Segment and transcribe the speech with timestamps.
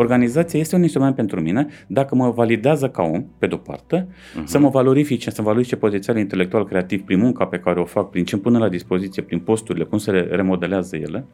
[0.00, 4.44] Organizația este un instrument pentru mine dacă mă validează ca om, pe de-o parte, uh-huh.
[4.44, 8.24] să mă valorifice, să valorifice potențial intelectual creativ prin munca pe care o fac, prin
[8.24, 11.24] ce pun la dispoziție, prin posturile, cum se remodelează ele.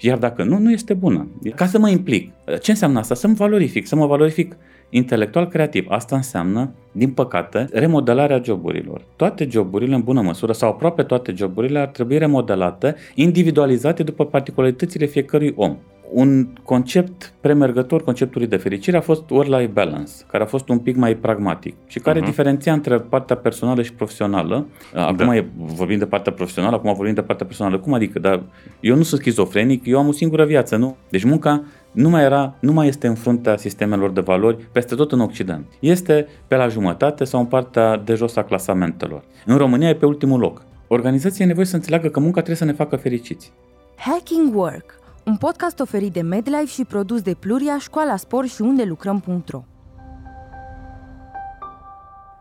[0.00, 1.28] Iar dacă nu, nu este bună.
[1.54, 2.32] Ca să mă implic.
[2.60, 3.14] Ce înseamnă asta?
[3.14, 4.56] Să mă valorific, să mă valorific
[4.90, 5.86] intelectual creativ.
[5.88, 9.04] Asta înseamnă, din păcate, remodelarea joburilor.
[9.16, 15.06] Toate joburile, în bună măsură, sau aproape toate joburile, ar trebui remodelate, individualizate după particularitățile
[15.06, 15.76] fiecărui om
[16.12, 20.96] un concept premergător conceptului de fericire a fost work-life balance, care a fost un pic
[20.96, 22.24] mai pragmatic și care uh-huh.
[22.24, 24.66] diferenția între partea personală și profesională.
[24.94, 25.36] Acum da.
[25.36, 27.78] e, vorbim de partea profesională, acum vorbim de partea personală.
[27.78, 28.18] Cum adică?
[28.18, 28.42] Dar
[28.80, 30.96] eu nu sunt schizofrenic, eu am o singură viață, nu?
[31.08, 35.12] Deci munca nu mai, era, nu mai este în fruntea sistemelor de valori peste tot
[35.12, 35.66] în Occident.
[35.80, 39.22] Este pe la jumătate sau în partea de jos a clasamentelor.
[39.46, 40.62] În România e pe ultimul loc.
[40.86, 43.52] Organizația e nevoie să înțeleagă că munca trebuie să ne facă fericiți.
[43.96, 48.84] Hacking Work un podcast oferit de MedLife și produs de Pluria, Școala Sport și unde
[48.84, 49.64] lucrăm.ro.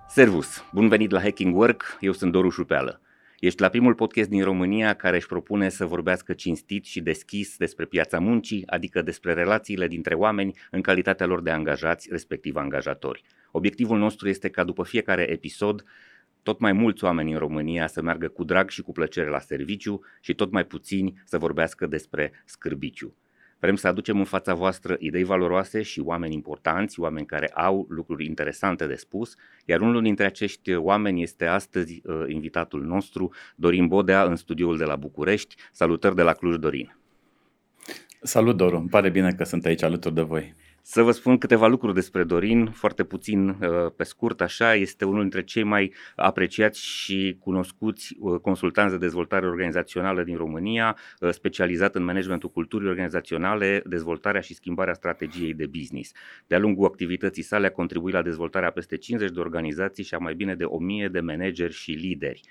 [0.07, 0.63] Servus!
[0.73, 3.01] Bun venit la Hacking Work, eu sunt Doru Șupeală.
[3.39, 7.85] Ești la primul podcast din România care își propune să vorbească cinstit și deschis despre
[7.85, 13.23] piața muncii, adică despre relațiile dintre oameni în calitatea lor de angajați, respectiv angajatori.
[13.51, 15.83] Obiectivul nostru este ca după fiecare episod
[16.43, 20.01] tot mai mulți oameni în România să meargă cu drag și cu plăcere la serviciu
[20.21, 23.15] și tot mai puțini să vorbească despre scârbiciu.
[23.59, 28.25] Vrem să aducem în fața voastră idei valoroase și oameni importanți, oameni care au lucruri
[28.25, 34.23] interesante de spus, iar unul dintre acești oameni este astăzi uh, invitatul nostru, Dorin Bodea,
[34.23, 35.55] în studioul de la București.
[35.71, 36.95] Salutări de la Cluj, Dorin!
[38.21, 38.77] Salut, Doru!
[38.77, 40.55] Îmi pare bine că sunt aici alături de voi.
[40.83, 45.21] Să vă spun câteva lucruri despre Dorin, foarte puțin uh, pe scurt așa, este unul
[45.21, 51.95] dintre cei mai apreciați și cunoscuți uh, consultanți de dezvoltare organizațională din România, uh, specializat
[51.95, 56.11] în managementul culturii organizaționale, dezvoltarea și schimbarea strategiei de business.
[56.47, 60.33] De-a lungul activității sale a contribuit la dezvoltarea peste 50 de organizații și a mai
[60.33, 62.41] bine de 1000 de manageri și lideri.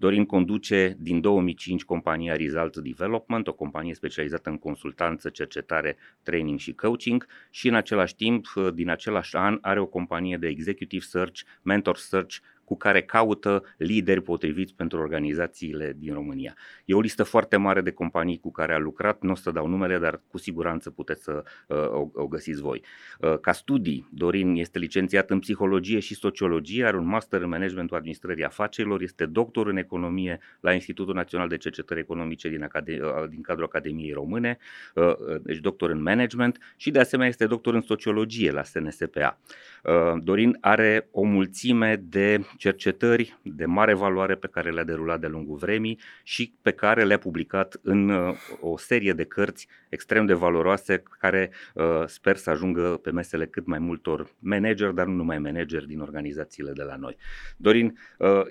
[0.00, 6.72] Dorin conduce din 2005 compania Result Development, o companie specializată în consultanță, cercetare, training și
[6.72, 11.96] coaching și în același timp, din același an, are o companie de executive search, mentor
[11.96, 12.36] search,
[12.68, 16.54] cu care caută lideri potriviți pentru organizațiile din România.
[16.84, 19.66] E o listă foarte mare de companii cu care a lucrat, nu o să dau
[19.66, 22.82] numele, dar cu siguranță puteți să uh, o, o găsiți voi.
[23.20, 27.96] Uh, ca studii, Dorin este licențiat în psihologie și sociologie, are un master în managementul
[27.96, 33.28] administrării afacerilor, este doctor în economie la Institutul Național de Cercetări Economice din, Acade- uh,
[33.28, 34.58] din cadrul Academiei Române,
[34.94, 39.38] uh, uh, deci doctor în management și de asemenea este doctor în sociologie la SNSPA.
[39.84, 45.28] Uh, Dorin are o mulțime de cercetări de mare valoare pe care le-a derulat de-a
[45.28, 50.32] lungul vremii și pe care le-a publicat în uh, o serie de cărți extrem de
[50.32, 55.38] valoroase care uh, sper să ajungă pe mesele cât mai multor manageri, dar nu numai
[55.38, 57.16] manageri din organizațiile de la noi.
[57.56, 57.98] Dorin,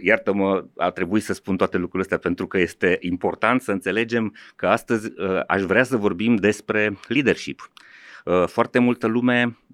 [0.02, 4.68] iartă-mă, a trebuit să spun toate lucrurile astea pentru că este important să înțelegem că
[4.68, 5.14] astăzi
[5.48, 7.72] aș vrea să vorbim despre leadership.
[8.46, 9.67] Foarte multă lume Uh,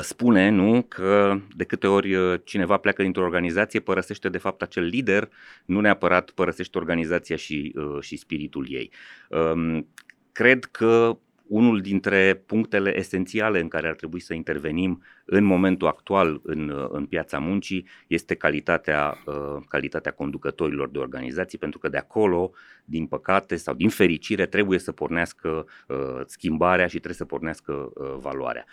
[0.00, 4.84] spune nu că de câte ori uh, cineva pleacă dintr-o organizație părăsește de fapt acel
[4.84, 5.28] lider,
[5.64, 8.90] nu neapărat părăsește organizația și, uh, și spiritul ei.
[9.28, 9.88] Um,
[10.32, 16.40] cred că unul dintre punctele esențiale în care ar trebui să intervenim în momentul actual
[16.42, 22.52] în, în piața muncii este calitatea, uh, calitatea conducătorilor de organizații, pentru că de acolo,
[22.84, 28.14] din păcate sau din fericire, trebuie să pornească uh, schimbarea și trebuie să pornească uh,
[28.18, 28.64] valoarea.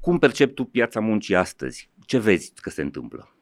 [0.00, 1.90] Cum percepi tu piața muncii astăzi?
[2.06, 3.32] Ce vezi că se întâmplă?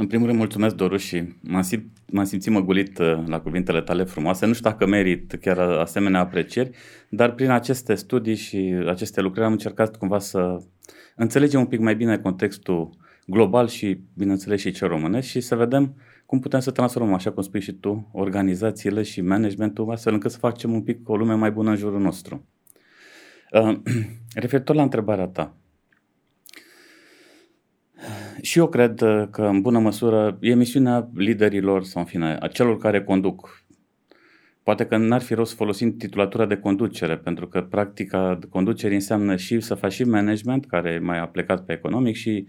[0.00, 4.04] În primul rând, mulțumesc, Doru, și m-am, simt, m-am simțit măgulit uh, la cuvintele tale
[4.04, 4.46] frumoase.
[4.46, 6.70] Nu știu dacă merit chiar asemenea aprecieri,
[7.08, 10.62] dar prin aceste studii și aceste lucrări am încercat cumva să
[11.16, 12.90] înțelegem un pic mai bine contextul
[13.26, 15.94] global și, bineînțeles, și cel românesc și să vedem
[16.26, 20.38] cum putem să transformăm, așa cum spui și tu, organizațiile și managementul astfel încât să
[20.38, 22.46] facem un pic o lume mai bună în jurul nostru.
[23.52, 23.78] Uh,
[24.34, 25.56] referitor la întrebarea ta,
[28.40, 32.46] și eu cred uh, că, în bună măsură, e misiunea liderilor sau, în fine, a
[32.46, 33.64] celor care conduc.
[34.62, 39.36] Poate că n-ar fi rost folosim titulatura de conducere, pentru că practica de conducere înseamnă
[39.36, 42.46] și să faci și management, care e mai aplicat pe economic și,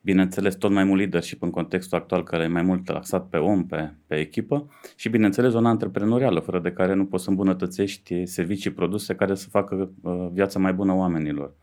[0.00, 3.66] bineînțeles, tot mai mult leadership în contextul actual, care e mai mult laxat pe om,
[3.66, 8.70] pe, pe echipă și, bineînțeles, zona antreprenorială, fără de care nu poți să îmbunătățești servicii,
[8.70, 11.54] produse care să facă uh, viața mai bună oamenilor.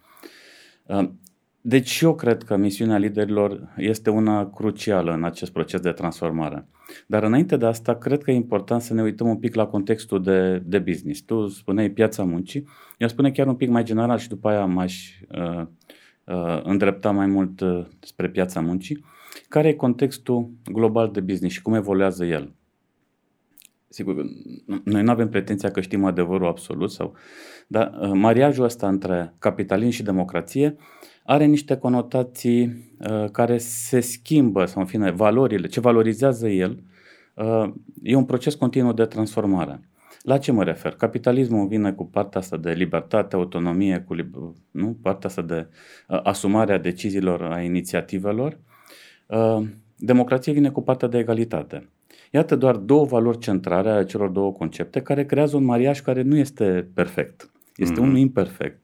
[1.64, 5.92] Uh, deci și eu cred că misiunea liderilor este una crucială în acest proces de
[5.92, 6.68] transformare.
[7.08, 10.24] Dar înainte de asta, cred că e important să ne uităm un pic la contextul
[10.24, 11.22] de, de business.
[11.22, 12.68] Tu spuneai piața muncii,
[12.98, 15.66] eu spune chiar un pic mai general și după aia m-aș uh,
[16.24, 19.06] uh, îndrepta mai mult uh, spre piața muncii.
[19.50, 22.54] Care e contextul global de business și cum evoluează el?
[23.88, 24.16] Sigur,
[24.84, 27.14] noi nu avem pretenția că știm adevărul absolut, sau,
[27.68, 30.76] dar uh, mariajul ăsta între capitalism și democrație
[31.24, 32.64] are niște conotații
[33.00, 36.84] uh, care se schimbă, sau în fine, valorile, ce valorizează el,
[37.36, 37.74] uh,
[38.04, 39.80] e un proces continuu de transformare.
[40.22, 40.92] La ce mă refer?
[40.92, 44.16] Capitalismul vine cu partea asta de libertate, autonomie, cu
[44.72, 44.98] nu?
[45.02, 45.68] partea asta de
[46.08, 48.60] uh, asumarea deciziilor, a inițiativelor.
[49.28, 49.62] Uh,
[49.98, 51.90] democrația vine cu partea de egalitate.
[52.32, 56.38] Iată doar două valori centrale ale celor două concepte care creează un mariaj care nu
[56.38, 57.52] este perfect.
[57.76, 58.04] Este mm-hmm.
[58.04, 58.80] unul imperfect.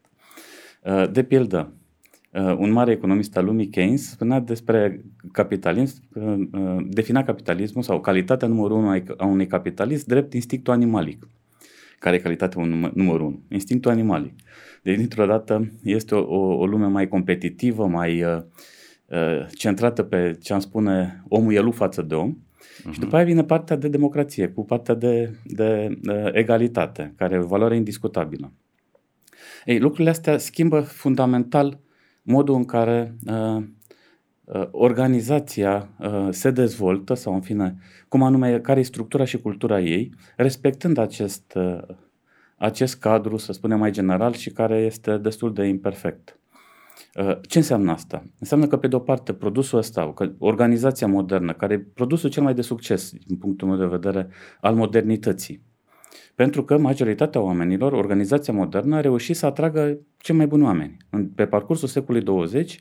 [0.83, 1.73] Uh, de pildă,
[2.31, 8.47] uh, un mare economist al lumii, Keynes, spunea despre capitalism, uh, defina capitalismul sau calitatea
[8.47, 11.27] numărul unu a unui capitalist drept instinctul animalic.
[11.99, 12.63] Care e calitatea
[12.93, 13.43] numărul unu?
[13.49, 14.33] Instinctul animalic.
[14.83, 18.37] Deci, dintr-o dată, este o, o, o lume mai competitivă, mai uh,
[19.51, 22.37] centrată pe ce am spune omul elu față de om,
[22.77, 22.91] Uh-huh.
[22.91, 27.37] Și după aia vine partea de democrație, cu partea de, de, de egalitate, care e
[27.37, 28.53] o valoare indiscutabilă.
[29.65, 31.79] Ei, lucrurile astea schimbă fundamental
[32.27, 33.63] modul în care uh,
[34.43, 37.77] uh, organizația uh, se dezvoltă sau, în fine,
[38.07, 41.95] cum anume, care e structura și cultura ei, respectând acest, uh,
[42.57, 46.39] acest cadru, să spunem mai general, și care este destul de imperfect.
[47.13, 48.23] Uh, ce înseamnă asta?
[48.39, 52.53] Înseamnă că, pe de-o parte, produsul ăsta, că organizația modernă, care e produsul cel mai
[52.53, 54.27] de succes, din punctul meu de vedere,
[54.61, 55.61] al modernității,
[56.37, 60.97] pentru că majoritatea oamenilor, organizația modernă a reușit să atragă cei mai buni oameni.
[61.35, 62.79] Pe parcursul secolului 20,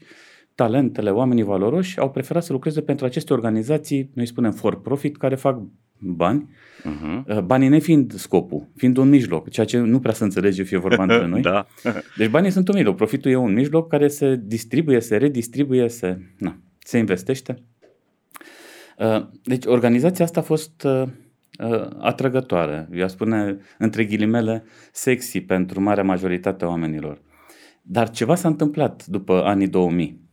[0.54, 5.34] talentele, oamenii valoroși au preferat să lucreze pentru aceste organizații, noi spunem for profit, care
[5.34, 5.62] fac
[5.98, 6.48] bani,
[6.80, 7.44] uh-huh.
[7.44, 11.26] banii nefiind scopul, fiind un mijloc, ceea ce nu prea se înțelege fie vorba între
[11.32, 11.40] noi.
[11.40, 11.66] da.
[12.16, 16.18] Deci banii sunt un mijloc, profitul e un mijloc care se distribuie, se redistribuie, se,
[16.38, 17.62] na, se investește.
[18.98, 20.86] Uh, deci organizația asta a fost
[21.58, 27.20] uh, atrăgătoare, eu spune între ghilimele sexy pentru marea majoritate a oamenilor.
[27.82, 30.24] Dar ceva s-a întâmplat după anii 2000.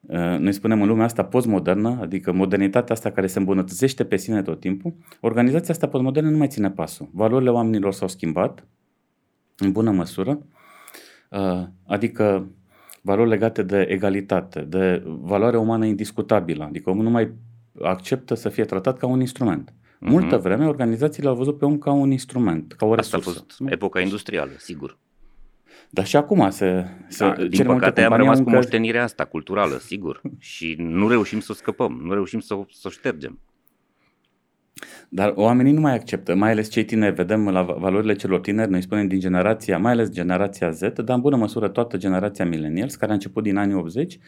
[0.00, 4.42] Uh, noi spunem în lumea asta postmodernă, adică modernitatea asta care se îmbunătățește pe sine
[4.42, 7.08] tot timpul, organizația asta postmodernă nu mai ține pasul.
[7.12, 8.66] Valorile oamenilor s-au schimbat
[9.58, 10.46] în bună măsură,
[11.30, 12.50] uh, adică
[13.02, 17.32] valori legate de egalitate, de valoare umană indiscutabilă, adică omul nu mai
[17.82, 19.74] acceptă să fie tratat ca un instrument.
[20.00, 20.08] Uh-huh.
[20.08, 23.16] Multă vreme organizațiile au văzut pe om ca un instrument, ca o resursă.
[23.28, 24.98] Asta a fost epoca industrială, sigur.
[25.90, 28.50] Dar și acum se, se da, Din păcate am rămas încă...
[28.50, 30.20] cu moștenirea asta culturală, sigur.
[30.38, 33.38] și nu reușim să o scăpăm, nu reușim să o, să o ștergem.
[35.08, 38.82] Dar oamenii nu mai acceptă, mai ales cei tineri, vedem la valorile celor tineri, noi
[38.82, 43.10] spunem din generația, mai ales generația Z, dar în bună măsură toată generația millennials, care
[43.10, 44.18] a început din anii 80,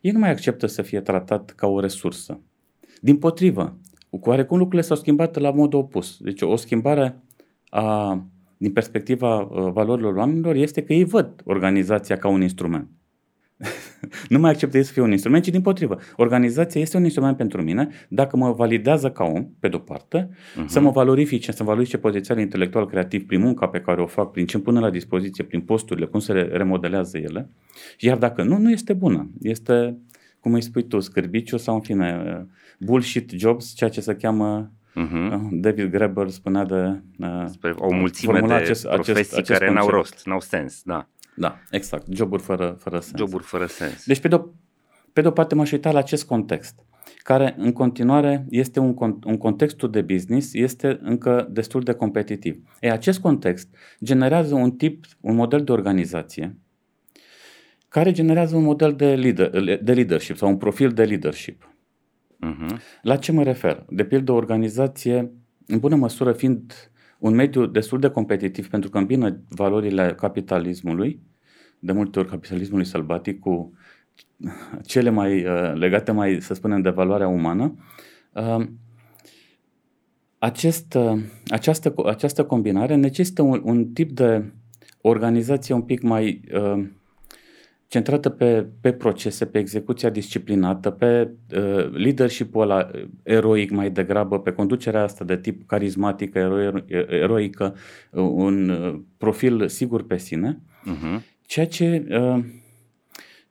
[0.00, 2.40] ei nu mai acceptă să fie tratat ca o resursă.
[3.00, 3.78] Din potrivă,
[4.10, 6.16] cu oarecum lucrurile s-au schimbat la modul opus.
[6.20, 7.22] Deci o schimbare
[7.68, 8.22] a
[8.56, 12.88] din perspectiva uh, valorilor oamenilor este că ei văd organizația ca un instrument.
[14.28, 15.98] nu mai acceptă să fie un instrument, ci din potrivă.
[16.16, 20.66] Organizația este un instrument pentru mine dacă mă validează ca om, pe de-o parte, uh-huh.
[20.66, 24.46] să mă valorifice, să valorifice potențialul intelectual creativ prin munca pe care o fac, prin
[24.46, 27.50] ce îmi pune la dispoziție, prin posturile, cum se remodelează ele.
[27.98, 29.30] Iar dacă nu, nu este bună.
[29.40, 29.98] Este,
[30.48, 32.46] cum îi spui tu, scârbiciu sau, în fine, uh,
[32.78, 35.48] bullshit jobs, ceea ce se cheamă Uh-huh.
[35.50, 37.02] David Graeber spunea de...
[37.18, 39.86] Uh, Spre o mulțime de acest, profesii acest, acest care concept.
[39.86, 41.08] n-au rost, n-au sens, da.
[41.36, 42.06] Da, exact.
[42.10, 43.18] Joburi fără, fără sens.
[43.18, 44.06] Joburi fără sens.
[44.06, 44.38] Deci, pe de-o,
[45.12, 46.74] pe de-o parte, m-aș uita la acest context,
[47.22, 52.62] care în continuare este un, un contextul de business, este încă destul de competitiv.
[52.80, 53.68] E, acest context
[54.04, 56.56] generează un tip, un model de organizație,
[57.88, 61.74] care generează un model de, leader, de leadership sau un profil de leadership.
[62.46, 62.76] Uh-huh.
[63.02, 63.84] La ce mă refer?
[63.88, 65.32] De pildă, o organizație,
[65.66, 71.20] în bună măsură fiind un mediu destul de competitiv pentru că îmbină valorile capitalismului,
[71.78, 73.72] de multe ori capitalismului sălbatic, cu
[74.84, 77.74] cele mai uh, legate mai, să spunem, de valoarea umană,
[78.32, 78.66] uh,
[80.38, 84.52] acest, uh, această, această combinare necesită un, un tip de
[85.00, 86.88] organizație un pic mai uh,
[87.88, 92.90] centrată pe, pe procese, pe execuția disciplinată, pe uh, leadership-ul ăla
[93.22, 97.74] eroic mai degrabă, pe conducerea asta de tip carismatică, ero- eroică,
[98.12, 101.20] un uh, profil sigur pe sine, uh-huh.
[101.46, 102.44] ceea ce, uh,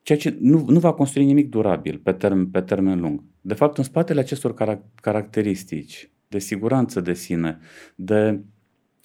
[0.01, 3.23] ceea ce nu, nu va construi nimic durabil pe, term, pe termen lung.
[3.41, 4.53] De fapt, în spatele acestor
[5.01, 7.59] caracteristici de siguranță de sine,
[7.95, 8.41] de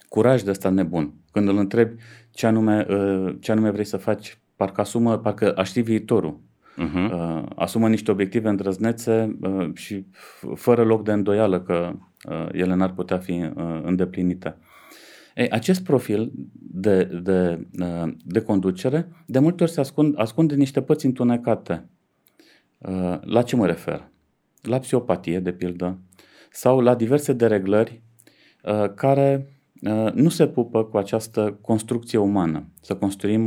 [0.08, 1.94] curaj de ăsta nebun, când îl întrebi
[2.30, 6.40] ce anume, uh, ce anume vrei să faci, parcă asumă, parcă aș ști viitorul.
[6.72, 7.44] Uh-huh.
[7.54, 10.06] Asumă niște obiective îndrăznețe uh, și
[10.54, 11.92] fără loc de îndoială că
[12.28, 13.50] uh, ele n-ar putea fi
[13.82, 14.56] îndeplinite.
[15.34, 17.66] Ei, acest profil de, de,
[18.24, 21.88] de conducere de multe ori se ascund, ascunde niște părți întunecate.
[23.20, 24.10] La ce mă refer?
[24.62, 25.98] La psihopatie, de pildă,
[26.50, 28.02] sau la diverse dereglări
[28.94, 29.46] care
[30.14, 32.68] nu se pupă cu această construcție umană.
[32.80, 33.46] Să construim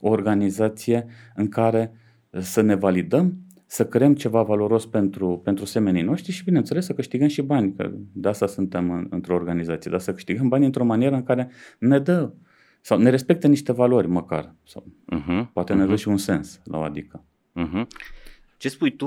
[0.00, 1.92] o organizație în care
[2.30, 7.28] să ne validăm, să creăm ceva valoros pentru, pentru semenii noștri și, bineînțeles, să câștigăm
[7.28, 11.14] și bani, că de asta suntem în, într-o organizație, dar să câștigăm bani într-o manieră
[11.14, 12.32] în care ne dă
[12.80, 15.76] sau ne respectă niște valori măcar, sau uh-huh, poate uh-huh.
[15.76, 17.24] ne dă și un sens la o adică.
[17.54, 17.86] Uh-huh.
[18.58, 19.06] Ce spui tu,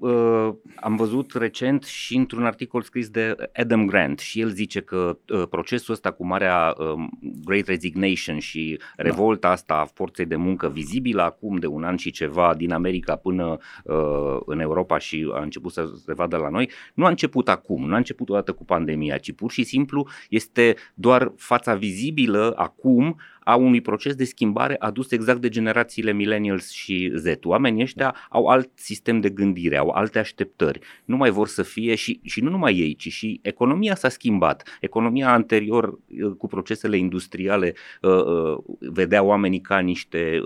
[0.00, 5.18] uh, am văzut recent și într-un articol scris de Adam Grant și el zice că
[5.28, 7.04] uh, procesul ăsta cu marea uh,
[7.44, 9.02] Great Resignation și da.
[9.02, 9.52] revolta da.
[9.52, 13.58] asta a forței de muncă vizibilă acum de un an și ceva din America până
[13.84, 17.86] uh, în Europa și a început să se vadă la noi, nu a început acum,
[17.86, 23.16] nu a început odată cu pandemia, ci pur și simplu este doar fața vizibilă acum
[23.44, 27.26] a unui proces de schimbare adus exact de generațiile millennials și Z.
[27.42, 30.78] Oamenii ăștia au alt sistem de gândire, au alte așteptări.
[31.04, 34.78] Nu mai vor să fie și, și nu numai ei, ci și economia s-a schimbat.
[34.80, 40.40] Economia anterior uh, cu procesele industriale uh, uh, vedea oamenii ca niște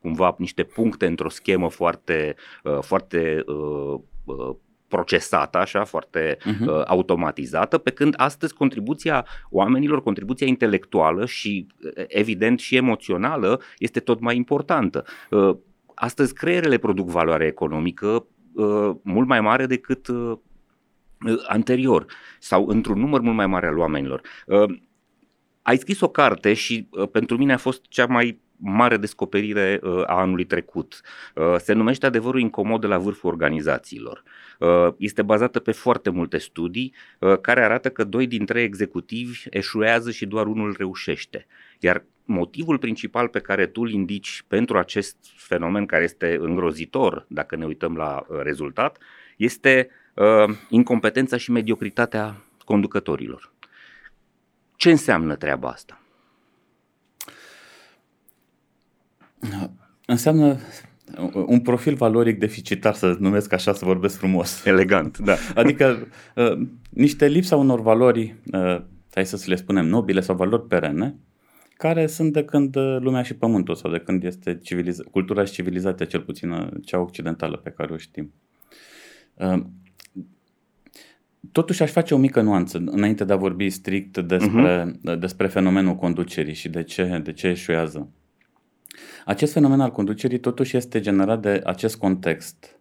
[0.00, 2.34] cumva niște puncte într-o schemă foarte,
[2.80, 3.44] foarte
[4.90, 6.66] procesată, așa, foarte uh-huh.
[6.66, 14.00] uh, automatizată, pe când astăzi contribuția oamenilor, contribuția intelectuală și, uh, evident, și emoțională este
[14.00, 15.04] tot mai importantă.
[15.30, 15.56] Uh,
[15.94, 20.38] astăzi creierele produc valoare economică uh, mult mai mare decât uh,
[21.46, 22.06] anterior
[22.38, 24.20] sau într-un număr mult mai mare al oamenilor.
[24.46, 24.78] Uh,
[25.62, 30.02] ai scris o carte și uh, pentru mine a fost cea mai mare descoperire uh,
[30.06, 31.00] a anului trecut.
[31.34, 34.22] Uh, se numește Adevărul incomod de la vârful organizațiilor.
[34.58, 36.94] Uh, este bazată pe foarte multe studii
[37.40, 41.46] care arată că doi din trei executivi eșuează și doar unul reușește.
[41.78, 47.56] Iar motivul principal pe care tu îl indici pentru acest fenomen care este îngrozitor, dacă
[47.56, 48.98] ne uităm la rezultat,
[49.36, 49.88] este
[50.68, 53.52] incompetența și mediocritatea conducătorilor.
[54.76, 55.99] Ce înseamnă treaba asta?
[60.06, 60.58] Înseamnă
[61.46, 64.64] un profil valoric deficitar, să numesc așa, să vorbesc frumos.
[64.64, 65.34] Elegant, da.
[65.54, 68.82] Adică uh, niște lipsa unor valori, uh,
[69.14, 71.16] hai să le spunem, nobile sau valori perene,
[71.76, 75.52] care sunt de când uh, lumea și pământul sau de când este civiliza- cultura și
[75.52, 78.32] civilizația, cel puțin uh, cea occidentală pe care o știm.
[79.34, 79.62] Uh,
[81.52, 85.18] totuși aș face o mică nuanță înainte de a vorbi strict despre, uh-huh.
[85.18, 88.08] despre fenomenul conducerii și de ce, de ce eșuează.
[89.24, 92.80] Acest fenomen al conducerii totuși este generat de acest context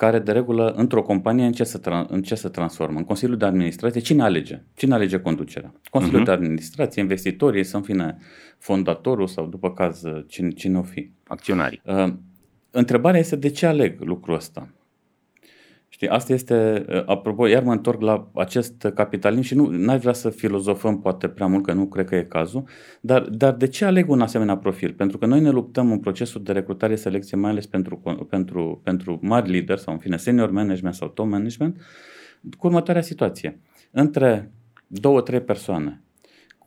[0.00, 2.98] care de regulă într-o companie în ce se, tra- în ce se transformă?
[2.98, 4.62] În Consiliul de Administrație, cine alege?
[4.74, 5.72] Cine alege conducerea?
[5.90, 6.24] Consiliul uh-huh.
[6.24, 8.16] de Administrație, investitorii, să în fine
[8.58, 11.10] fondatorul sau după caz cine, cine o fi.
[11.26, 11.82] Acționarii.
[11.84, 12.12] Uh,
[12.70, 14.68] întrebarea este de ce aleg lucrul ăsta?
[15.92, 20.12] Știi, asta este, uh, apropo, iar mă întorc la acest capitalism și nu aș vrea
[20.12, 22.64] să filozofăm poate prea mult, că nu cred că e cazul,
[23.00, 24.92] dar, dar de ce aleg un asemenea profil?
[24.92, 29.18] Pentru că noi ne luptăm în procesul de recrutare selecție, mai ales pentru, pentru, pentru
[29.22, 31.80] mari lideri sau în fine senior management sau top management,
[32.58, 33.60] cu următoarea situație.
[33.90, 34.52] Între
[34.86, 36.02] două, trei persoane,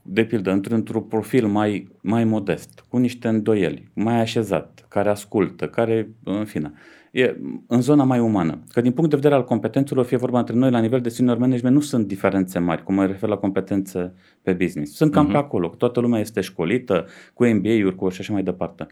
[0.01, 6.09] de pildă, într-un profil mai, mai modest, cu niște îndoieli, mai așezat, care ascultă, care,
[6.23, 6.73] în fine,
[7.13, 8.63] e în zona mai umană.
[8.71, 11.37] Că din punct de vedere al competențelor, fie vorba între noi la nivel de senior
[11.37, 14.95] management, nu sunt diferențe mari, cum mă refer la competențe pe business.
[14.95, 15.31] Sunt cam uh-huh.
[15.31, 18.87] pe acolo, toată lumea este școlită, cu MBA-uri, cu și așa mai departe.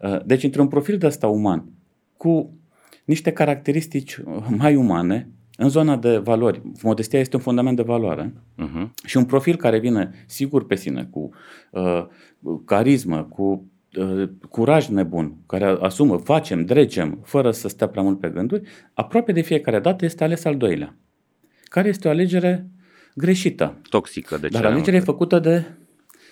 [0.00, 1.64] Uh, deci, într-un profil de ăsta uman,
[2.16, 2.52] cu
[3.04, 4.20] niște caracteristici
[4.58, 9.04] mai umane, în zona de valori, modestia este un fundament de valoare uh-huh.
[9.04, 11.30] și un profil care vine sigur pe sine, cu
[11.70, 12.06] uh,
[12.64, 13.74] carismă, cu Uh,
[14.48, 19.40] curaj nebun, care asumă, facem, dregem, fără să stea prea mult pe gânduri, aproape de
[19.40, 20.96] fiecare dată este ales al doilea,
[21.64, 22.66] care este o alegere
[23.14, 23.80] greșită.
[23.88, 25.64] Toxică, de Dar alegerea e făcută de,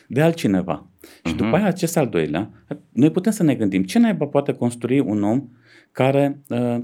[0.06, 0.86] de altcineva.
[0.86, 1.22] Uh-huh.
[1.24, 1.36] Și mhm.
[1.36, 2.50] după aia acest al doilea,
[2.92, 5.48] noi putem să ne gândim ce naiba poate construi un om
[5.92, 6.78] care uh,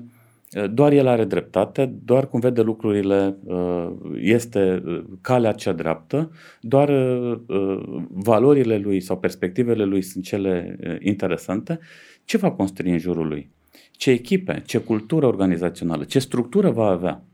[0.71, 3.39] doar el are dreptate, doar cum vede lucrurile
[4.15, 4.83] este
[5.21, 6.31] calea cea dreaptă,
[6.61, 6.93] doar
[8.09, 11.79] valorile lui sau perspectivele lui sunt cele interesante,
[12.25, 13.51] ce va construi în jurul lui?
[13.91, 17.25] Ce echipe, ce cultură organizațională, ce structură va avea?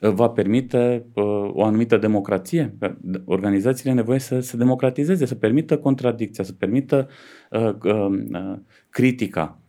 [0.00, 1.06] va permite
[1.52, 2.76] o anumită democrație.
[3.24, 7.08] Organizațiile nevoie să se democratizeze, să permită contradicția, să permită
[7.50, 8.58] uh, uh,
[8.90, 9.60] critica.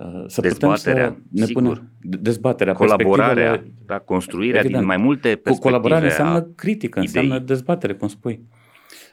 [0.00, 1.62] Uh, să dezbaterea, putem să ne sigur.
[1.62, 5.58] punem dezbaterea, colaborarea, da, construirea evident, din mai multe perspective.
[5.58, 7.12] Colaborarea înseamnă critică, idei.
[7.22, 8.40] înseamnă dezbatere, cum spui.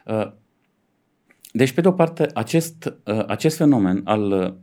[0.04, 0.32] Uh,
[1.52, 4.56] deci, pe de o parte, acest, uh, acest fenomen al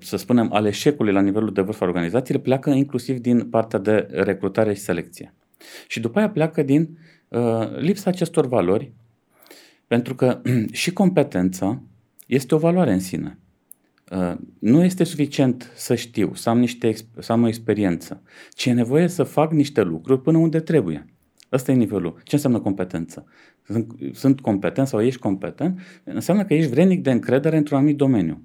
[0.00, 4.08] să spunem, al eșecului la nivelul de vârf al organizației pleacă inclusiv din partea de
[4.10, 5.34] recrutare și selecție.
[5.86, 8.92] Și după aia pleacă din uh, lipsa acestor valori,
[9.86, 10.40] pentru că
[10.72, 11.82] și competența
[12.26, 13.38] este o valoare în sine.
[14.10, 18.72] Uh, nu este suficient să știu, să am, niște, să am o experiență, ci e
[18.72, 21.06] nevoie să fac niște lucruri până unde trebuie.
[21.52, 22.20] Ăsta e nivelul.
[22.22, 23.24] Ce înseamnă competență?
[23.62, 25.80] Sunt, sunt competent sau ești competent?
[26.04, 28.42] Înseamnă că ești vrednic de încredere într-un anumit domeniu.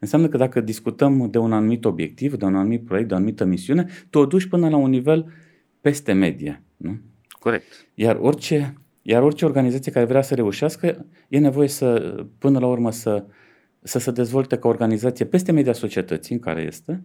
[0.00, 3.44] Înseamnă că dacă discutăm de un anumit obiectiv, de un anumit proiect, de o anumită
[3.44, 5.32] misiune, tu o duci până la un nivel
[5.80, 6.62] peste medie.
[6.76, 6.98] Nu?
[7.28, 7.64] Corect.
[7.94, 12.90] Iar orice, iar orice organizație care vrea să reușească, e nevoie să, până la urmă,
[12.90, 13.26] să,
[13.82, 17.02] să se dezvolte ca organizație peste media societății în care este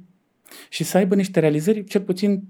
[0.70, 2.44] și să aibă niște realizări, cel puțin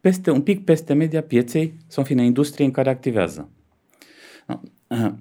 [0.00, 3.50] peste, un pic peste media pieței sau, în fine, industriei în care activează.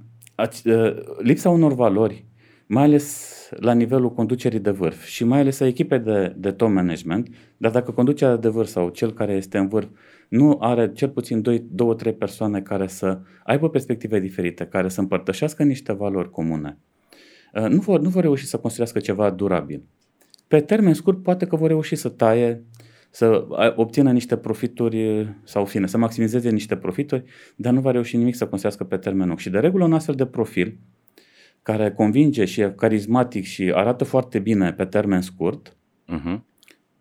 [1.21, 2.25] Lipsa unor valori,
[2.67, 6.69] mai ales la nivelul conducerii de vârf și mai ales a echipei de, de top
[6.69, 9.87] management, dar dacă conducerea de vârf sau cel care este în vârf
[10.27, 15.93] nu are cel puțin 2-3 persoane care să aibă perspective diferite, care să împărtășească niște
[15.93, 16.96] valori comune, uh,
[17.53, 19.83] nu vor, nu vor reuși să construiască ceva durabil.
[20.47, 22.63] Pe termen scurt, poate că vor reuși să taie,
[23.09, 27.23] să obțină niște profituri sau fine, să maximizeze niște profituri,
[27.55, 29.39] dar nu va reuși nimic să construiască pe termen lung.
[29.39, 30.77] Și de regulă un astfel de profil
[31.61, 35.75] care convinge și e carismatic și arată foarte bine pe termen scurt,
[36.13, 36.39] uh-huh.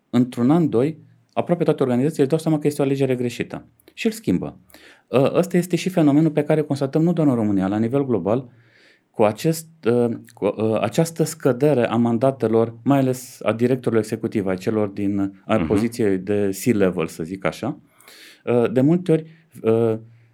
[0.09, 0.99] într-un an, doi,
[1.33, 4.59] aproape toate organizațiile își dau seama că este o alegere greșită și îl schimbă.
[5.11, 8.49] Ă, ăsta este și fenomenul pe care constatăm nu doar în România, la nivel global,
[9.17, 14.55] cu, acest, ă, cu ă, această scădere a mandatelor, mai ales a directorilor executive, a
[14.55, 15.67] celor din a uh-huh.
[15.67, 17.79] poziție de C-level, să zic așa.
[18.71, 19.25] De multe ori,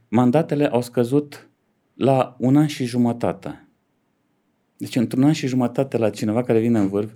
[0.07, 1.49] mandatele au scăzut
[1.93, 3.67] la un an și jumătate.
[4.77, 7.11] Deci într-un an și jumătate la cineva care vine în vârf,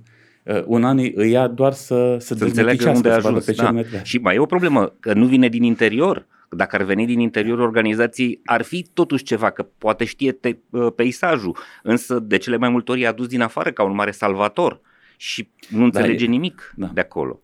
[0.46, 3.46] uh, un an îi ia doar să, să, să înțeleagă unde a ajuns.
[3.46, 4.04] Pe da.
[4.04, 6.28] Și mai e o problemă, că nu vine din interior.
[6.50, 10.88] Dacă ar veni din interiorul organizației, ar fi totuși ceva, că poate știe te, uh,
[10.96, 14.82] peisajul, însă de cele mai multe ori e adus din afară ca un mare salvator
[15.18, 16.92] și nu înțelege da, nimic da.
[16.94, 17.42] de acolo.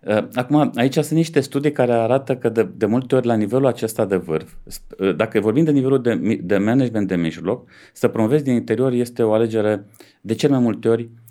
[0.00, 3.66] Uh, acum, aici sunt niște studii care arată că de, de multe ori la nivelul
[3.66, 4.52] acesta de vârf,
[4.98, 9.22] uh, dacă vorbim de nivelul de, de management de mijloc, să promovezi din interior este
[9.22, 9.86] o alegere
[10.20, 11.25] de cel mai multe ori, uh,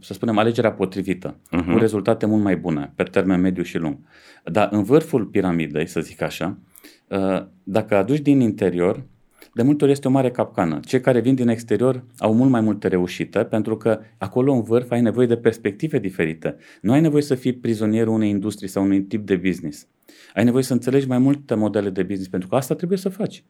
[0.00, 1.72] să spunem, alegerea potrivită, uh-huh.
[1.72, 3.98] cu rezultate mult mai bune pe termen mediu și lung.
[4.44, 6.58] Dar în vârful piramidei, să zic așa,
[7.62, 9.04] dacă aduci din interior,
[9.54, 10.80] de multe ori este o mare capcană.
[10.84, 14.90] Cei care vin din exterior au mult mai multe reușite pentru că acolo în vârf
[14.90, 16.56] ai nevoie de perspective diferite.
[16.80, 19.86] Nu ai nevoie să fii prizonierul unei industrii sau unui tip de business.
[20.34, 23.44] Ai nevoie să înțelegi mai multe modele de business pentru că asta trebuie să faci.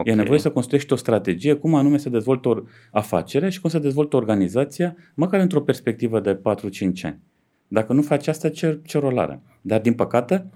[0.00, 0.12] Okay.
[0.12, 3.78] E nevoie să construiești o strategie, cum anume să dezvoltă o afacere și cum să
[3.78, 6.40] dezvoltă organizația, măcar într-o perspectivă de 4-5
[7.02, 7.20] ani.
[7.68, 9.42] Dacă nu faci asta, ce, ce rol are?
[9.60, 10.50] Dar, din păcate,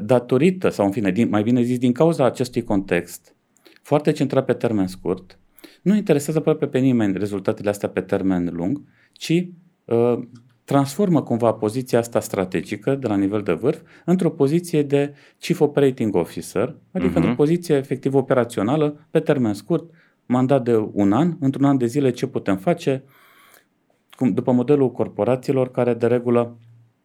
[0.00, 3.36] datorită, sau în fine, din, mai bine zis, din cauza acestui context,
[3.82, 5.38] foarte centrat pe termen scurt,
[5.82, 9.48] nu interesează aproape pe nimeni rezultatele astea pe termen lung, ci
[9.84, 10.18] uh,
[10.72, 16.14] transformă cumva poziția asta strategică de la nivel de vârf într-o poziție de Chief Operating
[16.14, 17.16] Officer, adică uh-huh.
[17.16, 19.90] într-o poziție efectiv operațională pe termen scurt,
[20.26, 23.04] mandat de un an, într-un an de zile ce putem face,
[24.16, 26.56] cum, după modelul corporațiilor care de regulă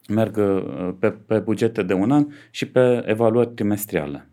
[0.09, 4.29] merg uh, pe, pe bugete de un an și pe evaluări trimestriale.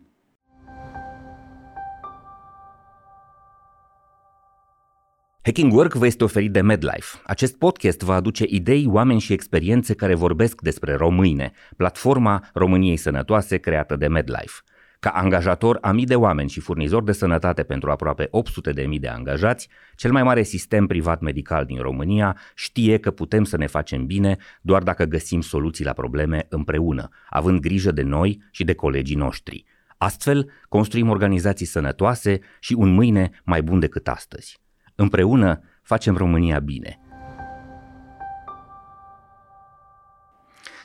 [5.47, 7.19] Hacking Work vă este oferit de MedLife.
[7.25, 13.57] Acest podcast va aduce idei, oameni și experiențe care vorbesc despre române, platforma României Sănătoase
[13.57, 14.61] creată de MedLife.
[15.01, 18.99] Ca angajator a mii de oameni și furnizor de sănătate pentru aproape 800 de mii
[18.99, 23.67] de angajați, cel mai mare sistem privat medical din România știe că putem să ne
[23.67, 28.75] facem bine doar dacă găsim soluții la probleme împreună, având grijă de noi și de
[28.75, 29.65] colegii noștri.
[29.97, 34.63] Astfel, construim organizații sănătoase și un mâine mai bun decât astăzi.
[34.95, 36.99] Împreună facem România bine.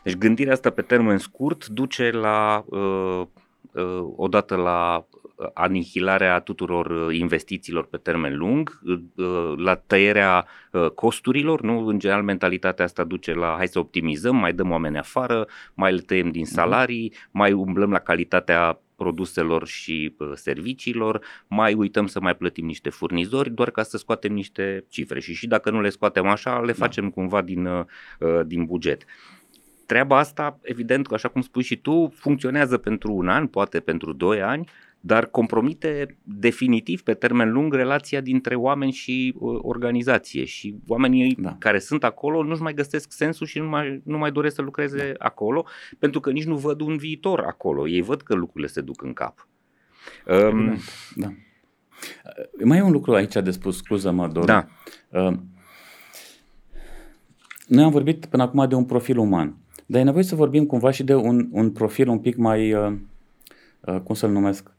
[0.03, 3.25] Deci gândirea asta pe termen scurt duce la, uh,
[3.71, 5.05] uh, odată la
[5.53, 10.45] anihilarea tuturor uh, investițiilor pe termen lung, uh, uh, la tăierea
[10.95, 11.87] costurilor, nu?
[11.87, 16.01] În general mentalitatea asta duce la hai să optimizăm, mai dăm oameni afară, mai le
[16.01, 16.51] tăiem din mhm.
[16.51, 23.49] salarii, mai umblăm la calitatea produselor și serviciilor, mai uităm să mai plătim niște furnizori
[23.49, 26.85] doar ca să scoatem niște cifre și și dacă nu le scoatem așa, le da.
[26.85, 27.09] facem da.
[27.09, 27.69] cumva din,
[28.45, 29.05] din buget
[29.89, 34.41] treaba asta, evident, așa cum spui și tu, funcționează pentru un an, poate pentru doi
[34.41, 41.35] ani, dar compromite definitiv pe termen lung relația dintre oameni și uh, organizație și oamenii
[41.39, 41.55] da.
[41.59, 44.97] care sunt acolo nu-și mai găsesc sensul și nu mai, nu mai doresc să lucreze
[45.17, 45.25] da.
[45.25, 45.65] acolo
[45.99, 47.87] pentru că nici nu văd un viitor acolo.
[47.87, 49.47] Ei văd că lucrurile se duc în cap.
[50.27, 50.77] Um,
[51.15, 51.33] da.
[52.63, 54.45] Mai e un lucru aici de spus, scuză-mă, Dor.
[54.45, 54.67] Da.
[55.09, 55.33] Uh,
[57.67, 60.91] noi am vorbit până acum de un profil uman, dar e nevoie să vorbim cumva
[60.91, 62.93] și de un, un profil un pic mai, uh,
[63.79, 64.71] uh, cum să-l numesc,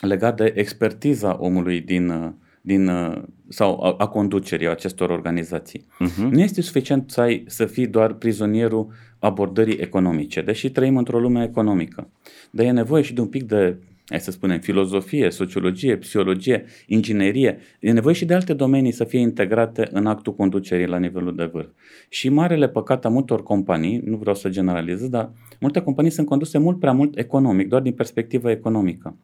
[0.00, 2.30] legat de expertiza omului din, uh,
[2.60, 5.80] din, uh, sau a, a conducerii acestor organizații.
[5.80, 6.30] Uh-huh.
[6.30, 11.44] Nu este suficient să, ai, să fii doar prizonierul abordării economice, deși trăim într-o lume
[11.44, 12.10] economică.
[12.50, 13.76] Dar e nevoie și de un pic de
[14.08, 19.18] hai să spunem, filozofie, sociologie, psihologie, inginerie, e nevoie și de alte domenii să fie
[19.18, 21.68] integrate în actul conducerii la nivelul de vârf.
[22.08, 26.58] Și marele păcat a multor companii, nu vreau să generalizez, dar multe companii sunt conduse
[26.58, 29.16] mult prea mult economic, doar din perspectivă economică.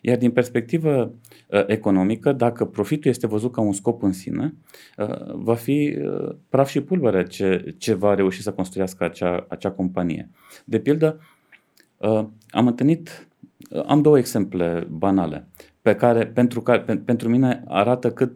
[0.00, 1.14] Iar din perspectivă
[1.46, 4.54] uh, economică, dacă profitul este văzut ca un scop în sine,
[4.96, 9.70] uh, va fi uh, praf și pulbere ce, ce va reuși să construiască acea, acea
[9.70, 10.30] companie.
[10.64, 11.20] De pildă,
[11.96, 13.28] uh, am întâlnit
[13.86, 15.48] am două exemple banale
[15.82, 18.32] pe care, pentru, care, pe, pentru mine arată cât,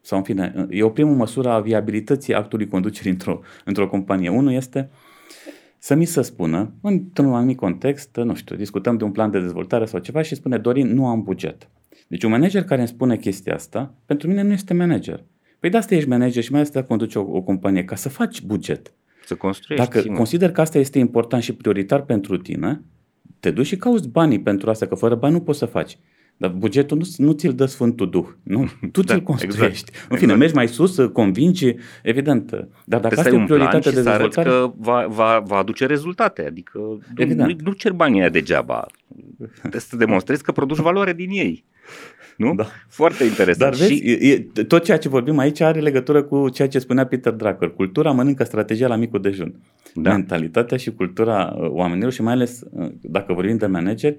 [0.00, 4.28] sau în fine, e o primă măsură a viabilității actului conducerii într-o, într-o companie.
[4.28, 4.90] Unul este
[5.78, 9.84] să mi se spună, într-un anumit context, nu știu, discutăm de un plan de dezvoltare
[9.84, 11.68] sau ceva și spune, Dorin, nu am buget.
[12.08, 15.24] Deci un manager care îmi spune chestia asta, pentru mine nu este manager.
[15.60, 18.42] Păi de asta ești manager și mai asta conduce o, o companie, ca să faci
[18.42, 18.92] buget.
[19.24, 19.90] Să construiești.
[19.90, 22.82] Dacă consider că asta este important și prioritar pentru tine,
[23.40, 25.98] te duci și cauți banii pentru asta, că fără bani nu poți să faci.
[26.36, 28.70] Dar bugetul nu, nu ți-l dă Sfântul Duh, nu?
[28.92, 29.90] Tu da, ți-l construiești.
[29.90, 30.38] Exact, în fine, exact.
[30.38, 32.50] mergi mai sus, convingi, evident.
[32.84, 34.48] Dar dacă asta e o prioritate de dezvoltare...
[34.48, 37.48] că va, va, va aduce rezultate, adică evident.
[37.48, 38.86] nu, nu cer banii aia degeaba.
[39.58, 41.64] Trebuie să demonstrezi că produci valoare din ei.
[42.40, 42.54] Nu?
[42.54, 42.66] Da.
[42.88, 43.70] Foarte interesant.
[43.70, 44.28] Dar vezi, și...
[44.30, 47.70] e, tot ceea ce vorbim aici are legătură cu ceea ce spunea Peter Drucker.
[47.70, 49.54] Cultura mănâncă strategia la micul dejun.
[49.94, 50.10] Da.
[50.10, 54.16] Mentalitatea și cultura uh, oamenilor și mai ales uh, dacă vorbim de manageri,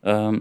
[0.00, 0.38] uh,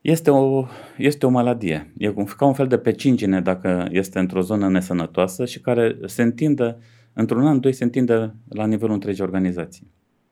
[0.00, 0.66] este o,
[0.96, 1.92] este o maladie.
[1.98, 6.76] E ca un fel de pecingine dacă este într-o zonă nesănătoasă și care se întinde,
[7.12, 9.86] într-un an, doi, se întinde la nivelul întregii organizații.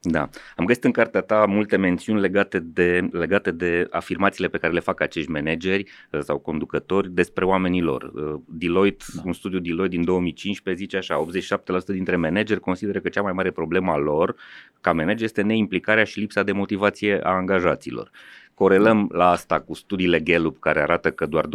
[0.09, 0.29] Da.
[0.57, 4.81] Am găsit în cartea ta multe mențiuni legate de, legate de afirmațiile pe care le
[4.81, 8.03] fac acești manageri uh, sau conducători despre oamenii lor.
[8.03, 9.23] Uh, Deloitte, da.
[9.25, 11.27] un studiu Deloitte din 2015 zice așa,
[11.83, 14.37] 87% dintre manageri consideră că cea mai mare problemă a lor
[14.81, 18.11] ca manager este neimplicarea și lipsa de motivație a angajaților.
[18.57, 21.49] Corelăm la asta cu studiile Gallup care arată că doar 20%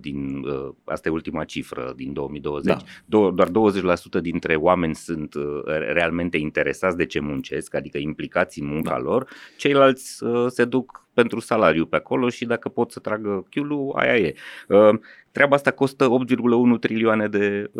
[0.00, 3.30] din, uh, asta e ultima cifră din 2020, da.
[3.30, 8.90] doar 20% dintre oameni sunt uh, realmente interesați de ce muncesc, adică implicați în munca
[8.90, 8.98] da.
[8.98, 13.92] lor, ceilalți uh, se duc pentru salariu pe acolo și dacă pot să tragă chiulul,
[13.96, 14.34] aia e.
[15.32, 16.08] Treaba asta costă
[16.74, 17.70] 8,1 trilioane de,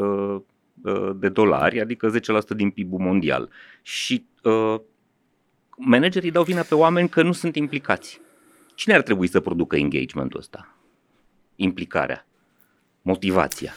[1.14, 2.12] de dolari, adică
[2.52, 3.48] 10% din PIB-ul mondial.
[3.82, 4.26] Și
[5.76, 8.20] managerii dau vina pe oameni că nu sunt implicați.
[8.78, 10.76] Cine ar trebui să producă engagementul ăsta?
[11.56, 12.26] Implicarea,
[13.02, 13.72] motivația.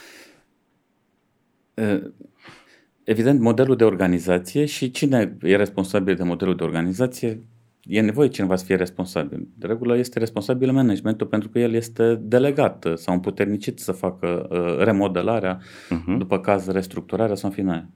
[3.04, 7.46] Evident, modelul de organizație și cine e responsabil de modelul de organizație,
[7.82, 9.48] e nevoie cineva să fie responsabil.
[9.58, 14.48] De regulă este responsabil managementul pentru că el este delegat sau împuternicit să facă
[14.84, 16.18] remodelarea, uh-huh.
[16.18, 17.88] după caz restructurarea sau în fine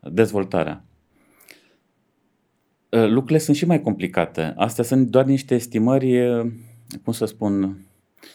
[0.00, 0.84] dezvoltarea.
[2.92, 4.52] Ă, lucrurile sunt și mai complicate.
[4.56, 6.42] Astea sunt doar niște estimări,
[7.04, 7.76] cum să spun,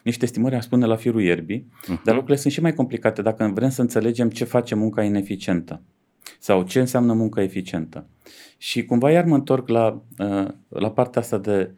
[0.03, 2.03] niște estimări, aș spune, la firul ierbii, uh-huh.
[2.03, 5.81] dar lucrurile sunt și mai complicate dacă vrem să înțelegem ce face munca ineficientă
[6.39, 8.05] sau ce înseamnă munca eficientă.
[8.57, 11.71] Și cumva iar mă întorc la, ă, la partea asta de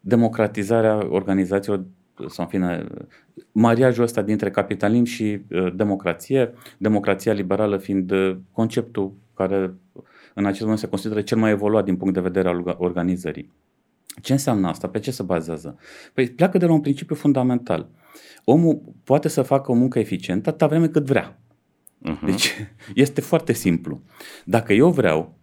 [0.00, 1.84] democratizarea organizațiilor
[2.28, 2.86] sau în fine,
[3.52, 8.12] mariajul ăsta dintre capitalism și ă, democrație, democrația liberală fiind
[8.52, 9.74] conceptul care
[10.38, 13.52] în acest moment se consideră cel mai evoluat din punct de vedere al organizării.
[14.22, 14.88] Ce înseamnă asta?
[14.88, 15.78] Pe ce se bazează?
[16.14, 17.88] Păi pleacă de la un principiu fundamental.
[18.44, 21.38] Omul poate să facă o muncă eficientă atâta vreme cât vrea.
[21.38, 22.24] Uh-huh.
[22.24, 22.54] Deci
[22.94, 24.02] este foarte simplu.
[24.44, 25.36] Dacă eu vreau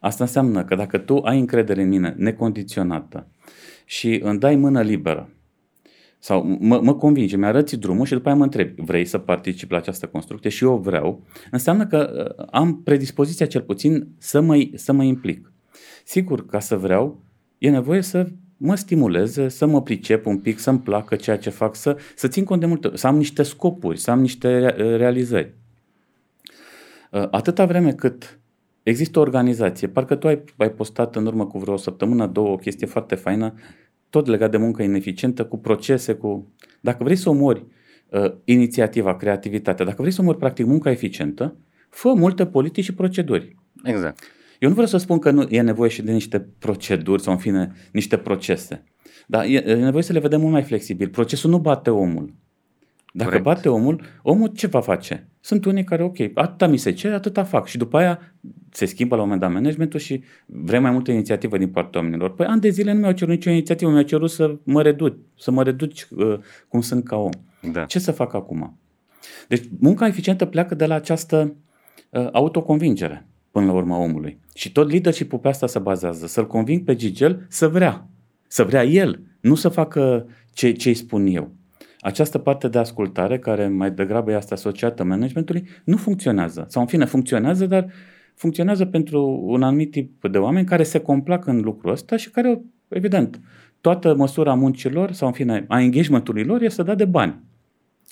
[0.00, 3.26] Asta înseamnă că dacă tu ai încredere în mine necondiționată
[3.84, 5.30] și îmi dai mână liberă
[6.22, 9.78] sau mă, mă convinge, mi-arăți drumul și după aia mă întrebi, vrei să participi la
[9.78, 14.92] această construcție și eu vreau, înseamnă că uh, am predispoziția cel puțin să mă, să
[14.92, 15.52] mă implic.
[16.04, 17.22] Sigur, ca să vreau,
[17.58, 21.74] e nevoie să mă stimuleze, să mă pricep un pic, să-mi placă ceea ce fac,
[21.74, 24.58] să, să țin cont de multe, să am niște scopuri, să am niște
[24.96, 25.54] realizări.
[27.10, 28.40] Uh, atâta vreme cât
[28.82, 32.56] există o organizație, parcă tu ai, ai postat în urmă cu vreo săptămână, două, o
[32.56, 33.54] chestie foarte faină,
[34.10, 36.52] tot legat de muncă ineficientă, cu procese, cu...
[36.80, 37.66] Dacă vrei să omori
[38.08, 41.56] uh, inițiativa, creativitatea, dacă vrei să omori practic munca eficientă,
[41.88, 43.56] fă multe politici și proceduri.
[43.84, 44.22] Exact.
[44.58, 47.38] Eu nu vreau să spun că nu e nevoie și de niște proceduri sau în
[47.38, 48.84] fine niște procese.
[49.26, 51.08] Dar e, e nevoie să le vedem mult mai flexibil.
[51.08, 52.34] Procesul nu bate omul.
[53.12, 53.44] Dacă Corect.
[53.44, 55.28] bate omul, omul ce va face?
[55.40, 57.66] Sunt unii care, ok, atâta mi se cere, atâta fac.
[57.66, 58.18] Și după aia
[58.70, 62.34] se schimbă la un moment dat managementul și vrem mai multă inițiativă din partea oamenilor.
[62.34, 65.50] Păi ani de zile nu mi-au cerut nicio inițiativă, mi-au cerut să mă reduc, să
[65.50, 67.30] mă reduci uh, cum sunt ca om.
[67.72, 67.84] Da.
[67.84, 68.78] Ce să fac acum?
[69.48, 71.54] Deci munca eficientă pleacă de la această
[72.10, 74.38] uh, autoconvingere până la urma omului.
[74.54, 76.26] Și tot leadership-ul pe asta se bazează.
[76.26, 78.08] Să-l conving pe Gigel să vrea.
[78.46, 81.52] Să vrea el, nu să facă ce, ce îi spun eu.
[82.00, 86.64] Această parte de ascultare, care mai degrabă este asociată managementului, nu funcționează.
[86.68, 87.86] Sau în fine, funcționează, dar
[88.34, 92.60] funcționează pentru un anumit tip de oameni care se complac în lucrul ăsta și care,
[92.88, 93.40] evident,
[93.80, 97.40] toată măsura muncilor sau în fine a engagementului lor este să da de bani.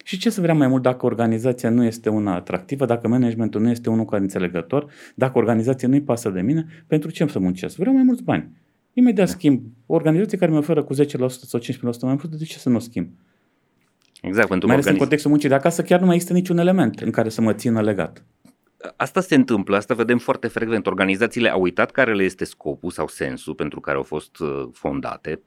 [0.04, 3.70] Și ce să vrea mai mult dacă organizația nu este una atractivă, dacă managementul nu
[3.70, 7.76] este unul care înțelegător, dacă organizația nu-i pasă de mine, pentru ce să muncesc?
[7.76, 8.50] Vreau mai mulți bani.
[8.92, 9.32] Imediat da.
[9.32, 9.62] schimb.
[9.86, 10.96] O organizație care mi oferă cu 10%
[11.26, 13.08] sau 15% mai mult, de ce să nu o schimb?
[14.22, 14.86] Exact, pentru mai ales organiz...
[14.86, 17.52] în contextul muncii de acasă chiar nu mai există niciun element în care să mă
[17.52, 18.24] țină legat.
[18.96, 20.86] Asta se întâmplă, asta vedem foarte frecvent.
[20.86, 25.42] Organizațiile au uitat care le este scopul sau sensul pentru care au fost uh, fondate,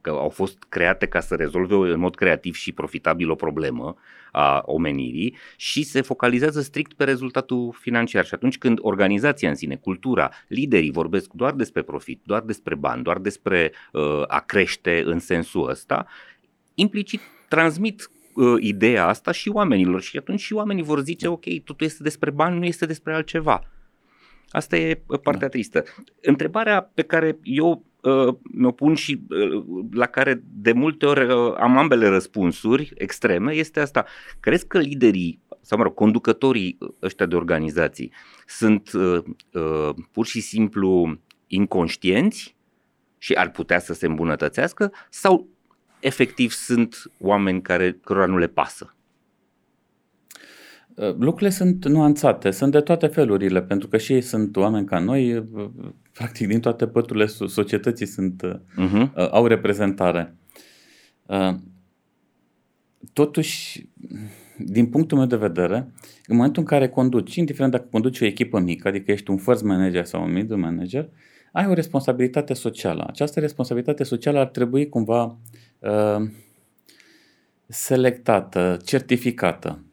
[0.00, 3.96] că au fost create ca să rezolve în mod creativ și profitabil o problemă
[4.32, 8.24] a omenirii și se focalizează strict pe rezultatul financiar.
[8.24, 13.02] Și atunci când organizația în sine, cultura, liderii vorbesc doar despre profit, doar despre bani,
[13.02, 16.06] doar despre uh, a crește în sensul ăsta,
[16.74, 17.20] implicit
[17.50, 22.02] transmit uh, ideea asta și oamenilor și atunci și oamenii vor zice ok, totul este
[22.02, 23.60] despre bani, nu este despre altceva.
[24.50, 25.48] Asta e uh, partea da.
[25.48, 25.84] tristă.
[26.22, 31.54] Întrebarea pe care eu uh, mi-o pun și uh, la care de multe ori uh,
[31.56, 34.04] am ambele răspunsuri extreme este asta.
[34.40, 38.12] Crezi că liderii sau mă rog, conducătorii ăștia de organizații
[38.46, 42.56] sunt uh, uh, pur și simplu inconștienți
[43.18, 45.48] și ar putea să se îmbunătățească sau
[46.00, 48.94] efectiv sunt oameni care, cărora nu le pasă?
[50.94, 54.98] Uh, lucrurile sunt nuanțate, sunt de toate felurile, pentru că și ei sunt oameni ca
[54.98, 55.70] noi, uh,
[56.12, 59.12] practic din toate păturile societății sunt, uh-huh.
[59.30, 60.34] au reprezentare.
[63.12, 63.88] Totuși,
[64.58, 65.76] din punctul meu de vedere,
[66.26, 69.62] în momentul în care conduci, indiferent dacă conduci o echipă mică, adică ești un first
[69.62, 71.08] manager sau un middle manager,
[71.52, 73.04] ai o responsabilitate socială.
[73.08, 75.32] Această responsabilitate socială ar trebui cumva uh,
[77.66, 79.84] selectată, certificată.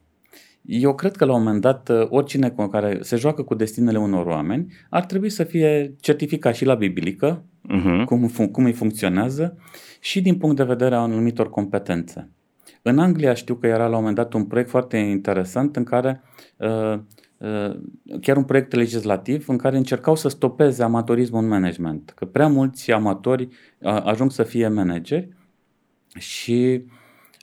[0.67, 4.25] Eu cred că la un moment dat uh, oricine care se joacă cu destinele unor
[4.25, 8.05] oameni ar trebui să fie certificat și la biblică, uh-huh.
[8.05, 9.57] cum, cum îi funcționează
[9.99, 12.31] și din punct de vedere a anumitor competențe.
[12.81, 16.21] În Anglia știu că era la un moment dat un proiect foarte interesant în care
[16.57, 16.99] uh,
[17.37, 17.79] uh,
[18.21, 22.91] chiar un proiect legislativ în care încercau să stopeze amatorismul în management, că prea mulți
[22.91, 25.36] amatori uh, ajung să fie manageri
[26.17, 26.83] și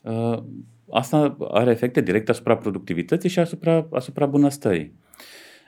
[0.02, 0.42] uh,
[0.90, 4.92] asta are efecte directe asupra productivității și asupra, asupra bunăstării.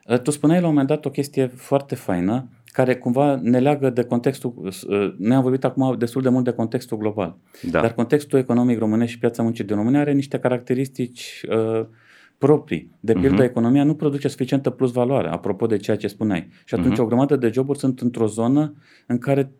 [0.08, 3.90] Uh, tu spuneai la un moment dat o chestie foarte faină care cumva ne leagă
[3.90, 7.36] de contextul, uh, noi am vorbit acum destul de mult de contextul global,
[7.70, 7.80] da.
[7.80, 11.86] dar contextul economic românesc și piața muncii din România are niște caracteristici uh,
[12.38, 12.90] proprii.
[13.00, 13.48] De pildă, uh-huh.
[13.48, 16.48] economia nu produce suficientă plus valoare, apropo de ceea ce spuneai.
[16.64, 17.02] Și atunci uh-huh.
[17.02, 18.74] o grămadă de joburi sunt într-o zonă
[19.06, 19.50] în care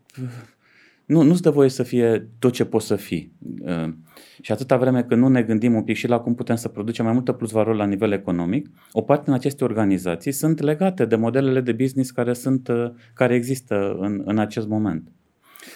[1.07, 3.33] nu, nu-ți dă voie să fie tot ce poți să fii.
[3.61, 3.93] Uh,
[4.41, 7.05] și atâta vreme când nu ne gândim un pic și la cum putem să producem
[7.05, 11.17] mai multă plus valoare la nivel economic, o parte din aceste organizații sunt legate de
[11.17, 15.13] modelele de business care, sunt, uh, care există în, în acest moment.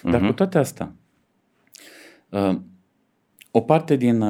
[0.02, 0.26] Dar uh-huh.
[0.26, 0.94] cu toate astea,
[2.28, 2.60] uh,
[3.50, 4.24] o parte din,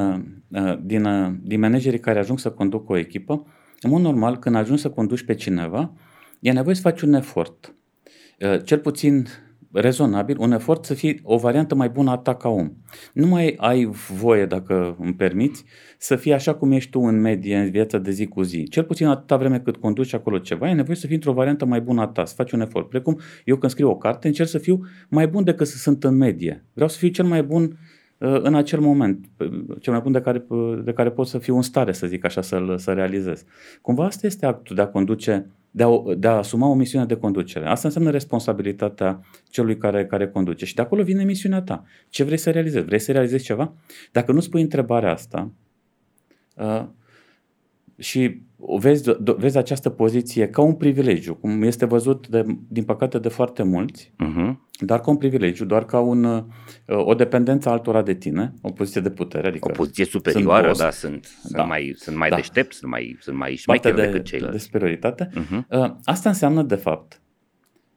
[0.82, 1.06] din,
[1.42, 3.46] din managerii care ajung să conducă o echipă,
[3.80, 5.92] în mod normal, când ajungi să conduci pe cineva,
[6.40, 7.74] e nevoie să faci un efort.
[8.64, 9.26] Cel puțin
[9.72, 12.72] rezonabil, un efort să fie o variantă mai bună a ta ca om.
[13.12, 13.84] Nu mai ai
[14.20, 15.64] voie, dacă îmi permiți,
[15.98, 18.68] să fii așa cum ești tu în medie, în viața de zi cu zi.
[18.68, 21.80] Cel puțin atâta vreme cât conduci acolo ceva, e nevoie să fii într-o variantă mai
[21.80, 22.88] bună a ta, să faci un efort.
[22.88, 26.16] Precum eu când scriu o carte, încerc să fiu mai bun decât să sunt în
[26.16, 26.64] medie.
[26.72, 27.78] Vreau să fiu cel mai bun
[28.18, 29.24] uh, în acel moment,
[29.80, 30.46] cel mai bun de care,
[30.84, 33.44] de care pot să fiu în stare, să zic așa, să-l să realizez.
[33.82, 37.16] Cumva asta este actul de a conduce de a, de a asuma o misiune de
[37.16, 37.66] conducere.
[37.66, 40.64] Asta înseamnă responsabilitatea celui care, care conduce.
[40.64, 41.84] Și de acolo vine misiunea ta.
[42.08, 42.84] Ce vrei să realizezi?
[42.84, 43.74] Vrei să realizezi ceva?
[44.12, 45.52] Dacă nu spui întrebarea asta
[46.56, 46.84] uh,
[47.98, 48.42] și
[48.78, 53.62] vezi, vezi această poziție ca un privilegiu, cum este văzut, de, din păcate, de foarte
[53.62, 54.54] mulți, uh-huh.
[54.80, 56.44] dar ca un privilegiu, doar ca un, uh,
[56.86, 59.48] o dependență altora de tine, o poziție de putere.
[59.48, 61.58] Adică o poziție superioară, sunt da, sunt, da.
[61.58, 62.36] sunt mai, sunt mai da.
[62.36, 64.56] deștept, sunt mai, sunt mai șmecheri de, decât ceilalți.
[64.56, 65.30] de superioritate.
[65.30, 65.88] Uh-huh.
[66.04, 67.22] Asta înseamnă, de fapt,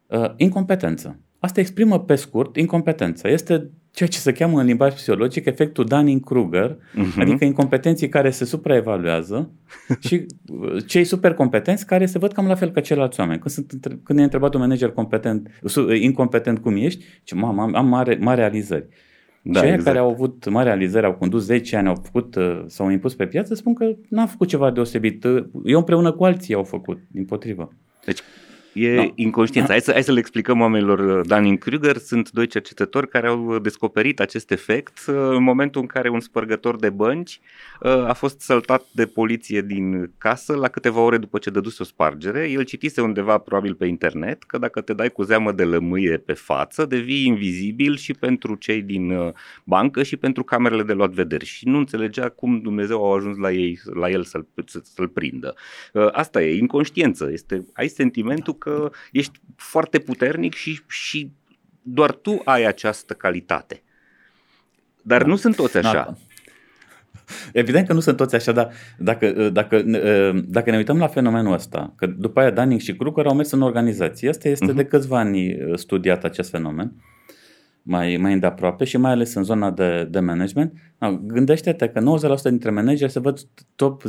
[0.08, 1.20] uh, incompetență.
[1.40, 3.30] Asta exprimă pe scurt incompetența.
[3.30, 7.20] Este ceea ce se cheamă în limbaj psihologic efectul Dunning-Kruger, uh-huh.
[7.20, 9.52] adică incompetenții care se supraevaluează
[10.08, 13.40] și uh, cei supercompetenți care se văd cam la fel ca ceilalți oameni.
[13.40, 17.76] Când, sunt, când e întrebat un manager competent, uh, incompetent cum ești, ce am, am,
[17.76, 18.88] am mare, mare realizări.
[19.42, 19.86] Da, Cei exact.
[19.86, 23.26] care au avut mari realizări, au condus 10 ani, au făcut, uh, s-au impus pe
[23.26, 25.24] piață, spun că n-am făcut ceva deosebit.
[25.66, 27.74] Eu împreună cu alții au făcut, din potrivă.
[28.06, 28.20] Deci
[28.74, 29.12] E no.
[29.16, 29.72] inconștiență.
[29.72, 31.00] Hai să, hai să le explicăm oamenilor.
[31.00, 36.10] Uh, Dunning-Kruger sunt doi cercetători care au descoperit acest efect uh, în momentul în care
[36.10, 37.40] un spărgător de bănci
[37.82, 41.86] uh, a fost săltat de poliție din casă la câteva ore după ce dăduse o
[41.86, 42.50] spargere.
[42.50, 46.34] El citise undeva, probabil pe internet, că dacă te dai cu zeamă de lămâie pe
[46.34, 49.34] față, devii invizibil și pentru cei din
[49.64, 51.46] bancă și pentru camerele de luat vederi.
[51.46, 54.48] Și nu înțelegea cum Dumnezeu a ajuns la, ei, la el să-l,
[54.84, 55.56] să-l prindă.
[56.12, 57.30] Asta e inconștiență.
[57.32, 61.32] Este, ai sentimentul că ești foarte puternic și, și
[61.82, 63.84] doar tu ai această calitate.
[65.02, 65.28] Dar da.
[65.28, 65.94] nu sunt toți așa.
[65.94, 66.14] Da.
[67.54, 69.82] Evident că nu sunt toți așa, dar dacă, dacă,
[70.48, 73.62] dacă ne uităm la fenomenul ăsta, că după aia Dunning și Kruger au mers în
[73.62, 74.76] organizație, asta este uh-huh.
[74.76, 76.94] de câțiva ani uh, studiat acest fenomen,
[77.82, 80.74] mai, mai îndeaproape și mai ales în zona de, de management.
[81.22, 83.40] Gândește-te că 90% dintre manageri se văd
[83.76, 84.04] top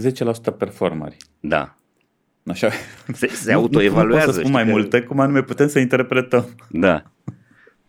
[0.52, 1.16] 10% performeri.
[1.40, 1.76] Da.
[2.46, 2.70] Așa.
[3.12, 4.06] Se, se autoevaluează.
[4.06, 4.70] Nu, nu pot să spun mai că...
[4.70, 6.46] multe, cum anume putem să interpretăm.
[6.70, 7.02] Da.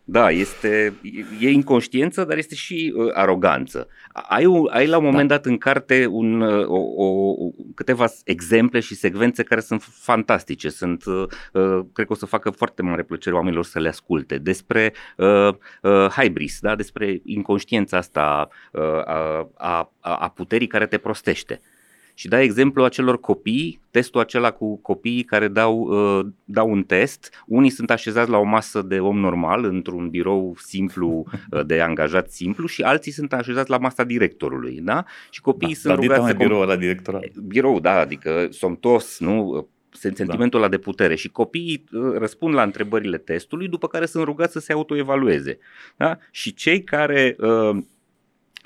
[0.08, 0.94] Da, este,
[1.40, 3.88] e inconștiență, dar este și uh, aroganță.
[4.14, 5.36] Ai, un, ai la un moment da.
[5.36, 7.36] dat în carte un, uh, o, o,
[7.76, 10.70] câteva exemple și secvențe care sunt fantastice.
[10.70, 14.38] Sunt, uh, uh, cred că o să facă foarte mare plăcere oamenilor să le asculte.
[14.38, 16.76] Despre uh, uh, hybris, da?
[16.76, 21.62] despre inconștiența asta uh, a, a, a puterii care te prostește.
[21.62, 21.75] Uh,
[22.18, 27.44] și dai exemplu acelor copii, testul acela cu copiii care dau, uh, dau un test.
[27.46, 32.32] Unii sunt așezați la o masă de om normal, într-un birou simplu, uh, de angajat
[32.32, 34.80] simplu și alții sunt așezați la masa directorului.
[34.84, 35.04] Da?
[35.30, 36.34] Și copiii da, sunt rugați să...
[36.34, 37.38] birou la directorat.
[37.48, 39.68] Birou, da, adică somtos, nu?
[39.98, 40.66] sentimentul da.
[40.66, 44.60] ăla de putere și copiii uh, răspund la întrebările testului, după care sunt rugați să
[44.60, 45.58] se autoevalueze.
[45.98, 46.18] Da?
[46.32, 47.78] Și cei care uh,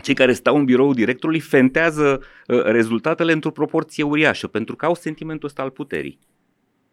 [0.02, 4.96] cei care stau în birou directorului fentează uh, rezultatele într-o proporție uriașă, pentru că au
[4.96, 6.20] sentimentul ăsta al puterii.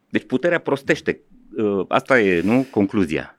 [0.09, 1.21] Deci puterea prostește.
[1.57, 3.39] Uh, asta e, nu, concluzia.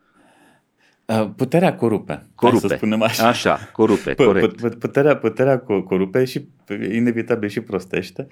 [1.05, 2.25] Uh, puterea corupe.
[2.35, 2.67] Corupe.
[2.67, 3.27] Să spunem așa.
[3.27, 4.77] Așa, corupe, corect.
[4.77, 6.47] Puterea, puterea corupe și
[6.91, 8.27] inevitabil și prostește.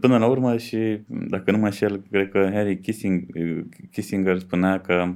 [0.00, 5.12] Până la urmă și, dacă nu mă înșel, cred că Harry Kissinger, Kissinger spunea că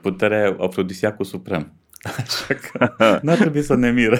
[0.00, 1.72] puterea e afrodisiacul suprem.
[2.02, 4.18] Așa că nu ar trebui să ne miră.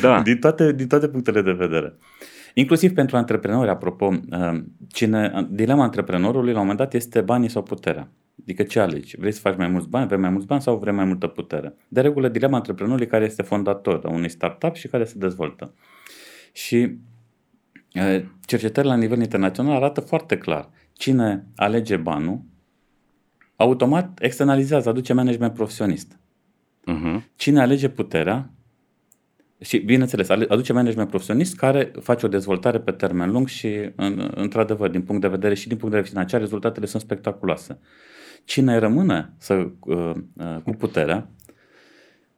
[0.00, 0.22] Da.
[0.22, 1.94] din, toate, din toate punctele de vedere.
[2.54, 7.62] Inclusiv pentru antreprenori, apropo, uh, cine, dilema antreprenorului la un moment dat este banii sau
[7.62, 8.08] puterea.
[8.40, 9.16] Adică ce alegi?
[9.16, 11.74] Vrei să faci mai mulți bani, vrei mai mulți bani sau vrei mai multă putere?
[11.88, 15.74] De regulă, dilema antreprenorului care este fondator a unui startup și care se dezvoltă.
[16.52, 16.98] Și
[17.94, 20.70] uh, cercetările la nivel internațional arată foarte clar.
[20.92, 22.40] Cine alege banul,
[23.56, 26.18] automat externalizează, aduce management profesionist.
[26.88, 27.20] Uh-huh.
[27.36, 28.50] Cine alege puterea
[29.60, 34.90] și, bineînțeles, aduce management profesionist care face o dezvoltare pe termen lung și, în, într-adevăr,
[34.90, 37.78] din punct de vedere și din punct de vedere financiar, rezultatele sunt spectaculoase.
[38.44, 41.30] Cine rămâne să, uh, uh, cu puterea,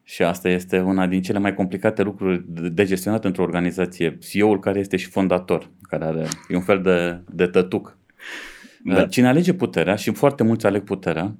[0.03, 4.79] și asta este una din cele mai complicate lucruri de gestionat într-o organizație, CEO-ul care
[4.79, 7.99] este și fondator, care are, e un fel de, de tătuc.
[8.85, 9.07] Da.
[9.07, 11.37] Cine alege puterea, și foarte mulți aleg puterea,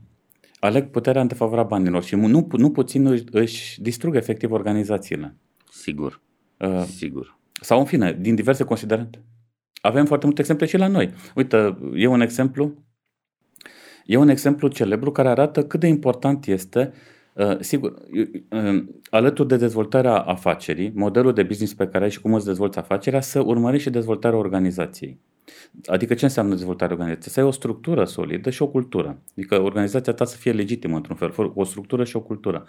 [0.61, 5.37] aleg puterea în defavoarea banilor și nu, nu puțin își, își distrug efectiv organizațiile.
[5.71, 6.21] Sigur,
[6.59, 7.39] uh, sigur.
[7.61, 9.23] Sau în fine, din diverse considerente.
[9.81, 11.11] Avem foarte multe exemple și la noi.
[11.35, 12.75] Uite, e un exemplu.
[14.07, 16.93] E un exemplu celebru care arată cât de important este
[17.35, 17.95] Uh, sigur,
[18.51, 22.79] uh, alături de dezvoltarea afacerii, modelul de business pe care ai și cum îți dezvolți
[22.79, 25.21] afacerea, să urmărești și dezvoltarea organizației.
[25.87, 27.33] Adică ce înseamnă dezvoltarea organizației?
[27.33, 29.19] Să ai o structură solidă și o cultură.
[29.37, 32.65] Adică organizația ta să fie legitimă într-un fel, o structură și o cultură.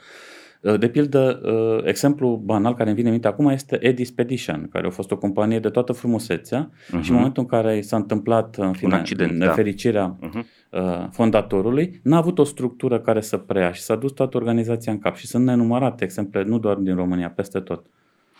[0.61, 4.87] Uh, de pildă, uh, exemplu banal care îmi vine în minte acum este Edispedition, care
[4.87, 6.87] a fost o companie de toată frumusețea uh-huh.
[6.87, 7.13] și în mhm.
[7.13, 10.29] momentul în care s-a întâmplat în fine, accident, nefericirea da.
[10.29, 11.09] uh-huh.
[11.11, 15.15] fondatorului, n-a avut o structură care să preia și s-a dus toată organizația în cap
[15.15, 17.85] și sunt nenumărate exemple, nu doar din România, peste tot.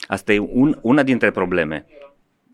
[0.07, 1.85] Asta e un, una dintre probleme.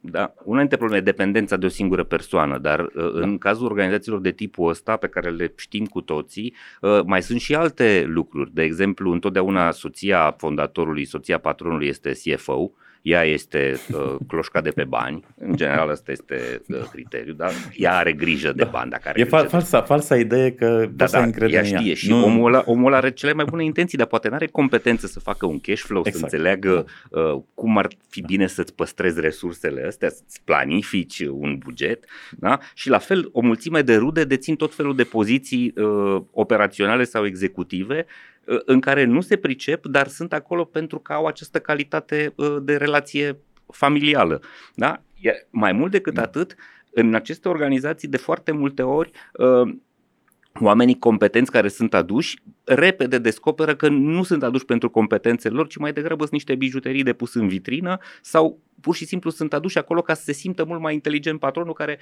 [0.02, 3.38] Da, una dintre probleme e dependența de o singură persoană, dar uh, în da.
[3.38, 7.56] cazul organizațiilor de tipul ăsta, pe care le știm cu toții, uh, mai sunt și
[7.56, 8.54] alte lucruri.
[8.54, 12.72] De exemplu, întotdeauna soția fondatorului, soția patronului este CFO,
[13.08, 17.98] ea este uh, cloșca de pe bani, în general ăsta este uh, criteriul, dar ea
[17.98, 18.70] are grijă de da.
[18.70, 18.90] bani.
[18.90, 21.96] Dacă are e fa- falsa, falsa idee că da, da, să ea știe ea.
[21.96, 22.24] și nu...
[22.24, 25.20] omul, ăla, omul ăla are cele mai bune intenții, dar poate nu are competențe să
[25.20, 26.18] facă un cash flow, exact.
[26.18, 28.28] să înțeleagă uh, cum ar fi da.
[28.28, 32.04] bine să-ți păstrezi resursele astea, să-ți planifici un buget
[32.38, 32.60] da?
[32.74, 37.26] și la fel o mulțime de rude dețin tot felul de poziții uh, operaționale sau
[37.26, 42.34] executive Uh, în care nu se pricep, dar sunt acolo pentru că au această calitate
[42.36, 43.38] uh, de relație
[43.68, 44.42] familială.
[44.76, 45.02] Da?
[45.50, 46.22] Mai mult decât da.
[46.22, 46.56] atât,
[46.92, 49.76] în aceste organizații de foarte multe ori uh,
[50.62, 55.78] oamenii competenți care sunt aduși repede descoperă că nu sunt aduși pentru competențele lor, ci
[55.78, 59.78] mai degrabă sunt niște bijuterii de pus în vitrină sau pur și simplu sunt aduși
[59.78, 62.00] acolo ca să se simtă mult mai inteligent patronul care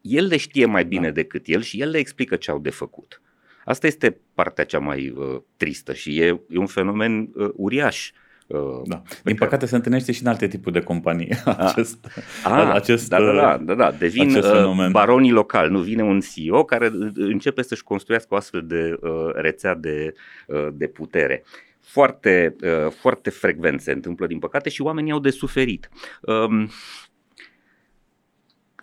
[0.00, 1.12] el le știe mai bine da.
[1.12, 3.22] decât el și el le explică ce au de făcut.
[3.64, 8.10] Asta este partea cea mai uh, tristă și e, e un fenomen uh, uriaș.
[8.46, 9.02] Uh, da.
[9.22, 9.66] Din păcate care...
[9.66, 13.74] se întâlnește și în alte tipuri de companii acest, a, acest, da, da, da, da,
[13.74, 13.90] da.
[13.90, 18.66] devin uh, baronii locali, nu vine un CEO care uh, începe să-și construiască o astfel
[18.66, 20.14] de uh, rețea de,
[20.46, 21.44] uh, de putere
[21.84, 25.88] foarte, uh, foarte frecvent se întâmplă din păcate și oamenii au de suferit.
[26.20, 26.68] Uh,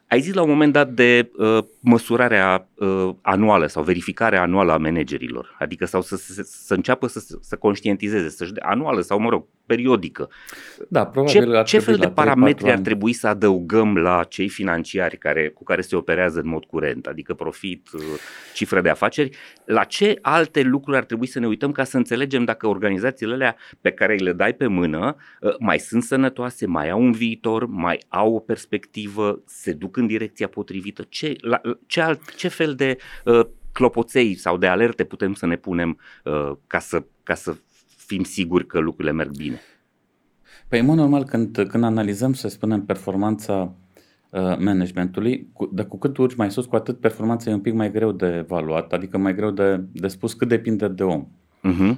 [0.08, 4.78] ai zis la un moment dat de uh, măsurarea uh, anuală sau verificarea anuală a
[4.78, 9.46] managerilor, adică sau să, să, să înceapă să, să conștientizeze, să anuală sau, mă rog,
[9.66, 10.30] periodică.
[10.88, 15.50] Da, probabil ce, ce fel de parametri ar trebui să adăugăm la cei financiari care,
[15.50, 18.02] cu care se operează în mod curent, adică profit, uh,
[18.54, 22.44] cifră de afaceri, la ce alte lucruri ar trebui să ne uităm ca să înțelegem
[22.44, 27.02] dacă organizațiile alea pe care le dai pe mână uh, mai sunt sănătoase, mai au
[27.02, 32.36] un viitor, mai au o perspectivă, se duc în direcția potrivită, ce, la, ce, alt,
[32.36, 37.04] ce fel de uh, clopoței sau de alerte putem să ne punem uh, ca, să,
[37.24, 37.56] ca să
[37.98, 39.60] fim siguri că lucrurile merg bine?
[40.68, 43.74] Păi, în mod normal, când, când analizăm, să spunem, performanța
[44.30, 47.74] uh, managementului, cu, de cu cât urci mai sus, cu atât performanța e un pic
[47.74, 51.28] mai greu de evaluat, adică mai greu de, de spus cât depinde de om.
[51.64, 51.98] Uh-huh.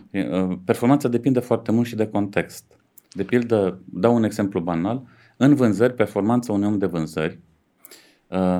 [0.66, 2.78] Performanța depinde foarte mult și de context.
[3.12, 5.04] De pildă, dau un exemplu banal,
[5.38, 7.40] în vânzări, performanța unui om de vânzări,
[8.28, 8.60] uh,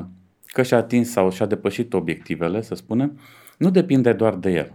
[0.54, 3.18] că și-a atins sau și-a depășit obiectivele, să spunem,
[3.58, 4.72] nu depinde doar de el.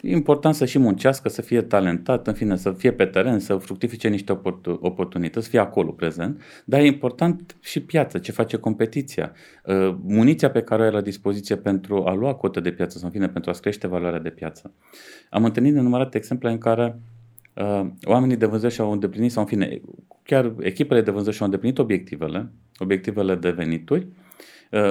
[0.00, 3.56] E important să și muncească, să fie talentat, în fine, să fie pe teren, să
[3.56, 4.40] fructifice niște
[4.80, 9.32] oportunități, să fie acolo prezent, dar e important și piața, ce face competiția,
[9.64, 13.06] uh, muniția pe care o ai la dispoziție pentru a lua cotă de piață sau,
[13.06, 14.72] în fine, pentru a crește valoarea de piață.
[15.30, 16.98] Am întâlnit nenumărate exemple în care
[17.54, 19.80] uh, oamenii de vânzări și-au îndeplinit, sau, în fine,
[20.22, 24.25] chiar echipele de vânzări și-au îndeplinit obiectivele, obiectivele de venituri, uh,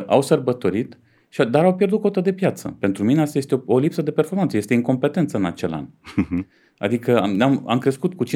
[0.06, 1.00] au sărbătorit,
[1.30, 2.76] și, dar au pierdut cotă de piață.
[2.80, 5.88] Pentru mine asta este o, o lipsă de performanță, este incompetență în acel an.
[6.78, 8.28] Adică am, am, am crescut cu 15%,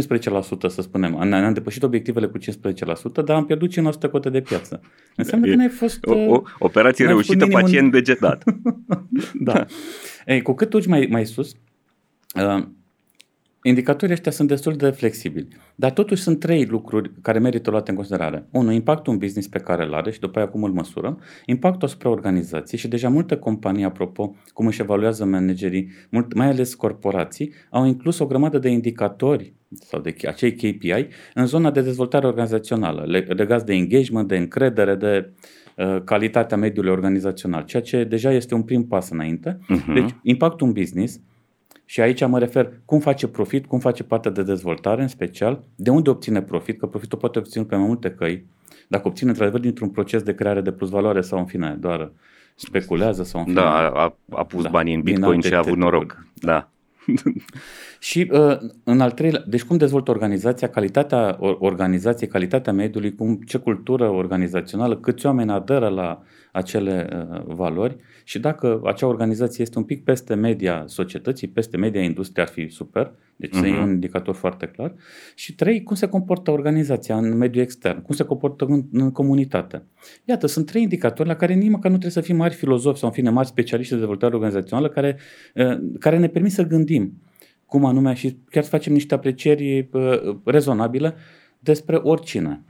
[0.67, 2.41] să spunem, am, am depășit obiectivele cu 15%,
[3.25, 4.81] dar am pierdut 5% cotă de piață.
[5.15, 6.05] Înseamnă că n-ai fost...
[6.05, 7.61] O, o operație reușită, minimum...
[7.61, 8.43] pacient degetat.
[9.49, 9.65] da.
[10.25, 11.55] Ei, cu cât duci mai, mai sus,
[12.35, 12.63] uh,
[13.63, 17.95] Indicatorii ăștia sunt destul de flexibili, dar totuși sunt trei lucruri care merită luate în
[17.95, 18.45] considerare.
[18.51, 21.87] Unu, impactul în business pe care îl are și după aia cum îl măsurăm, impactul
[21.87, 27.53] asupra organizației și deja multe companii, apropo, cum își evaluează managerii, mult, mai ales corporații,
[27.69, 33.23] au inclus o grămadă de indicatori sau de acei KPI în zona de dezvoltare organizațională,
[33.27, 35.29] legați de engagement, de încredere, de
[35.77, 39.57] uh, calitatea mediului organizațional, ceea ce deja este un prim pas înainte.
[39.59, 39.93] Uh-huh.
[39.93, 41.19] Deci, impactul în business,
[41.89, 45.89] și aici mă refer cum face profit, cum face partea de dezvoltare în special, de
[45.89, 48.45] unde obține profit, că profitul poate obține pe mai multe căi,
[48.87, 52.11] dacă obține într-adevăr dintr-un proces de creare de plus valoare sau în fine doar
[52.55, 53.61] speculează sau în fine.
[53.61, 56.25] Da, a, a pus da, banii în Bitcoin și a avut noroc.
[56.33, 56.69] Da.
[58.09, 63.57] și uh, în al treilea, deci cum dezvoltă organizația, calitatea organizației, calitatea mediului, cum, ce
[63.57, 66.21] cultură organizațională, câți oameni aderă la
[66.51, 72.01] acele uh, valori și dacă acea organizație este un pic peste media societății, peste media
[72.01, 73.65] industriei, ar fi super, deci uh-huh.
[73.65, 74.93] e un indicator foarte clar.
[75.35, 79.83] Și trei, cum se comportă organizația în mediul extern, cum se comportă în, în comunitate.
[80.25, 83.07] Iată, sunt trei indicatori la care nici măcar nu trebuie să fim mari filozofi sau
[83.07, 85.17] în fine mari specialiști de dezvoltare organizațională care,
[85.55, 87.13] uh, care ne permit să gândim
[87.69, 91.15] cum anume și chiar să facem niște aprecieri uh, rezonabile
[91.59, 92.63] despre oricine.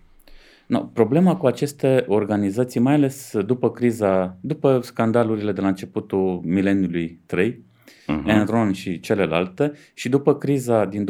[0.69, 7.19] No, problema cu aceste organizații, mai ales după criza, după scandalurile de la începutul mileniului
[7.25, 8.25] 3, uh-huh.
[8.25, 11.05] Enron și celelalte, și după criza din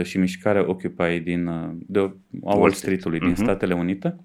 [0.00, 1.50] 2007-2008 și mișcarea Occupy din
[1.86, 3.22] de Wall Street-ului uh-huh.
[3.22, 3.42] din mhm.
[3.42, 4.16] Statele Unite,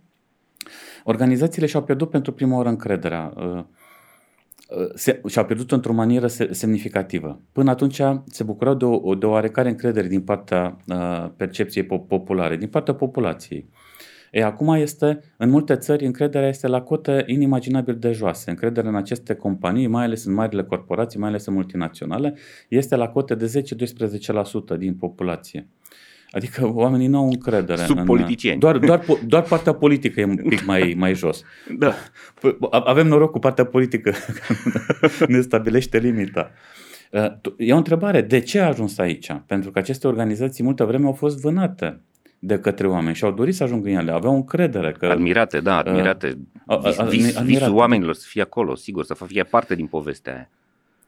[1.04, 3.34] organizațiile și-au pierdut pentru prima oară încrederea.
[3.36, 7.42] Uh, uh, se, și-au pierdut într-o manieră semnificativă.
[7.52, 12.58] Până atunci se bucurau de o, de o oarecare încredere din partea uh, percepției populare,
[12.58, 13.70] din partea populației.
[14.36, 18.50] E, acum este, în multe țări, încrederea este la cote inimaginabil de joase.
[18.50, 22.36] Încrederea în aceste companii, mai ales în marile corporații, mai ales în multinaționale,
[22.68, 23.64] este la cote de
[24.76, 25.68] 10-12% din populație.
[26.30, 27.82] Adică oamenii nu au încredere.
[27.82, 28.60] Sub în, politicieni.
[28.60, 31.44] Doar, doar, doar partea politică e un pic mai, mai jos.
[31.78, 31.94] Da.
[32.70, 34.14] Avem noroc cu partea politică,
[35.28, 36.52] ne stabilește limita.
[37.58, 39.32] E o întrebare, de ce a ajuns aici?
[39.46, 42.02] Pentru că aceste organizații multă vreme au fost vânate
[42.40, 45.06] de către oameni și au dorit să ajungă în ele, aveau încredere că...
[45.06, 46.38] Admirate, da, uh, admirate.
[46.68, 47.46] Uh, uh, uh, Vis, admirate.
[47.46, 50.50] Visul oamenilor să fie acolo, sigur, să fie parte din povestea aia.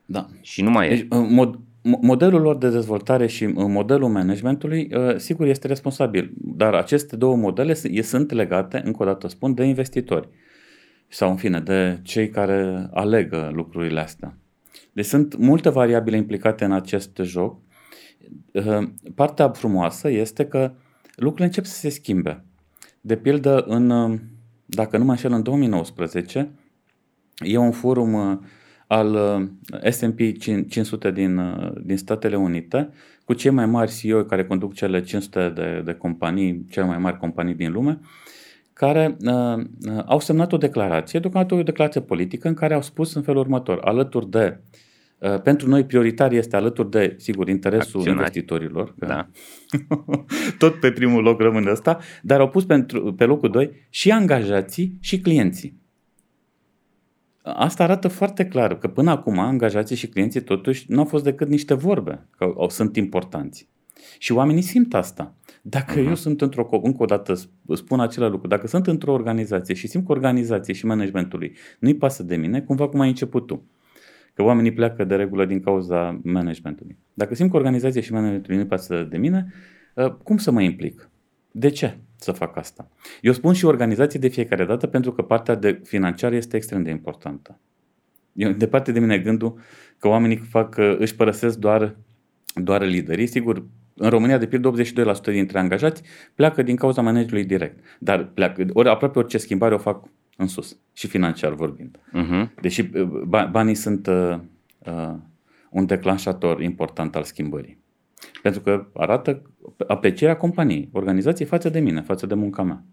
[0.06, 0.26] Da.
[0.42, 1.08] Și nu mai deci, e.
[1.10, 7.74] Mod, modelul lor de dezvoltare și modelul managementului, sigur, este responsabil, dar aceste două modele
[8.02, 10.30] sunt legate, încă o dată spun, de investitori
[11.08, 14.38] sau, în fine, de cei care alegă lucrurile astea.
[14.92, 17.60] Deci sunt multe variabile implicate în acest joc.
[19.16, 20.72] Partea frumoasă este că
[21.20, 22.44] lucrurile încep să se schimbe.
[23.02, 24.20] De pildă, în,
[24.66, 26.52] dacă nu mă înșel, în 2019,
[27.38, 28.38] e un forum uh,
[28.88, 30.20] al uh, S&P
[30.68, 32.90] 500 din, uh, din Statele Unite,
[33.26, 37.18] cu cei mai mari CEO care conduc cele 500 de, de companii, cele mai mari
[37.18, 38.00] companii din lume,
[38.74, 39.66] care uh,
[40.06, 43.80] au semnat o declarație, deocamdată o declarație politică, în care au spus în felul următor,
[43.84, 44.86] alături de uh, Uh,
[45.44, 48.18] pentru noi prioritar este alături de, sigur, interesul Acționari.
[48.18, 48.94] investitorilor.
[48.98, 49.28] Da.
[50.60, 54.98] tot pe primul loc rămâne ăsta, dar au pus pentru, pe locul 2 și angajații
[55.00, 55.76] și clienții.
[57.42, 61.48] Asta arată foarte clar că până acum angajații și clienții totuși nu au fost decât
[61.48, 63.68] niște vorbe, că au, sunt importanți.
[64.18, 65.34] Și oamenii simt asta.
[65.62, 66.08] Dacă uh-huh.
[66.08, 67.34] eu sunt într-o, încă o dată
[67.74, 72.24] spun același lucru, dacă sunt într-o organizație și simt că organizație și managementului nu-i pasă
[72.24, 73.66] de mine, cumva cum ai început tu
[74.38, 76.98] Că oamenii pleacă de regulă din cauza managementului.
[77.14, 79.54] Dacă simt că organizația și managementul nu pasă de mine,
[79.98, 81.10] ă, cum să mă implic?
[81.52, 82.90] De ce să fac asta?
[83.22, 86.90] Eu spun și organizații de fiecare dată pentru că partea de financiară este extrem de
[86.90, 87.60] importantă.
[88.34, 89.60] Eu, departe de mine gândul
[89.98, 91.96] că oamenii fac, își părăsesc doar,
[92.56, 93.28] doar liderii.
[93.28, 94.74] Sigur, în România, de pildă,
[95.22, 96.02] 82% dintre angajați
[96.36, 97.80] pleacă din cauza managerului direct.
[98.00, 101.98] Dar pleacă, ori, aproape orice schimbare o fac în sus și financiar vorbind.
[101.98, 102.54] Uh-huh.
[102.62, 104.40] Deși uh, banii sunt uh,
[104.86, 105.16] uh,
[105.70, 107.78] un declanșator important al schimbării.
[108.42, 109.42] Pentru că arată
[109.88, 112.84] aprecierea companiei, organizației față de mine, față de munca mea.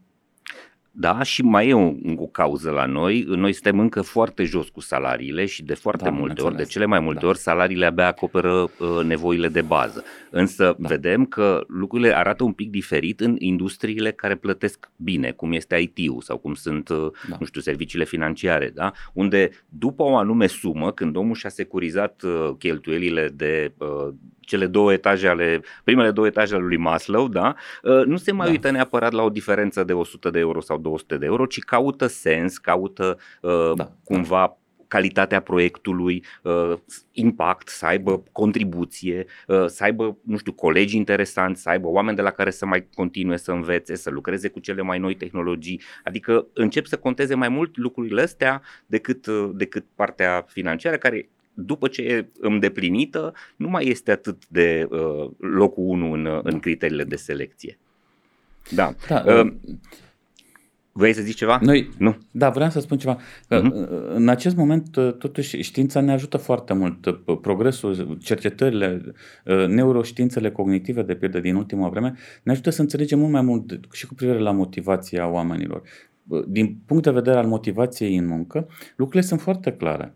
[0.96, 3.24] Da, și mai e o, o cauză la noi.
[3.28, 6.84] Noi suntem încă foarte jos cu salariile și de foarte da, multe ori, de cele
[6.84, 7.26] mai multe da.
[7.26, 10.04] ori, salariile abia acoperă uh, nevoile de bază.
[10.30, 10.88] Însă da.
[10.88, 16.20] vedem că lucrurile arată un pic diferit în industriile care plătesc bine, cum este IT-ul
[16.20, 17.36] sau cum sunt, uh, da.
[17.40, 18.92] nu știu, serviciile financiare, da?
[19.12, 24.14] unde după o anume sumă, când omul și-a securizat uh, cheltuielile de uh,
[24.44, 27.54] cele două etaje ale, primele două etaje ale lui Maslow, da?
[27.82, 28.52] Uh, nu se mai da.
[28.52, 32.06] uită neapărat la o diferență de 100 de euro sau 200 de euro, ci caută
[32.06, 33.92] sens, caută uh, da.
[34.04, 34.58] cumva
[34.94, 36.72] calitatea proiectului, uh,
[37.12, 42.22] impact, să aibă contribuție, uh, să aibă, nu știu, colegi interesanți, să aibă oameni de
[42.22, 45.80] la care să mai continue să învețe, să lucreze cu cele mai noi tehnologii.
[46.04, 51.88] Adică încep să conteze mai mult lucrurile astea decât, uh, decât partea financiară, care după
[51.88, 57.16] ce e îndeplinită, nu mai este atât de uh, locul 1 în, în criteriile de
[57.16, 57.78] selecție.
[58.70, 58.94] Da.
[59.08, 59.52] da uh,
[60.96, 61.58] Vrei să zici ceva?
[61.62, 62.16] Noi, nu.
[62.30, 63.18] Da, vreau să spun ceva.
[63.48, 64.14] Că uh-huh.
[64.14, 67.06] În acest moment, uh, totuși, știința ne ajută foarte mult.
[67.06, 69.02] Uh, progresul, cercetările,
[69.44, 73.80] uh, neuroștiințele cognitive, de pildă, din ultima vreme, ne ajută să înțelegem mult mai mult
[73.92, 75.82] și cu privire la motivația oamenilor.
[76.46, 80.14] Din punct de vedere al motivației în muncă, lucrurile sunt foarte clare.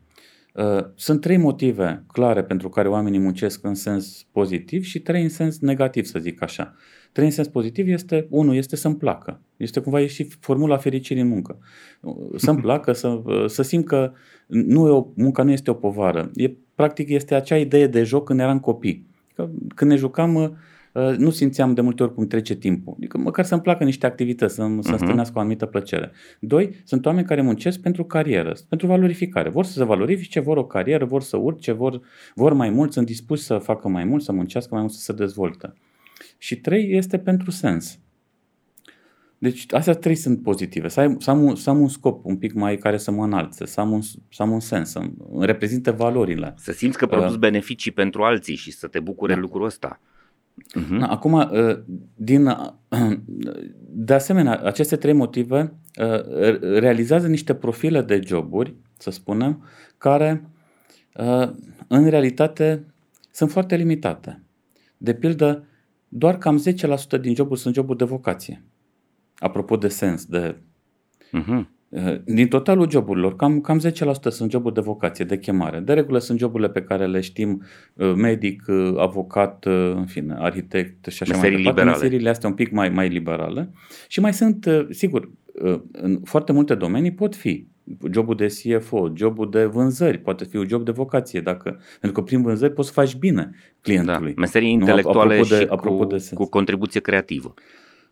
[0.59, 5.29] Uh, sunt trei motive clare pentru care oamenii muncesc în sens pozitiv și trei în
[5.29, 6.75] sens negativ, să zic așa.
[7.13, 9.41] Trei în sens pozitiv este, unul este să-mi placă.
[9.57, 11.59] Este cumva e și formula fericirii în muncă.
[12.01, 14.13] Uh, să-mi placă, să, uh, să simt că
[14.47, 16.31] nu e o, munca nu este o povară.
[16.35, 19.07] E, practic este acea idee de joc când eram copii.
[19.35, 20.51] Că, când ne jucam, Uh,
[21.19, 22.95] nu simțeam de multe ori cum trece timpul.
[22.97, 24.99] Adică măcar să-mi placă niște activități, să-mi, să-mi uh-huh.
[24.99, 26.11] stârnească o anumită plăcere.
[26.41, 29.49] Doi, sunt oameni care muncesc pentru carieră, pentru valorificare.
[29.49, 32.01] Vor să se valorifice, vor o carieră, vor să urce, vor,
[32.35, 35.13] vor mai mult, sunt dispuși să facă mai mult, să muncească mai mult, să se
[35.13, 35.75] dezvolte.
[36.39, 37.99] Și trei, este pentru sens.
[39.39, 40.89] Deci astea trei sunt pozitive.
[40.89, 43.25] Să, ai, să, am un, să am un scop un pic mai care să mă
[43.25, 45.01] înalțe, să am un, să am un sens, să
[45.39, 46.55] reprezinte valorile.
[46.57, 49.41] Să simți că produci uh, beneficii pentru alții și să te bucure da.
[49.41, 50.01] lucrul ăsta.
[50.59, 51.01] Uh-huh.
[51.01, 51.79] Acum, uh,
[52.15, 52.73] din, uh,
[53.91, 59.65] de asemenea, aceste trei motive uh, realizează niște profile de joburi, să spunem,
[59.99, 60.51] care
[61.89, 62.87] în realitate
[63.31, 64.43] sunt foarte limitate.
[64.97, 65.65] De pildă,
[66.09, 66.63] doar cam
[67.17, 68.65] 10% din joburi sunt joburi de vocație.
[69.39, 70.57] Apropo de sens, de
[71.19, 71.78] uh-huh.
[71.89, 75.79] Eh, din totalul joburilor, cam, cam 10% sunt joburi de vocație, de chemare.
[75.79, 77.63] De regulă sunt joburile pe care le știm
[77.95, 79.65] eh, medic, eh, avocat,
[79.95, 81.81] în fine, arhitect și așa Meserii mai departe.
[81.81, 81.91] Liberale.
[81.91, 83.71] Meseriile astea un pic mai, mai liberale.
[84.09, 85.31] Și mai sunt, sigur,
[85.93, 87.67] în foarte multe domenii pot fi
[88.13, 92.27] jobul de CFO, jobul de vânzări, poate fi un job de vocație, dacă, pentru că
[92.27, 94.33] prin vânzări poți să faci bine clientului.
[94.35, 97.55] Da, meserii intelectuale nu, apropo de, și apropo cu, de cu contribuție creativă.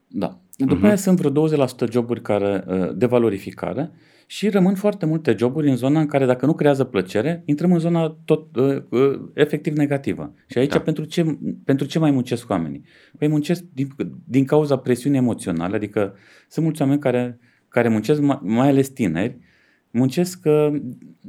[0.08, 0.40] Da.
[0.56, 0.84] După uh-huh.
[0.84, 3.90] aia sunt vreo 20% joburi care, uh, de valorificare
[4.26, 7.78] și rămân foarte multe joburi în zona în care dacă nu creează plăcere, intrăm în
[7.78, 10.34] zona tot uh, uh, efectiv negativă.
[10.46, 10.80] Și aici da.
[10.80, 12.82] pentru, ce, pentru ce mai muncesc oamenii?
[13.18, 13.88] Păi muncesc din,
[14.24, 16.14] din cauza presiunii emoționale, adică
[16.48, 17.38] sunt mulți oameni care,
[17.68, 19.38] care muncesc, mai ales tineri,
[19.90, 20.68] muncesc uh,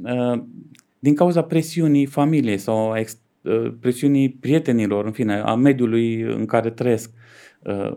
[0.02, 0.42] uh,
[0.98, 6.70] din cauza presiunii familiei sau ex, uh, presiunii prietenilor, în fine, a mediului în care
[6.70, 7.10] trăiesc.
[7.62, 7.96] Uh,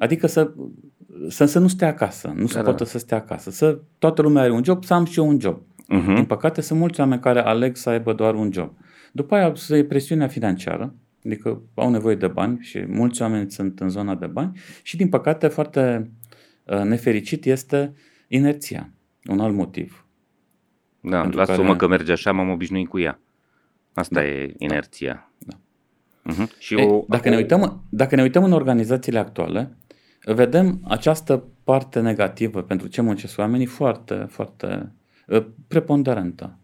[0.00, 0.52] Adică să,
[1.28, 2.62] să, să nu stea acasă, nu da, se da.
[2.62, 3.50] poate să stea acasă.
[3.50, 5.60] Să, toată lumea are un job, să am și eu un job.
[5.60, 6.14] Uh-huh.
[6.14, 8.72] Din păcate sunt mulți oameni care aleg să aibă doar un job.
[9.12, 10.94] După aia să e presiunea financiară,
[11.24, 15.08] adică au nevoie de bani și mulți oameni sunt în zona de bani și din
[15.08, 16.10] păcate foarte
[16.64, 17.92] uh, nefericit este
[18.28, 18.90] inerția,
[19.24, 20.06] un alt motiv.
[21.00, 21.76] Da, lasă-mă care...
[21.76, 23.20] că merge așa, m-am obișnuit cu ea.
[23.92, 25.30] Asta da, e inerția.
[25.38, 25.56] Da.
[26.32, 26.58] Uh-huh.
[26.58, 29.76] Și Ei, o, dacă, ne uităm, dacă ne uităm în organizațiile actuale,
[30.24, 34.92] vedem această parte negativă pentru ce muncesc oamenii foarte, foarte
[35.30, 36.58] ă, preponderentă.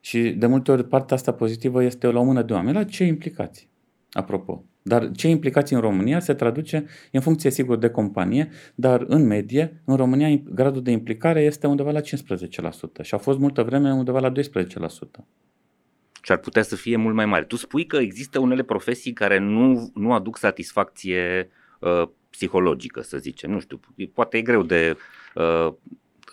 [0.00, 2.76] Și de multe ori partea asta pozitivă este la o mână de oameni.
[2.76, 3.68] La ce implicații?
[4.10, 4.64] Apropo.
[4.82, 9.82] Dar ce implicații în România se traduce în funcție, sigur, de companie, dar în medie,
[9.84, 12.04] în România, gradul de implicare este undeva la 15%
[13.02, 14.34] și a fost multă vreme undeva la 12%.
[16.22, 17.44] Și ar putea să fie mult mai mare.
[17.44, 21.48] Tu spui că există unele profesii care nu, nu aduc satisfacție
[21.80, 23.50] uh, psihologică, să zicem.
[23.50, 23.80] Nu știu,
[24.12, 24.96] poate e greu de...
[25.34, 25.74] Uh,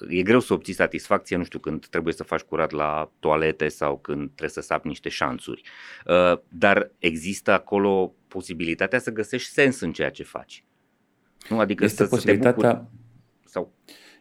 [0.10, 3.98] e greu să obții satisfacție, nu știu, când trebuie să faci curat la toalete sau
[3.98, 5.62] când trebuie să sapi niște șanțuri.
[6.06, 10.64] Uh, dar există acolo posibilitatea să găsești sens în ceea ce faci.
[11.50, 11.60] Nu?
[11.60, 12.70] Adică este să, posibilitatea...
[12.70, 13.74] să te sau...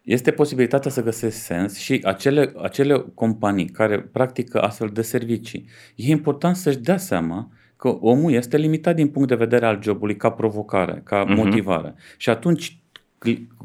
[0.03, 6.11] Este posibilitatea să găsești sens și acele, acele companii care practică astfel de servicii, e
[6.11, 7.51] important să-și dea seama
[7.81, 11.37] că omul este limitat din punct de vedere al jobului ca provocare, ca uh-huh.
[11.37, 11.95] motivare.
[12.17, 12.83] Și atunci,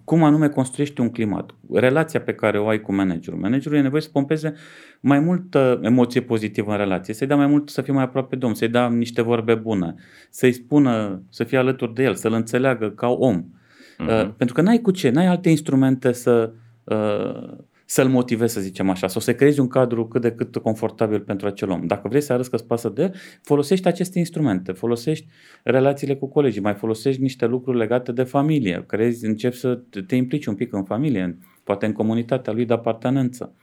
[0.04, 1.56] cum anume construiești un climat?
[1.74, 3.40] Relația pe care o ai cu managerul.
[3.40, 4.54] Managerul e nevoie să pompeze
[5.00, 8.46] mai multă emoție pozitivă în relație, să-i dea mai mult să fie mai aproape de
[8.46, 9.96] om, să-i dea niște vorbe bune,
[10.30, 13.44] să-i spună, să fie alături de el, să-l înțeleagă ca om.
[13.44, 14.08] Uh-huh.
[14.08, 16.52] Uh, pentru că n-ai cu ce, n-ai alte instrumente să...
[16.84, 21.20] Uh, să-l motivezi, să zicem așa, sau să creezi un cadru cât de cât confortabil
[21.20, 21.88] pentru acel om.
[21.88, 25.28] Dacă vrei să arăți că îți pasă de el, folosești aceste instrumente, folosești
[25.64, 30.46] relațiile cu colegii, mai folosești niște lucruri legate de familie, crezi, începi să te implici
[30.46, 33.54] un pic în familie, poate în comunitatea lui de apartenență.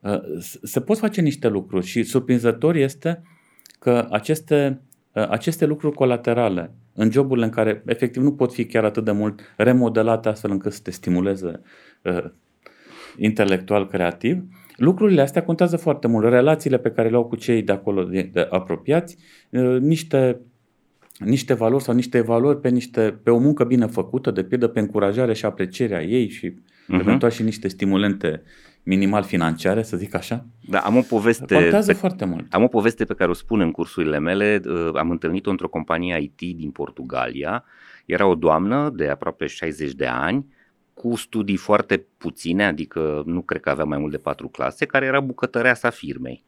[0.00, 0.20] Uh,
[0.62, 3.22] se pot face niște lucruri și surprinzător este
[3.78, 4.80] că aceste,
[5.12, 9.10] uh, aceste lucruri colaterale în joburile în care efectiv nu pot fi chiar atât de
[9.10, 11.60] mult remodelate astfel încât să te stimuleze
[12.02, 12.24] uh,
[13.16, 14.42] intelectual creativ,
[14.76, 16.28] lucrurile astea contează foarte mult.
[16.28, 19.16] Relațiile pe care le au cu cei de acolo de, de apropiați,
[19.50, 20.40] uh, niște
[21.18, 24.80] niște valori sau niște valori pe, niște, pe o muncă bine făcută, de pildă pe
[24.80, 27.00] încurajare și aprecierea ei și uh-huh.
[27.00, 28.42] eventual și niște stimulente
[28.82, 30.46] minimal financiare, să zic așa.
[30.68, 31.54] Da, am o poveste.
[31.54, 32.52] Contează pe, foarte mult.
[32.54, 34.60] Am o poveste pe care o spun în cursurile mele.
[34.66, 37.64] Uh, am întâlnit-o într-o companie IT din Portugalia.
[38.06, 40.46] Era o doamnă de aproape 60 de ani
[40.94, 45.06] cu studii foarte puține, adică nu cred că avea mai mult de patru clase, care
[45.06, 46.44] era bucătăreasa firmei.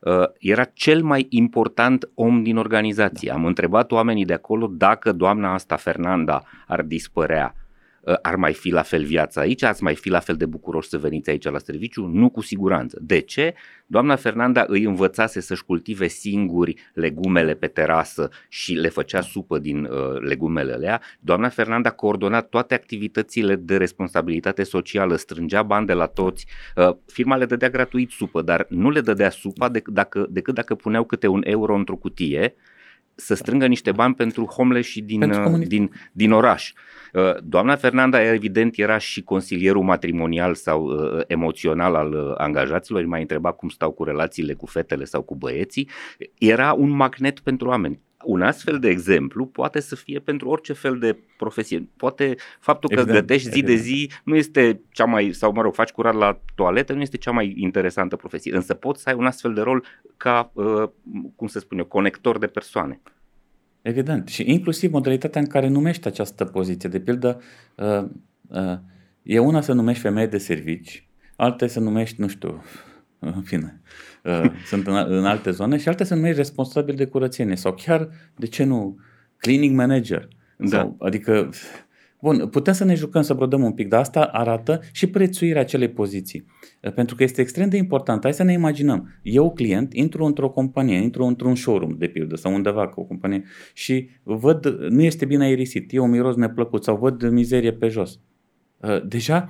[0.00, 3.32] Uh, era cel mai important om din organizație.
[3.32, 7.63] Am întrebat oamenii de acolo dacă doamna asta, Fernanda, ar dispărea Ă,
[8.22, 10.98] ar mai fi la fel viața aici, ați mai fi la fel de bucuroși să
[10.98, 12.06] veniți aici la serviciu?
[12.06, 12.98] Nu cu siguranță.
[13.02, 13.54] De ce?
[13.86, 19.84] Doamna Fernanda îi învățase să-și cultive singuri legumele pe terasă și le făcea supă din
[19.84, 21.00] uh, legumele alea.
[21.20, 26.46] Doamna Fernanda coordona toate activitățile de responsabilitate socială, strângea bani de la toți.
[26.76, 30.74] Uh, firma le dădea gratuit supă, dar nu le dădea supa decât dacă, decât dacă
[30.74, 32.54] puneau câte un euro într-o cutie
[33.14, 36.72] să strângă niște bani pentru homeless și din, uh, din, din oraș.
[37.12, 43.52] Uh, doamna Fernanda, evident, era și consilierul matrimonial sau uh, emoțional al angajaților, mai întreba
[43.52, 45.88] cum stau cu relațiile cu fetele sau cu băieții.
[46.38, 50.98] Era un magnet pentru oameni un astfel de exemplu poate să fie pentru orice fel
[50.98, 51.88] de profesie.
[51.96, 53.76] Poate faptul că evident, gătești zi evident.
[53.76, 57.16] de zi nu este cea mai, sau mă rog, faci curat la toaletă, nu este
[57.16, 58.54] cea mai interesantă profesie.
[58.54, 59.84] Însă poți să ai un astfel de rol
[60.16, 60.88] ca, uh,
[61.36, 63.00] cum să spun eu, conector de persoane.
[63.82, 64.28] Evident.
[64.28, 66.88] Și inclusiv modalitatea în care numești această poziție.
[66.88, 67.40] De pildă,
[67.76, 68.04] uh,
[68.48, 68.78] uh,
[69.22, 72.62] e una să numești femeie de servici, alta să numești, nu știu,
[73.18, 74.13] în fine, uh,
[74.66, 78.46] sunt în, în alte zone și alte să numești responsabil de curățenie sau chiar, de
[78.46, 78.96] ce nu,
[79.36, 80.28] clinic manager.
[80.56, 80.66] Da.
[80.66, 81.48] Sau, adică,
[82.20, 85.88] bun, putem să ne jucăm, să brodăm un pic, dar asta arată și prețuirea acelei
[85.88, 86.46] poziții.
[86.94, 88.22] Pentru că este extrem de important.
[88.22, 89.18] Hai să ne imaginăm.
[89.22, 93.44] Eu, client, intru într-o companie, intru într-un showroom, de pildă, sau undeva cu o companie
[93.72, 98.20] și văd, nu este bine aerisit, e un miros neplăcut sau văd mizerie pe jos.
[99.06, 99.48] Deja,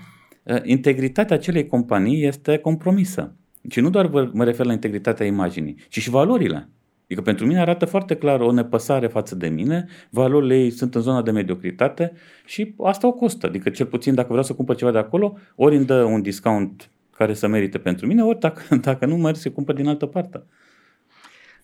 [0.63, 3.37] integritatea acelei companii este compromisă.
[3.69, 6.69] Și nu doar mă refer la integritatea imaginii, ci și valorile.
[7.05, 11.01] Adică pentru mine arată foarte clar o nepăsare față de mine, valorile ei sunt în
[11.01, 12.13] zona de mediocritate
[12.45, 13.47] și asta o costă.
[13.47, 16.91] Adică cel puțin dacă vreau să cumpăr ceva de acolo, ori îmi dă un discount
[17.11, 20.43] care să merite pentru mine, ori dacă, dacă nu, merg să cumpăr din altă parte.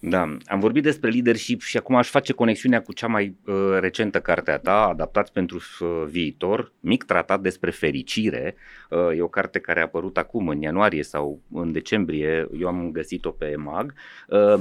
[0.03, 4.20] Da, am vorbit despre leadership și acum aș face conexiunea cu cea mai uh, recentă
[4.20, 8.55] carte a ta, adaptat pentru uh, viitor, mic tratat despre fericire.
[8.90, 12.90] Uh, e o carte care a apărut acum în ianuarie sau în decembrie, eu am
[12.90, 13.94] găsit-o pe EMAG.
[14.28, 14.61] Uh,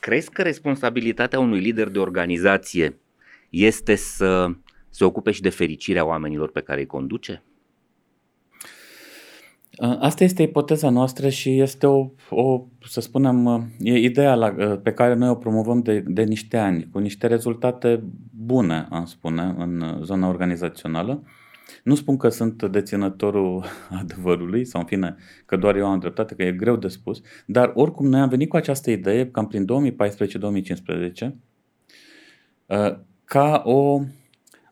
[0.00, 2.96] crezi că responsabilitatea unui lider de organizație
[3.50, 4.50] este să
[4.88, 7.42] se ocupe și de fericirea oamenilor pe care îi conduce?
[9.78, 15.14] Asta este ipoteza noastră și este o, o să spunem, e ideea la, pe care
[15.14, 20.28] noi o promovăm de, de niște ani, cu niște rezultate bune, am spune, în zona
[20.28, 21.22] organizațională.
[21.84, 23.64] Nu spun că sunt deținătorul
[24.00, 25.16] adevărului sau în fine
[25.46, 28.48] că doar eu am dreptate, că e greu de spus, dar oricum noi am venit
[28.48, 29.66] cu această idee cam prin
[31.26, 31.28] 2014-2015
[33.24, 34.00] ca o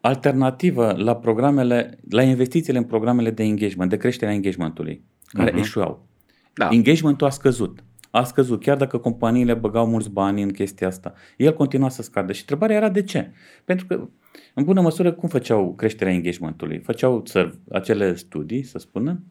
[0.01, 5.59] alternativă la programele, la investițiile în programele de engagement, de creșterea engagementului, care uh-huh.
[5.59, 6.07] eșuau.
[6.55, 6.69] Da.
[6.71, 7.85] Engagementul a scăzut.
[8.11, 11.13] A scăzut, chiar dacă companiile băgau mulți bani în chestia asta.
[11.37, 13.31] El continua să scadă și întrebarea era de ce?
[13.65, 14.09] Pentru că,
[14.55, 16.79] în bună măsură, cum făceau creșterea engagementului?
[16.79, 17.25] Făceau
[17.71, 19.25] acele studii, să spunem,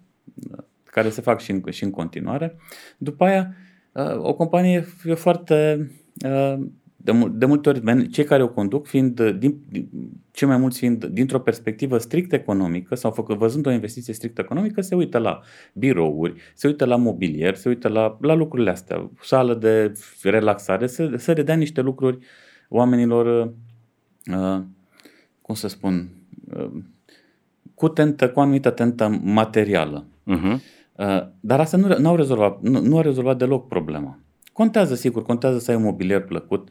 [0.84, 2.56] care se fac și în, și în continuare.
[2.98, 3.56] După aia,
[4.18, 5.90] o companie e foarte
[7.02, 9.90] de, de multe ori, cei care o conduc, fiind, din, din,
[10.32, 14.82] cei mai mulți fiind dintr-o perspectivă strict economică sau făcă, văzând o investiție strict economică,
[14.82, 15.40] se uită la
[15.74, 19.94] birouri, se uită la mobilier, se uită la, la lucrurile astea, sală de
[20.24, 22.18] relaxare, să, să redea niște lucruri
[22.70, 23.54] oamenilor,
[24.26, 24.62] uh,
[25.42, 26.10] cum să spun,
[26.54, 26.72] uh,
[27.74, 30.06] cu, tentă, cu anumită tentă materială.
[30.06, 30.60] Uh-huh.
[30.96, 34.20] Uh, dar asta nu, nu, au rezolvat, nu, nu a rezolvat deloc problema.
[34.54, 36.70] Contează, sigur, contează să ai un mobilier plăcut,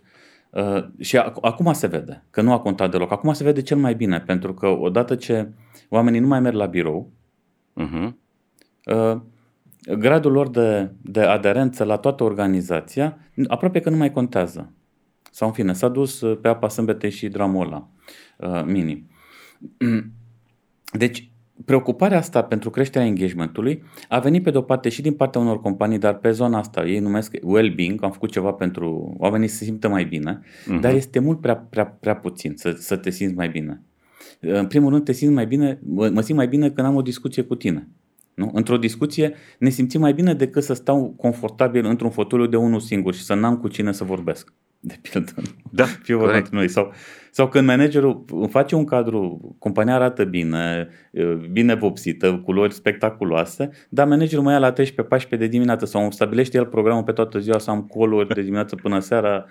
[0.51, 3.13] Uh, și ac- acum se vede că nu a contat deloc.
[3.13, 5.53] Acum se vede cel mai bine, pentru că odată ce
[5.89, 7.13] oamenii nu mai merg la birou,
[7.81, 8.13] uh-huh.
[8.85, 9.21] uh,
[9.99, 14.73] gradul lor de, de aderență la toată organizația aproape că nu mai contează.
[15.31, 17.89] Sau în fine, s-a dus pe apa sâmbetei și dramul ăla
[18.39, 19.07] uh, mini.
[20.93, 21.31] Deci,
[21.65, 25.99] preocuparea asta pentru creșterea engagementului a venit pe de-o parte și din partea unor companii,
[25.99, 29.89] dar pe zona asta ei numesc well-being, am făcut ceva pentru oamenii să se simtă
[29.89, 30.81] mai bine, uh-huh.
[30.81, 33.83] dar este mult prea, prea, prea puțin să, să te simți mai bine.
[34.41, 37.03] În primul rând te simți mai bine, mă, mă simt mai bine când am o
[37.03, 37.89] discuție cu tine.
[38.35, 38.51] Nu?
[38.55, 43.15] Într-o discuție ne simțim mai bine decât să stau confortabil într-un fotoliu de unul singur
[43.15, 44.53] și să n-am cu cine să vorbesc.
[44.81, 45.33] De pildă.
[45.71, 46.17] Da, Fie
[46.51, 46.69] noi.
[46.69, 46.93] Sau,
[47.31, 50.89] sau când managerul face un cadru, compania arată bine,
[51.51, 54.75] bine vopsită, culori spectaculoase, dar managerul mă ia la 13-14
[55.29, 58.99] de dimineață sau stabilește el programul pe toată ziua să am coluri de dimineață până
[58.99, 59.45] seara,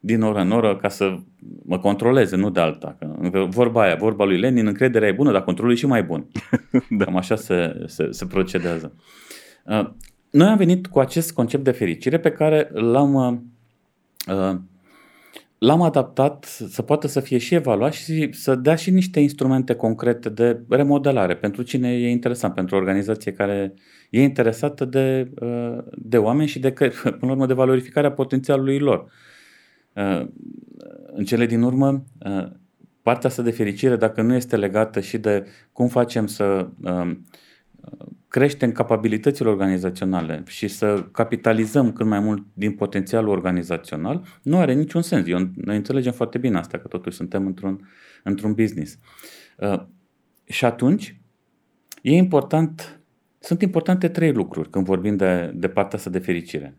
[0.00, 1.16] din oră în oră ca să
[1.62, 2.96] mă controleze, nu de alta.
[3.32, 6.26] Că vorba aia, vorba lui Lenin, încrederea e bună, dar controlul e și mai bun.
[6.98, 7.04] da.
[7.04, 8.92] Cam așa se, se, se procedează.
[9.64, 9.90] Uh,
[10.30, 14.56] noi am venit cu acest concept de fericire pe care l-am, uh,
[15.58, 20.28] l-am adaptat să poată să fie și evaluat și să dea și niște instrumente concrete
[20.28, 23.74] de remodelare pentru cine e interesant, pentru o organizație care
[24.10, 26.70] e interesată de, uh, de oameni și de,
[27.02, 29.12] până la urmă, de valorificarea potențialului lor.
[31.06, 32.04] În cele din urmă,
[33.02, 36.68] partea asta de fericire, dacă nu este legată și de cum facem să
[38.34, 45.02] creștem capabilitățile organizaționale și să capitalizăm cât mai mult din potențialul organizațional, nu are niciun
[45.02, 45.26] sens.
[45.26, 47.88] Eu, noi înțelegem foarte bine asta, că totuși suntem într-un,
[48.22, 48.98] într-un business.
[49.58, 49.82] Uh,
[50.44, 51.20] și atunci,
[52.02, 53.00] e important,
[53.38, 56.78] sunt importante trei lucruri când vorbim de, de partea asta de fericire.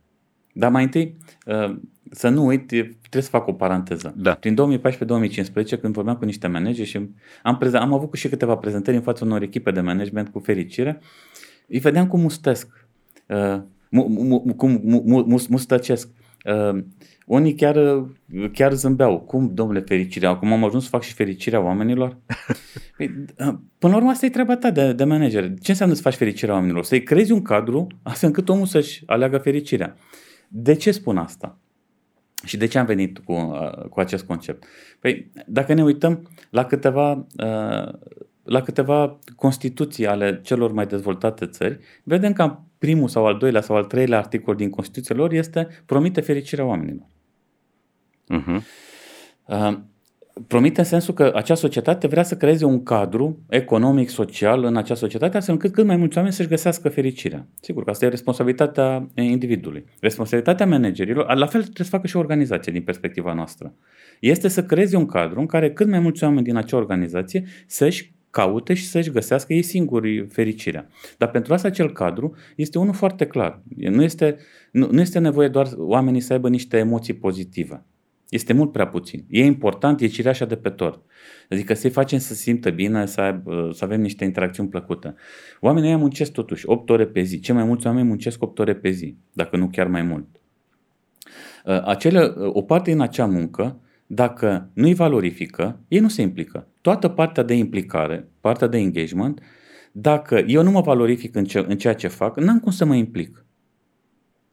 [0.53, 1.77] Dar mai întâi, uh,
[2.11, 4.13] să nu uit, trebuie să fac o paranteză.
[4.17, 4.33] Da.
[4.33, 7.09] Prin 2014-2015, când vorbeam cu niște manageri și
[7.43, 11.01] am, prezent, am avut și câteva prezentări în fața unor echipe de management cu fericire,
[11.67, 12.87] îi vedeam cum mustesc,
[13.27, 16.09] uh, mu, mu, cum mu, mu, mustăcesc.
[16.45, 16.83] Uh,
[17.25, 18.05] unii chiar,
[18.53, 19.19] chiar zâmbeau.
[19.19, 20.29] Cum, domnule, fericirea?
[20.29, 22.17] Acum am ajuns să fac și fericirea oamenilor?
[22.97, 25.53] Păi, uh, până la urmă, asta e treaba ta de, de manager.
[25.61, 26.83] Ce înseamnă să faci fericirea oamenilor?
[26.83, 29.95] Să-i creezi un cadru astfel încât omul să-și aleagă fericirea.
[30.47, 31.57] De ce spun asta?
[32.45, 34.63] Și de ce am venit cu, uh, cu acest concept?
[34.99, 37.93] Păi, dacă ne uităm la câteva, uh,
[38.45, 43.75] la câteva constituții ale celor mai dezvoltate țări, vedem că primul sau al doilea sau
[43.75, 47.05] al treilea articol din Constituția lor este promite fericirea oamenilor.
[48.33, 48.61] Uh-huh.
[49.45, 49.77] Uh,
[50.47, 54.95] promite în sensul că acea societate vrea să creeze un cadru economic, social în acea
[54.95, 57.47] societate, astfel încât cât mai mulți oameni să-și găsească fericirea.
[57.61, 59.85] Sigur că asta e responsabilitatea individului.
[59.99, 63.73] Responsabilitatea managerilor, la fel trebuie să facă și o organizație din perspectiva noastră.
[64.19, 68.14] Este să creeze un cadru în care cât mai mulți oameni din acea organizație să-și
[68.35, 70.87] caute și să-și găsească ei singuri fericirea.
[71.17, 73.61] Dar pentru asta acel cadru este unul foarte clar.
[73.75, 74.37] Nu este,
[74.71, 77.85] nu, nu este nevoie doar oamenii să aibă niște emoții pozitive.
[78.29, 79.25] Este mult prea puțin.
[79.29, 81.01] E important, e cireașa de pe tort.
[81.49, 85.13] Adică să-i facem să simtă bine, să, aibă, să avem niște interacțiuni plăcute.
[85.59, 87.39] Oamenii ăia muncesc totuși 8 ore pe zi.
[87.39, 90.27] Cei mai mulți oameni muncesc 8 ore pe zi, dacă nu chiar mai mult.
[91.65, 96.67] Uh, acele, uh, o parte din acea muncă, dacă nu-i valorifică, ei nu se implică.
[96.85, 99.41] Toată partea de implicare, partea de engagement,
[99.91, 102.95] dacă eu nu mă valorific în, ce, în ceea ce fac, n-am cum să mă
[102.95, 103.45] implic.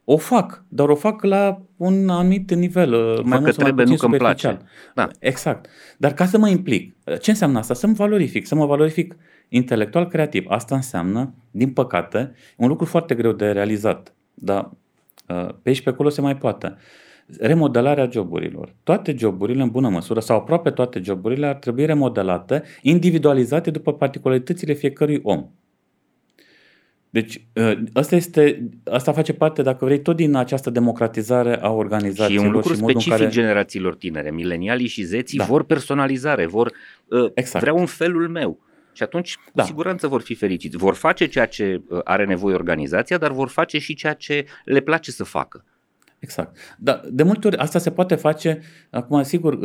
[0.05, 3.95] O fac, dar o fac la un anumit nivel, uh, mai mult sau trebuie, mai
[3.95, 4.59] puțin nu place.
[4.95, 5.09] Da.
[5.19, 5.67] Exact.
[5.99, 7.75] Dar ca să mă implic, ce înseamnă asta?
[7.75, 9.17] Să mă valorific, să mă valorific
[9.49, 10.45] intelectual creativ.
[10.49, 14.15] Asta înseamnă, din păcate, un lucru foarte greu de realizat.
[14.35, 14.71] Dar
[15.29, 16.77] uh, pe aici pe acolo se mai poate.
[17.39, 18.75] Remodelarea joburilor.
[18.83, 24.73] Toate joburile, în bună măsură, sau aproape toate joburile, ar trebui remodelate, individualizate după particularitățile
[24.73, 25.49] fiecărui om.
[27.11, 27.47] Deci
[27.93, 32.43] asta, este, asta face parte, dacă vrei, tot din această democratizare a organizațiilor.
[32.43, 33.29] Și un lucru și specific care...
[33.29, 34.31] generațiilor tinere.
[34.31, 35.45] Milenialii și zeții da.
[35.45, 36.73] vor personalizare, vor
[37.09, 37.65] uh, exact.
[37.65, 38.59] vreau un felul meu.
[38.93, 39.63] Și atunci, cu da.
[39.63, 40.77] siguranță vor fi fericiți.
[40.77, 45.11] Vor face ceea ce are nevoie organizația, dar vor face și ceea ce le place
[45.11, 45.65] să facă.
[46.23, 46.57] Exact.
[46.79, 48.61] Dar de multe ori asta se poate face,
[48.91, 49.59] acum sigur,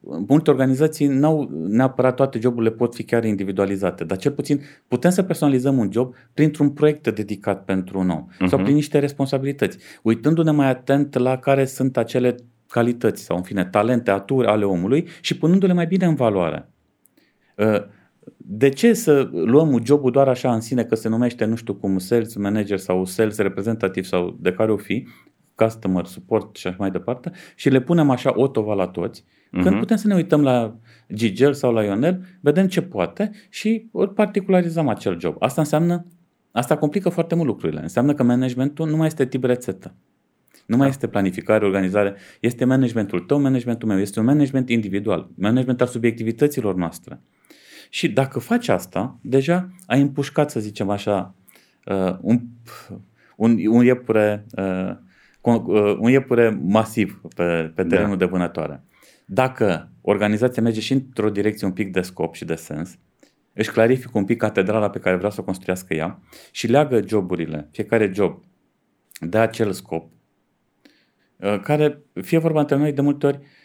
[0.00, 5.22] multe organizații n-au neapărat toate joburile pot fi chiar individualizate, dar cel puțin putem să
[5.22, 8.48] personalizăm un job printr-un proiect dedicat pentru un om uh-huh.
[8.48, 12.34] sau prin niște responsabilități, uitându-ne mai atent la care sunt acele
[12.68, 16.68] calități sau, în fine, talente, aturi ale omului și punându-le mai bine în valoare.
[17.56, 17.82] Uh,
[18.36, 21.98] de ce să luăm jobul doar așa în sine că se numește, nu știu cum,
[21.98, 25.06] sales manager sau sales reprezentativ sau de care o fi,
[25.54, 29.24] customer support și așa mai departe și le punem așa otova la toți
[29.62, 29.78] când uh-huh.
[29.78, 30.76] putem să ne uităm la
[31.14, 35.36] Gigel sau la Ionel, vedem ce poate și particularizăm acel job.
[35.38, 36.06] Asta înseamnă,
[36.50, 37.80] asta complică foarte mult lucrurile.
[37.82, 39.94] Înseamnă că managementul nu mai este tip rețetă.
[40.66, 40.92] Nu mai da.
[40.92, 46.74] este planificare, organizare, este managementul tău, managementul meu, este un management individual, management al subiectivităților
[46.74, 47.20] noastre.
[47.90, 51.34] Și dacă faci asta, deja ai împușcat, să zicem așa,
[51.86, 52.40] uh, un,
[53.36, 54.96] un, un iepure uh, uh,
[55.98, 58.24] un iepure masiv pe, pe terenul da.
[58.24, 58.82] de vânătoare.
[59.26, 62.98] Dacă organizația merge și într-o direcție un pic de scop și de sens,
[63.52, 66.20] își clarifică un pic catedrala pe care vrea să o construiască ea
[66.50, 68.42] și leagă joburile, fiecare job,
[69.20, 70.10] de acel scop,
[71.36, 73.63] uh, care, fie vorba între noi, de multe ori uh,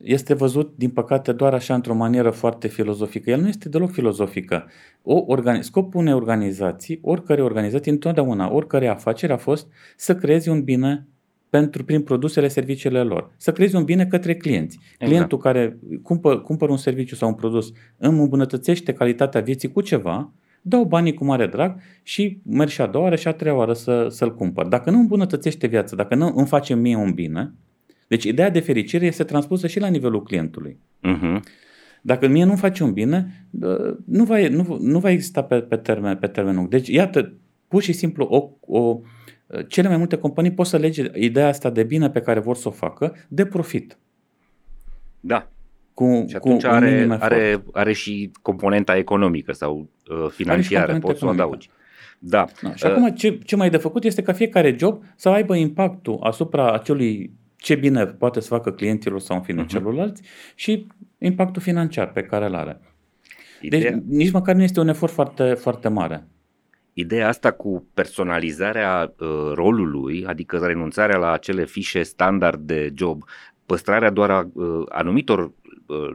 [0.00, 3.30] este văzut, din păcate, doar așa într-o manieră foarte filozofică.
[3.30, 4.66] El nu este deloc filozofică.
[5.02, 10.62] O organi- scopul unei organizații, oricare organizație, întotdeauna, oricare afacere a fost să creeze un
[10.62, 11.06] bine
[11.48, 13.30] pentru, prin produsele, serviciile lor.
[13.36, 14.78] Să creezi un bine către clienți.
[14.78, 15.10] Exact.
[15.10, 20.32] Clientul care cumpăr, cumpără un serviciu sau un produs îmi îmbunătățește calitatea vieții cu ceva,
[20.62, 23.72] dau banii cu mare drag și merg și a doua oară și a treia oară
[23.72, 24.66] să, să-l cumpăr.
[24.66, 27.52] Dacă nu îmbunătățește viața, dacă nu îmi face mie un bine,
[28.06, 30.78] deci ideea de fericire este transpusă și la nivelul clientului.
[31.02, 31.40] Uh-huh.
[32.02, 33.46] Dacă mie nu face un bine,
[34.04, 36.68] nu va, nu, nu va exista pe, pe, termen, pe termen lung.
[36.68, 37.32] Deci, iată,
[37.68, 39.00] pur și simplu, o, o,
[39.68, 42.68] cele mai multe companii pot să lege ideea asta de bine pe care vor să
[42.68, 43.98] o facă de profit.
[45.20, 45.48] Da.
[45.94, 51.26] Cu, și atunci cu are, are, are și componenta economică sau uh, financiară, poți să
[51.26, 51.70] o adaugi.
[52.18, 52.44] Da.
[52.62, 52.74] da.
[52.74, 55.54] Și uh, acum ce, ce mai e de făcut este ca fiecare job să aibă
[55.54, 57.32] impactul asupra acelui
[57.64, 59.68] ce bine poate să facă clienților sau în fine uh-huh.
[59.68, 60.22] celorlalți
[60.54, 60.86] și
[61.18, 62.80] impactul financiar pe care îl are.
[63.60, 63.92] Deci, Ideea...
[63.92, 66.28] Deci nici măcar nu este un efort foarte, foarte mare.
[66.92, 73.22] Ideea asta cu personalizarea uh, rolului, adică renunțarea la acele fișe standard de job,
[73.66, 75.63] păstrarea doar a uh, anumitor Uh,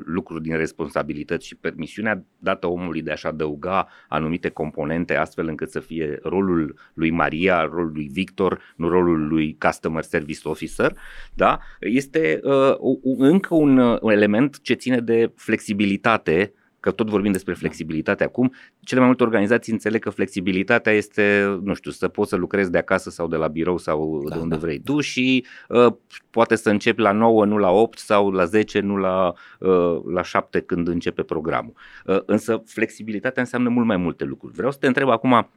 [0.06, 5.80] lucruri din responsabilități și permisiunea dată omului de a-și adăuga anumite componente astfel încât să
[5.80, 10.98] fie rolul lui Maria, rolul lui Victor, nu rolul lui Customer Service Officer,
[11.34, 11.60] da?
[11.80, 12.74] este uh,
[13.18, 18.54] încă un, uh, un element ce ține de flexibilitate că tot vorbim despre flexibilitate acum,
[18.80, 22.78] cele mai multe organizații înțeleg că flexibilitatea este, nu știu, să poți să lucrezi de
[22.78, 24.62] acasă sau de la birou sau da, de unde da.
[24.62, 25.94] vrei tu și uh,
[26.30, 30.24] poate să începi la 9, nu la 8 sau la 10, nu la, uh, la
[30.24, 31.74] 7 când începe programul.
[32.06, 34.54] Uh, însă flexibilitatea înseamnă mult mai multe lucruri.
[34.54, 35.50] Vreau să te întreb acum,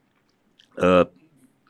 [0.76, 1.06] uh,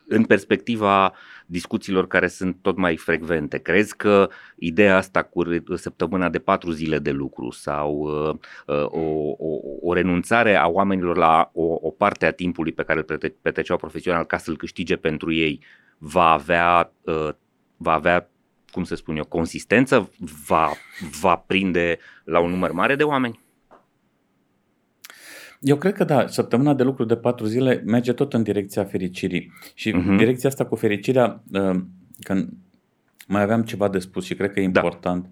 [0.07, 1.13] în perspectiva
[1.53, 5.43] discuțiilor care sunt tot mai frecvente, crezi că ideea asta cu
[5.75, 8.35] săptămâna de patru zile de lucru sau uh,
[8.75, 13.05] uh, o, o, o renunțare a oamenilor la o, o parte a timpului pe care
[13.07, 15.59] îl petreceau profesional ca să-l câștige pentru ei
[15.97, 17.29] va avea, uh,
[17.77, 18.29] va avea
[18.71, 20.11] cum să spun eu, consistență,
[20.47, 20.71] va,
[21.21, 23.42] va prinde la un număr mare de oameni?
[25.63, 29.51] Eu cred că da, săptămâna de lucru de patru zile merge tot în direcția fericirii.
[29.73, 30.17] Și uh-huh.
[30.17, 31.79] direcția asta cu fericirea, uh,
[32.19, 32.49] când
[33.27, 34.79] mai aveam ceva de spus și cred că e da.
[34.79, 35.29] important, da.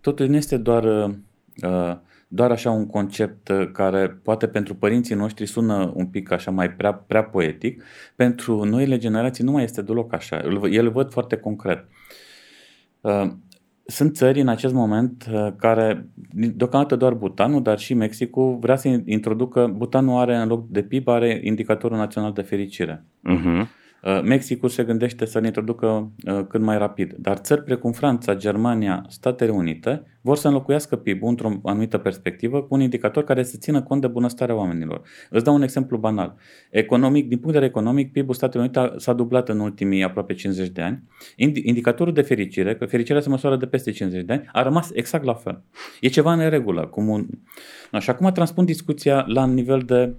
[0.00, 1.96] totul nu este doar, uh,
[2.28, 6.92] doar așa un concept care poate pentru părinții noștri sună un pic așa mai prea,
[6.94, 7.84] prea poetic,
[8.16, 10.42] pentru noile generații nu mai este deloc așa.
[10.70, 11.86] El văd foarte concret.
[13.84, 18.76] Uh, sunt țări în acest moment uh, care, deocamdată doar Butanul, dar și Mexicul, vrea
[18.76, 23.04] să introducă, Butanul are în loc de PIB, are indicatorul național de fericire.
[23.04, 23.66] Uh-huh.
[24.02, 29.04] Uh, Mexicul se gândește să-l introducă uh, cât mai rapid, dar țări precum Franța, Germania,
[29.08, 33.82] Statele Unite vor să înlocuiască PIB-ul într-o anumită perspectivă cu un indicator care să țină
[33.82, 35.02] cont de bunăstarea oamenilor.
[35.30, 36.34] Îți dau un exemplu banal.
[36.70, 40.68] Economic, din punct de vedere economic, PIB-ul Statelor Unite s-a dublat în ultimii aproape 50
[40.68, 41.02] de ani.
[41.36, 45.24] Indicatorul de fericire, că fericirea se măsoară de peste 50 de ani, a rămas exact
[45.24, 45.62] la fel.
[46.00, 46.86] E ceva în regulă.
[46.86, 47.26] Cum un...
[47.98, 50.14] Și acum transpun discuția la nivel de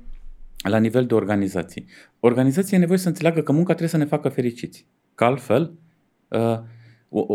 [0.69, 1.85] la nivel de organizații.
[2.19, 4.87] Organizația e nevoie să înțeleagă că munca trebuie să ne facă fericiți.
[5.15, 5.73] Că altfel,
[6.27, 6.59] uh,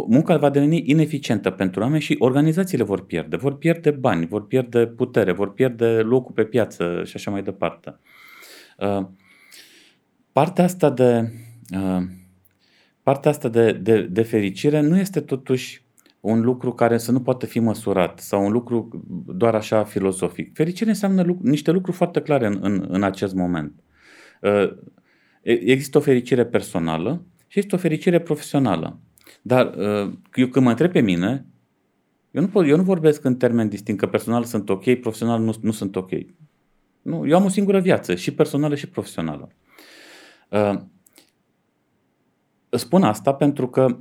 [0.09, 3.37] munca va deveni ineficientă pentru oameni și organizațiile vor pierde.
[3.37, 7.99] Vor pierde bani, vor pierde putere, vor pierde locul pe piață și așa mai departe.
[8.79, 9.07] Uh,
[10.33, 11.33] partea asta de,
[11.77, 12.03] uh,
[13.03, 15.87] partea asta de, de, de fericire nu este totuși
[16.21, 20.55] un lucru care să nu poată fi măsurat sau un lucru doar așa filozofic.
[20.55, 23.83] Fericire înseamnă lucru, niște lucruri foarte clare în, în, în acest moment.
[24.43, 24.77] Uh,
[25.43, 28.99] există o fericire personală și există o fericire profesională.
[29.43, 31.47] Dar uh, eu când mă întreb pe mine,
[32.31, 35.55] eu nu, pot, eu nu vorbesc în termeni distinct, că personal sunt ok, profesional nu,
[35.61, 36.11] nu sunt ok.
[37.03, 39.49] Nu, eu am o singură viață, și personală și profesională.
[40.51, 40.75] Uh,
[42.71, 43.95] spun asta pentru că Uh,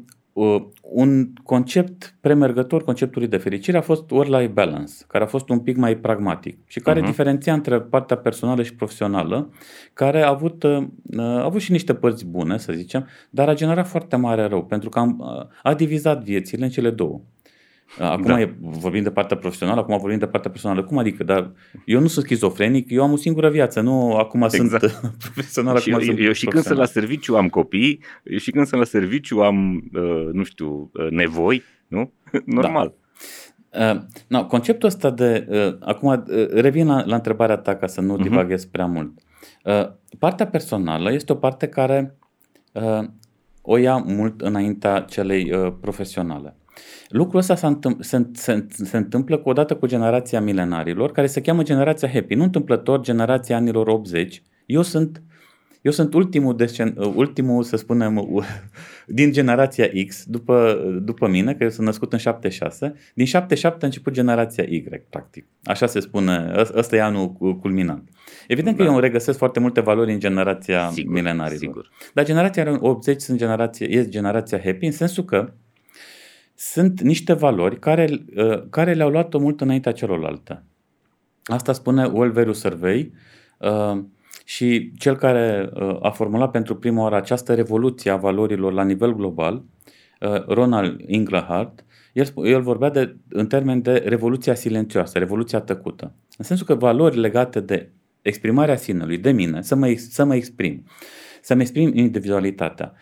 [0.81, 5.77] un concept premergător conceptului de fericire a fost work-life balance, care a fost un pic
[5.77, 7.05] mai pragmatic și care uh-huh.
[7.05, 9.49] diferenția între partea personală și profesională,
[9.93, 13.88] care a avut, uh, a avut și niște părți bune, să zicem, dar a generat
[13.88, 15.23] foarte mare rău, pentru că am,
[15.63, 17.21] a divizat viețile în cele două.
[17.99, 18.39] Acum da.
[18.39, 20.83] e, vorbim de partea profesională, acum vorbim de partea personală.
[20.83, 21.23] Cum adică?
[21.23, 21.51] Dar
[21.85, 24.89] eu nu sunt schizofrenic, eu am o singură viață, nu acum exact.
[24.89, 28.38] sunt profesional, și acum eu, sunt eu și când sunt la serviciu am copii, eu
[28.38, 32.11] și când sunt la serviciu am, uh, nu știu, uh, nevoi, nu?
[32.45, 32.93] Normal.
[33.69, 33.91] Da.
[33.91, 35.47] Uh, no, conceptul ăsta de...
[35.49, 38.21] Uh, acum uh, revin la, la întrebarea ta ca să nu uh-huh.
[38.21, 39.11] divaghez prea mult.
[39.63, 42.17] Uh, partea personală este o parte care
[42.73, 43.03] uh,
[43.61, 46.55] o ia mult înaintea celei uh, profesionale.
[47.09, 51.41] Lucrul ăsta se, întâmpl- se, se, se întâmplă cu odată cu generația milenarilor, care se
[51.41, 52.36] cheamă generația Happy.
[52.36, 54.43] Nu întâmplător generația anilor 80.
[54.65, 55.21] Eu sunt,
[55.82, 58.43] Eu sunt ultimul, descen, ultimul să spunem,
[59.07, 62.93] din generația X, după, după mine, că eu sunt născut în 76.
[63.13, 65.47] Din 77 a început generația Y, practic.
[65.63, 68.09] Așa se spune, ăsta e anul culminant.
[68.47, 68.84] Evident da.
[68.84, 71.59] că eu regăsesc foarte multe valori în generația sigur, milenarilor.
[71.59, 71.89] Sigur.
[72.13, 75.53] Dar generația 80 sunt generație, este generația happy, în sensul că
[76.60, 80.64] sunt niște valori care, uh, care le-au luat-o mult înaintea celorlalte.
[81.43, 83.14] Asta spune World Value Survey
[83.60, 84.03] uh,
[84.45, 89.14] și cel care uh, a formulat pentru prima oară această revoluție a valorilor la nivel
[89.14, 89.64] global,
[90.47, 96.14] Ronald Inglehart, el, el vorbea de, în termen de revoluția silențioasă, revoluția tăcută.
[96.38, 97.89] În sensul că valori legate de
[98.22, 100.86] exprimarea sinelui, de mine, să mă, să mă exprim,
[101.41, 102.93] să-mi exprim individualitatea,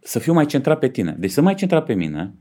[0.00, 1.16] să fiu mai centrat pe tine.
[1.18, 2.34] Deci să mai centrat pe mine,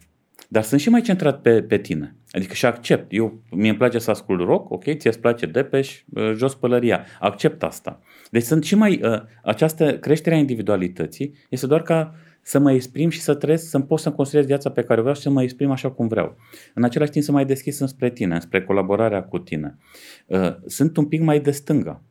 [0.47, 2.15] dar sunt și mai centrat pe, pe tine.
[2.31, 3.05] Adică și accept.
[3.09, 7.05] Eu, mie îmi place să ascult rock, ok, ție îți place Depeș, uh, jos pălăria.
[7.19, 7.99] Accept asta.
[8.31, 13.09] Deci sunt și mai, uh, această creștere a individualității este doar ca să mă exprim
[13.09, 15.43] și să trăiesc, să-mi pot să-mi construiesc viața pe care o vreau și să mă
[15.43, 16.38] exprim așa cum vreau.
[16.73, 19.77] În același timp să mai deschis înspre tine, spre colaborarea cu tine.
[20.25, 22.03] Uh, sunt un pic mai de stânga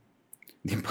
[0.66, 0.82] din,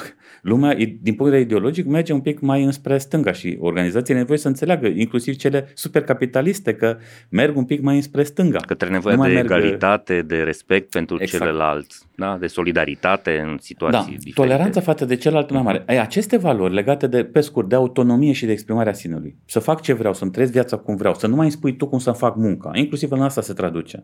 [0.41, 4.37] lumea, din punct de vedere ideologic, merge un pic mai înspre stânga și organizațiile nevoie
[4.37, 6.97] să înțeleagă, inclusiv cele supercapitaliste, că
[7.29, 8.57] merg un pic mai înspre stânga.
[8.57, 9.45] Către nevoia de merg...
[9.45, 11.43] egalitate, de respect pentru exact.
[11.43, 12.37] celălalt, da?
[12.39, 14.41] de solidaritate în situații da, diferite.
[14.41, 15.83] toleranța față de celălalt mai mare.
[15.87, 19.35] Ai, aceste valori legate de, pe scurt, de autonomie și de exprimarea sinelui.
[19.45, 21.99] Să fac ce vreau, să-mi trăiesc viața cum vreau, să nu mai spui tu cum
[21.99, 22.71] să fac munca.
[22.73, 24.03] Inclusiv în asta se traduce.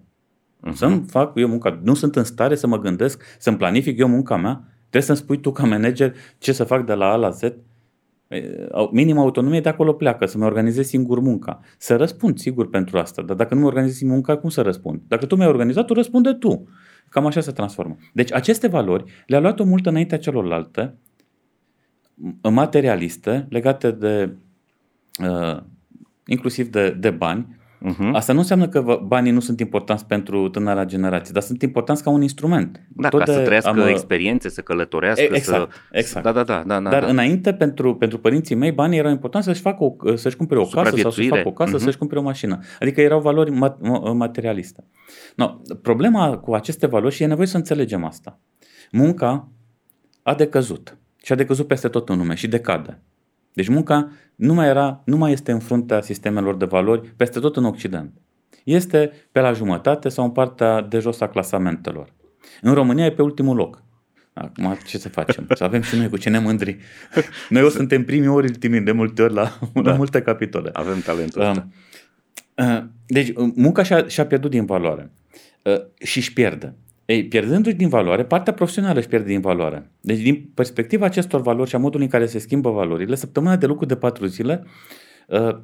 [0.68, 0.74] Uh-huh.
[0.74, 1.80] Să-mi fac eu munca.
[1.84, 5.40] Nu sunt în stare să mă gândesc, să-mi planific eu munca mea Trebuie să-mi spui
[5.40, 7.42] tu ca manager ce să fac de la A la Z.
[8.92, 11.60] Minim autonomie de acolo pleacă, să-mi organizez singur munca.
[11.78, 13.22] Să răspund, sigur, pentru asta.
[13.22, 15.02] Dar dacă nu mi organizez singur munca, cum să răspund?
[15.08, 16.68] Dacă tu mi-ai organizat, tu răspunde tu.
[17.10, 17.98] Cam așa se transformă.
[18.14, 20.98] Deci aceste valori le-a luat-o mult înaintea celorlalte,
[22.42, 24.36] materialiste, legate de
[25.30, 25.58] uh,
[26.26, 27.60] inclusiv de, de bani,
[27.90, 28.12] Uh-huh.
[28.14, 32.10] Asta nu înseamnă că banii nu sunt importanți pentru tânăra generație, dar sunt importanți ca
[32.10, 32.82] un instrument.
[32.90, 33.88] Da, Tot ca să trăiască am...
[33.88, 35.24] experiențe, să călătorească.
[35.32, 35.78] Exact, să...
[35.92, 36.26] exact.
[36.26, 37.10] Da, da, da, da, da dar da.
[37.10, 40.96] înainte, pentru, pentru părinții mei, banii erau importanți să-și, facă o, să-și cumpere o casă
[40.96, 41.80] sau să-și facă o casă, uh-huh.
[41.80, 42.60] să-și cumpere o mașină.
[42.80, 43.52] Adică erau valori
[44.14, 44.84] materialiste.
[45.36, 48.40] No, problema cu aceste valori, și e nevoie să înțelegem asta,
[48.92, 49.52] munca
[50.24, 50.98] a decăzut.
[51.24, 53.02] Și a decăzut peste tot în lume și decade.
[53.54, 57.56] Deci munca nu mai, era, nu mai este în fruntea sistemelor de valori peste tot
[57.56, 58.12] în Occident.
[58.64, 62.14] Este pe la jumătate sau în partea de jos a clasamentelor.
[62.62, 63.84] În România e pe ultimul loc.
[64.34, 65.48] Acum ce să facem?
[65.56, 66.78] Să avem și noi cu ce ne mândri.
[67.50, 69.82] Noi o suntem primii ori ultimii de multe ori la, da.
[69.82, 70.70] la multe capitole.
[70.74, 71.68] Avem talentul ăsta.
[72.56, 75.12] Uh, deci munca și-a, și-a pierdut din valoare
[75.64, 76.76] uh, și își pierde.
[77.06, 79.92] Ei, pierdându-și din valoare, partea profesională își pierde din valoare.
[80.02, 83.66] Deci, din perspectiva acestor valori și a modului în care se schimbă valorile, săptămâna de
[83.66, 84.64] lucru de patru zile
[85.28, 85.58] uh,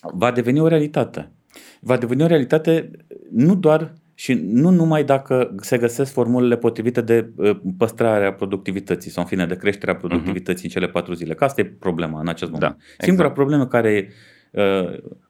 [0.00, 1.32] va deveni o realitate.
[1.80, 2.90] Va deveni o realitate
[3.30, 9.22] nu doar și nu numai dacă se găsesc formulele potrivite de uh, păstrarea productivității sau,
[9.22, 10.74] în fine, de creșterea productivității uh-huh.
[10.74, 11.34] în cele patru zile.
[11.34, 12.70] Că asta e problema în acest moment.
[12.70, 13.02] Da, exact.
[13.02, 14.14] Singura problemă care uh,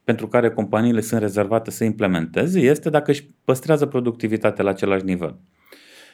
[0.05, 5.39] pentru care companiile sunt rezervate să implementeze este dacă își păstrează productivitatea la același nivel.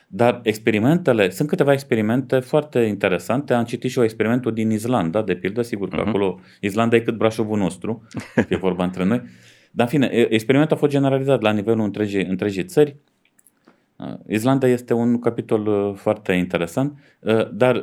[0.08, 3.54] Dar experimentele, sunt câteva experimente foarte interesante.
[3.54, 6.06] Am citit și o experimentul din Islanda, de pildă, sigur că uh-huh.
[6.06, 8.06] acolo Islanda e cât Brașovul nostru,
[8.48, 9.22] e vorba între noi.
[9.70, 12.96] Dar, în fine, experimentul a fost generalizat la nivelul întregii, întregii țări.
[14.04, 17.82] Uh, Islanda este un capitol uh, foarte interesant, uh, dar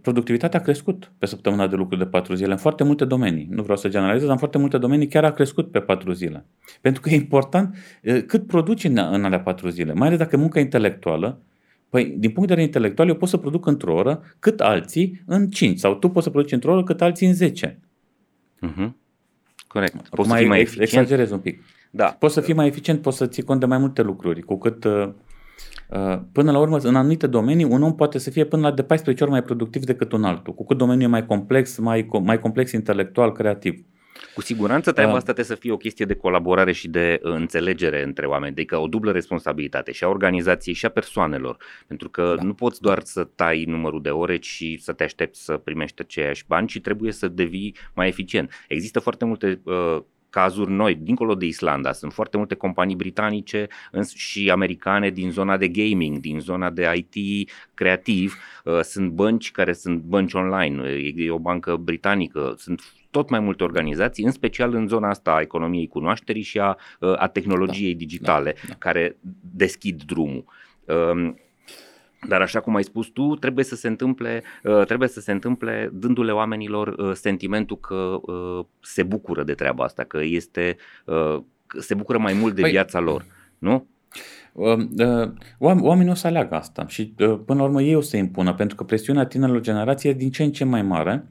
[0.00, 3.46] productivitatea a crescut pe săptămâna de lucru de patru zile în foarte multe domenii.
[3.50, 6.46] Nu vreau să generalizez, dar în foarte multe domenii chiar a crescut pe patru zile.
[6.80, 7.76] Pentru că e important
[8.26, 11.40] cât produci în, în alea patru zile, mai ales dacă e muncă intelectuală,
[11.88, 15.48] Păi, din punct de vedere intelectual, eu pot să produc într-o oră cât alții în
[15.48, 17.78] 5 sau tu poți să produci într-o oră cât alții în 10.
[18.66, 18.90] Uh-huh.
[19.66, 20.08] Corect.
[20.08, 20.88] Poți să fii mai eficient.
[20.88, 21.62] Exagerez un pic.
[21.90, 22.04] Da.
[22.04, 24.84] Poți să fii mai eficient, poți să ții cont de mai multe lucruri, cu cât
[24.84, 25.08] uh, uh,
[26.32, 29.24] Până la urmă, în anumite domenii, un om poate să fie până la de 14
[29.24, 32.72] ori mai productiv decât un altul, cu cât domeniul e mai complex, mai, mai complex
[32.72, 33.84] intelectual, creativ.
[34.34, 38.02] Cu siguranță treaba asta trebuie să fie o chestie de colaborare și de uh, înțelegere
[38.02, 42.42] între oameni, adică o dublă responsabilitate și a organizației și a persoanelor, pentru că da.
[42.42, 46.44] nu poți doar să tai numărul de ore și să te aștepți să primești aceiași
[46.46, 48.50] bani, ci trebuie să devii mai eficient.
[48.68, 50.02] Există foarte multe uh,
[50.32, 51.92] cazuri noi, dincolo de Islanda.
[51.92, 53.66] Sunt foarte multe companii britanice
[54.14, 58.34] și americane din zona de gaming, din zona de IT creativ.
[58.64, 60.82] Uh, sunt bănci care sunt bănci online.
[61.16, 62.54] E o bancă britanică.
[62.58, 66.76] Sunt tot mai multe organizații, în special în zona asta a economiei cunoașterii și a,
[67.16, 68.74] a tehnologiei da, digitale, da, da.
[68.74, 70.44] care deschid drumul.
[72.22, 75.32] Um, Dar așa cum ai spus tu, trebuie să se întâmple, uh, trebuie să se
[75.32, 80.76] întâmple dându-le oamenilor uh, sentimentul că uh, se bucură de treaba asta, că este
[81.78, 83.24] se bucură mai mult de păi, viața lor,
[83.58, 83.86] nu?
[85.58, 88.84] Oamenii o să aleagă asta și până la urmă ei o să impună, pentru că
[88.84, 91.26] presiunea tinerilor generații e din ce în ce mai mare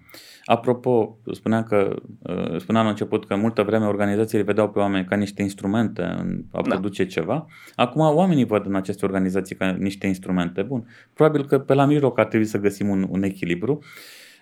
[0.45, 5.15] Apropo, spuneam că uh, spuneam la început că multă vreme organizațiile vedeau pe oameni ca
[5.15, 6.69] niște instrumente în a da.
[6.69, 7.45] produce ceva.
[7.75, 10.61] Acum oamenii văd în aceste organizații ca niște instrumente.
[10.61, 13.79] Bun, probabil că pe la mijloc ar trebui să găsim un, un echilibru.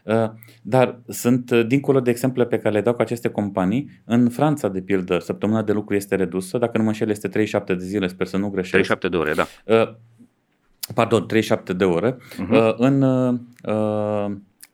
[0.04, 0.30] Uh,
[0.62, 4.68] dar sunt, uh, dincolo de exemple pe care le dau cu aceste companii, în Franța,
[4.68, 8.08] de pildă, săptămâna de lucru este redusă, dacă nu mă înșel, este 37 de zile,
[8.08, 8.72] sper să nu greșesc.
[8.72, 9.46] 37 de ore, da.
[10.94, 12.16] Pardon, 37 de ore.
[12.16, 12.74] Uh-huh.
[12.78, 13.04] În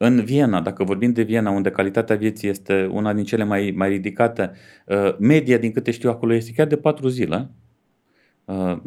[0.06, 3.90] în Viena, dacă vorbim de Viena, unde calitatea vieții este una din cele mai, mai
[3.90, 4.52] ridicate,
[4.86, 7.50] uh, media, din câte știu acolo, este chiar de patru zile.
[8.46, 8.78] Uh,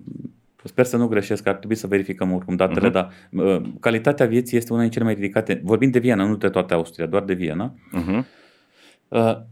[0.64, 2.92] sper să nu greșesc, ar trebui să verificăm oricum datele, uh-huh.
[2.92, 5.60] dar uh, calitatea vieții este una din cele mai ridicate.
[5.64, 7.74] Vorbim de Viena, nu de toată Austria, doar de Viena.
[7.74, 8.36] Uh-huh.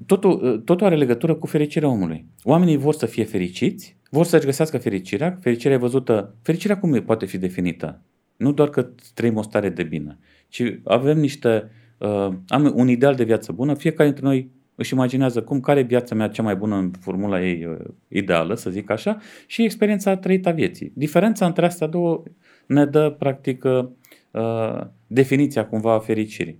[0.06, 2.26] Totul, totul are legătură cu fericirea omului.
[2.42, 5.38] Oamenii vor să fie fericiți, vor să-și găsească fericirea.
[5.40, 6.34] Fericirea e văzută.
[6.42, 8.00] Fericirea cum poate fi definită?
[8.36, 10.18] Nu doar că trăim o stare de bine,
[10.48, 15.42] ci avem niște, uh, am un ideal de viață bună, fiecare dintre noi își imaginează
[15.42, 17.76] cum, care e viața mea cea mai bună în formula ei uh,
[18.08, 20.92] ideală, să zic așa, și experiența trăită a vieții.
[20.94, 22.22] Diferența între astea două
[22.66, 23.86] ne dă, practic, uh,
[24.30, 26.58] uh, definiția cumva a fericirii.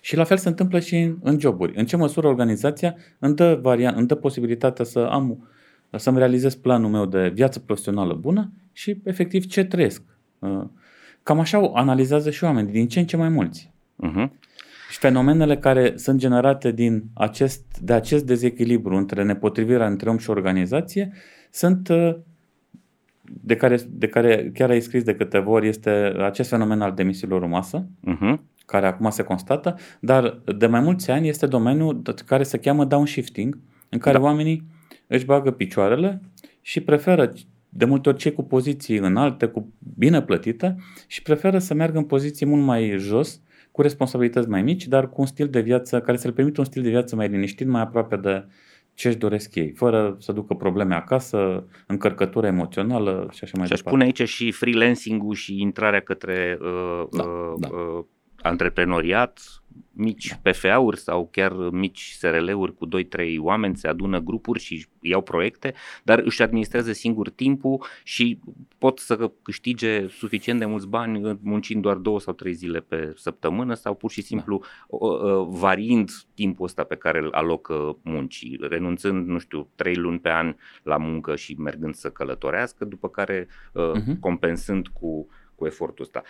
[0.00, 1.72] Și la fel se întâmplă și în, în joburi.
[1.76, 5.48] În ce măsură organizația îmi dă, variant, îmi dă posibilitatea să am,
[5.90, 10.02] să-mi realizez planul meu de viață profesională bună și efectiv ce trăiesc.
[10.42, 10.64] Uh,
[11.22, 13.72] Cam așa analizează și oamenii, din ce în ce mai mulți.
[14.06, 14.28] Uh-huh.
[14.90, 20.30] Și fenomenele care sunt generate din acest, de acest dezechilibru între nepotrivirea între om și
[20.30, 21.12] organizație
[21.50, 22.16] sunt uh,
[23.22, 27.42] de care, de care chiar ai scris de câteva ori este acest fenomen al demisiilor
[27.42, 28.36] în masă, uh-huh.
[28.66, 33.58] care acum se constată, dar de mai mulți ani este domeniul care se cheamă downshifting,
[33.88, 34.24] în care da.
[34.24, 34.66] oamenii
[35.06, 36.20] își bagă picioarele
[36.60, 37.32] și preferă
[37.74, 40.76] de multe ori cei cu poziții înalte, cu bine plătite
[41.06, 43.40] și preferă să meargă în poziții mult mai jos,
[43.70, 46.66] cu responsabilități mai mici, dar cu un stil de viață care să le permită un
[46.66, 48.44] stil de viață mai liniștit, mai aproape de
[48.94, 53.72] ce își doresc ei, fără să ducă probleme acasă, încărcătură emoțională și așa mai și
[53.72, 53.76] departe.
[53.76, 57.68] Și aș pune aici și freelancing-ul și intrarea către uh, da, uh, da.
[57.68, 58.04] Uh,
[58.42, 59.61] antreprenoriat,
[59.92, 65.74] mici PFA-uri sau chiar mici SRL-uri cu 2-3 oameni, se adună grupuri și iau proiecte,
[66.02, 68.38] dar își administrează singur timpul și
[68.78, 73.74] pot să câștige suficient de mulți bani muncind doar 2 sau 3 zile pe săptămână
[73.74, 74.96] sau pur și simplu da.
[75.48, 80.54] variind timpul ăsta pe care îl alocă muncii, renunțând, nu știu, 3 luni pe an
[80.82, 84.18] la muncă și mergând să călătorească, după care uh-huh.
[84.20, 86.22] compensând cu, cu efortul ăsta.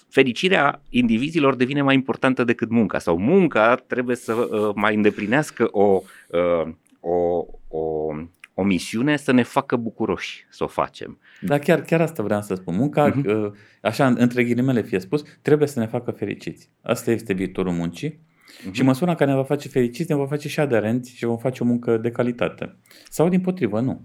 [0.00, 5.68] Uh, fericirea indivizilor devine mai importantă decât munca sau munca trebuie să uh, mai îndeplinească
[5.70, 8.12] o, uh, o, o,
[8.54, 11.18] o misiune să ne facă bucuroși să o facem.
[11.40, 12.76] Da, chiar, chiar asta vreau să spun.
[12.76, 13.50] Munca, uh-huh.
[13.82, 16.70] așa între ghilimele fie spus, trebuie să ne facă fericiți.
[16.82, 18.10] Asta este viitorul muncii.
[18.10, 18.72] Uh-huh.
[18.72, 21.38] Și măsura în care ne va face fericiți, ne va face și aderenți și vom
[21.38, 22.76] face o muncă de calitate.
[23.08, 24.00] Sau din potrivă, nu.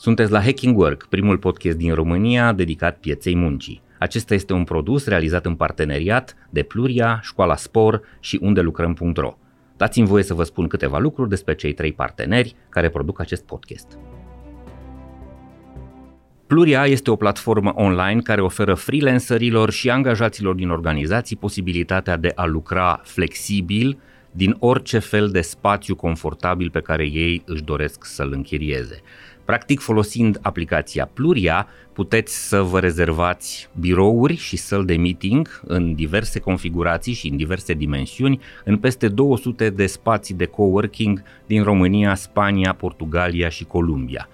[0.00, 3.82] Sunteți la Hacking Work, primul podcast din România dedicat pieței muncii.
[3.98, 9.38] Acesta este un produs realizat în parteneriat de Pluria, Școala Spor și unde lucrăm.ro.
[9.76, 13.98] Dați-mi voie să vă spun câteva lucruri despre cei trei parteneri care produc acest podcast.
[16.46, 22.44] Pluria este o platformă online care oferă freelancerilor și angajaților din organizații posibilitatea de a
[22.44, 23.98] lucra flexibil
[24.30, 29.02] din orice fel de spațiu confortabil pe care ei își doresc să-l închirieze.
[29.48, 36.38] Practic, folosind aplicația Pluria, puteți să vă rezervați birouri și săli de meeting în diverse
[36.38, 42.72] configurații și în diverse dimensiuni în peste 200 de spații de coworking din România, Spania,
[42.74, 44.28] Portugalia și Columbia.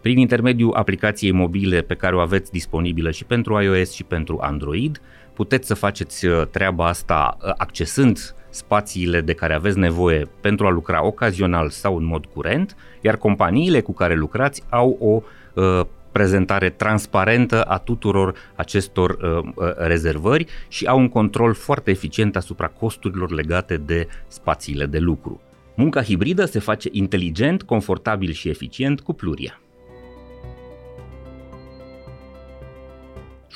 [0.00, 5.00] Prin intermediul aplicației mobile pe care o aveți disponibilă și pentru iOS și pentru Android,
[5.32, 10.70] puteți să faceți uh, treaba asta uh, accesând spațiile de care aveți nevoie pentru a
[10.70, 15.22] lucra ocazional sau în mod curent, iar companiile cu care lucrați au o
[15.62, 22.36] uh, prezentare transparentă a tuturor acestor uh, uh, rezervări și au un control foarte eficient
[22.36, 25.40] asupra costurilor legate de spațiile de lucru.
[25.74, 29.59] Munca hibridă se face inteligent, confortabil și eficient cu Pluria.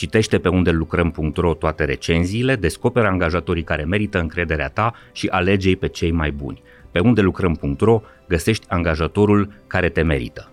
[0.00, 5.88] Citește pe unde lucrăm.ro toate recenziile, descoperă angajatorii care merită încrederea ta și alege pe
[5.88, 6.62] cei mai buni.
[6.90, 10.50] Pe unde lucrăm.ro găsești angajatorul care te merită.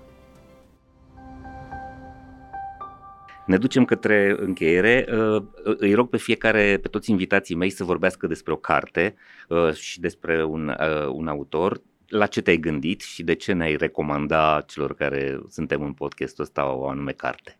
[3.46, 5.08] Ne ducem către încheiere.
[5.12, 9.16] Uh, îi rog pe fiecare, pe toți invitații mei să vorbească despre o carte
[9.50, 11.82] uh, și despre un, uh, un autor.
[12.08, 16.74] La ce te-ai gândit și de ce ne-ai recomanda celor care suntem în podcastul ăsta
[16.74, 17.60] o anume carte?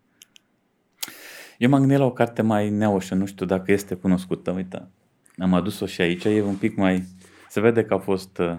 [1.58, 4.88] Eu m-am gândit la o carte mai neoșă, nu știu dacă este cunoscută, uite.
[5.36, 7.04] Am adus-o și aici, e un pic mai...
[7.48, 8.56] Se vede că a fost uh,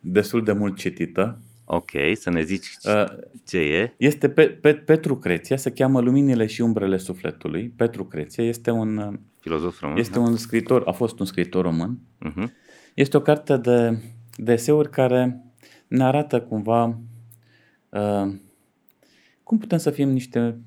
[0.00, 1.40] destul de mult citită.
[1.64, 3.04] Ok, să ne zici uh,
[3.46, 3.94] ce e.
[3.96, 7.68] Este pe, pe, Petru Creția, se cheamă Luminile și umbrele sufletului.
[7.76, 8.96] Petru Creția este un...
[8.96, 9.96] Uh, Filozof român.
[9.96, 10.20] Este da?
[10.20, 11.98] un scriitor, a fost un scriitor român.
[12.26, 12.46] Uh-huh.
[12.94, 14.02] Este o carte de,
[14.36, 15.44] de eseuri care
[15.88, 17.00] ne arată cumva
[17.88, 18.34] uh,
[19.42, 20.60] cum putem să fim niște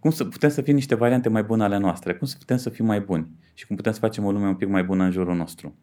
[0.00, 2.70] cum să putem să fim niște variante mai bune ale noastre, cum să putem să
[2.70, 5.10] fim mai buni și cum putem să facem o lume un pic mai bună în
[5.10, 5.76] jurul nostru.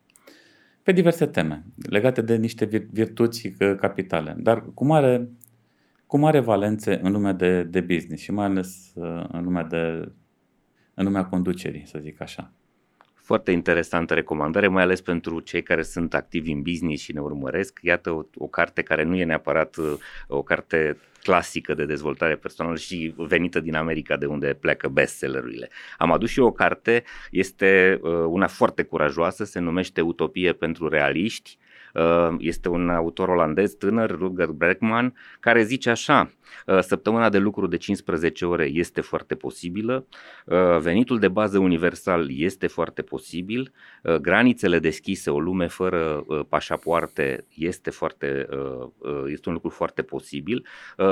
[0.83, 5.29] Pe diverse teme, legate de niște virtuți capitale, dar cu mare,
[6.05, 10.11] cu mare valențe în lumea de, de business și mai ales uh, în lumea, de,
[10.93, 12.53] în lumea conducerii, să zic așa.
[13.21, 17.79] Foarte interesantă recomandare, mai ales pentru cei care sunt activi în business și ne urmăresc.
[17.81, 19.93] Iată o, o carte care nu e neapărat uh,
[20.27, 25.69] o carte clasică de dezvoltare personală și venită din America de unde pleacă bestsellerurile.
[25.97, 30.87] Am adus și eu o carte, este uh, una foarte curajoasă, se numește Utopie pentru
[30.87, 31.57] realiști,
[31.93, 36.40] Uh, este un autor olandez tânăr, Rutger Bregman, care zice așa, uh,
[36.79, 40.05] săptămâna de lucru de 15 ore este foarte posibilă,
[40.45, 43.73] uh, venitul de bază universal este foarte posibil,
[44.21, 48.47] granițele deschise, o lume fără pașapoarte este, foarte,
[49.25, 50.65] este un lucru foarte posibil.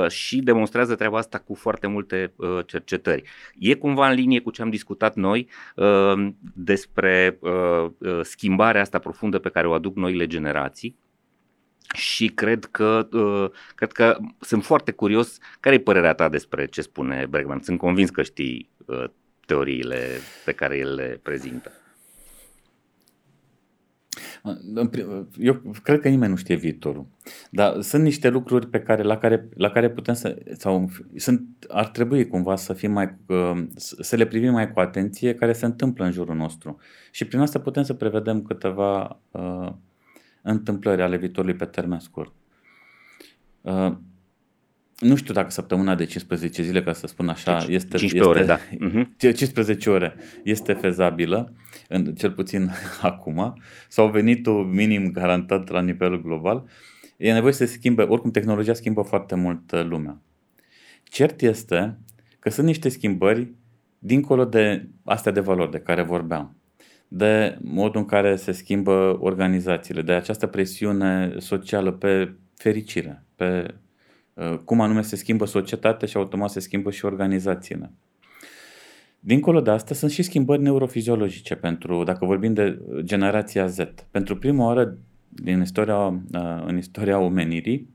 [0.08, 2.32] Și demonstrează treaba asta cu foarte multe
[2.66, 3.22] cercetări.
[3.58, 5.48] E cumva în linie cu ce am discutat noi
[6.54, 7.38] despre
[8.22, 10.96] schimbarea asta profundă pe care o aduc noile generații generații
[11.94, 16.80] și cred că, uh, cred că sunt foarte curios care e părerea ta despre ce
[16.80, 17.60] spune Bregman.
[17.62, 19.04] Sunt convins că știi uh,
[19.46, 20.06] teoriile
[20.44, 21.72] pe care el le prezintă.
[25.38, 27.06] Eu cred că nimeni nu știe viitorul.
[27.50, 30.38] Dar sunt niște lucruri pe care, la, care, la care putem să.
[30.56, 33.16] sau sunt, ar trebui cumva să fim mai.
[33.26, 36.78] Uh, să le privim mai cu atenție care se întâmplă în jurul nostru.
[37.10, 39.72] Și prin asta putem să prevedem câteva uh,
[40.42, 42.32] întâmplări ale viitorului pe termen scurt.
[43.60, 43.92] Uh,
[44.98, 48.28] nu știu dacă săptămâna de 15 zile, ca să spun așa, deci, este, 15 este,
[48.28, 48.58] ore, da.
[48.88, 49.34] Uh-huh.
[49.34, 50.14] 15 ore
[50.44, 51.52] este fezabilă,
[51.88, 52.70] în, cel puțin
[53.02, 56.68] acum, sau venitul minim garantat la nivel global.
[57.16, 60.20] E nevoie să se schimbe, oricum tehnologia schimbă foarte mult uh, lumea.
[61.02, 61.98] Cert este
[62.38, 63.52] că sunt niște schimbări
[63.98, 66.59] dincolo de astea de valori de care vorbeam
[67.12, 73.74] de modul în care se schimbă organizațiile, de această presiune socială pe fericire, pe
[74.34, 77.92] uh, cum anume se schimbă societatea și automat se schimbă și organizațiile.
[79.20, 83.78] Dincolo de asta sunt și schimbări neurofiziologice pentru, dacă vorbim de generația Z.
[84.10, 87.88] Pentru prima oară din istoria, uh, în istoria omenirii,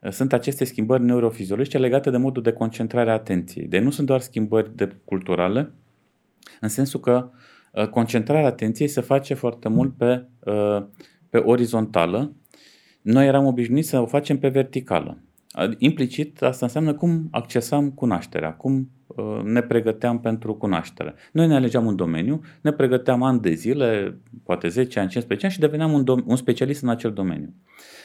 [0.00, 3.66] uh, sunt aceste schimbări neurofiziologice legate de modul de concentrare a atenției.
[3.66, 5.72] Deci nu sunt doar schimbări de culturale,
[6.60, 7.41] în sensul că uh, Uh,
[7.90, 10.84] concentrarea atenției se face foarte mult pe, uh,
[11.30, 12.36] pe orizontală.
[13.02, 15.18] Noi eram obișnuiți să o facem pe verticală.
[15.78, 21.14] Implicit, asta înseamnă cum accesam cunoașterea, cum uh, ne pregăteam pentru cunoaștere.
[21.32, 25.54] Noi ne alegeam un domeniu, ne pregăteam ani de zile, poate 10 ani, 15 ani
[25.54, 27.54] și deveneam un, dom- un specialist în acel domeniu.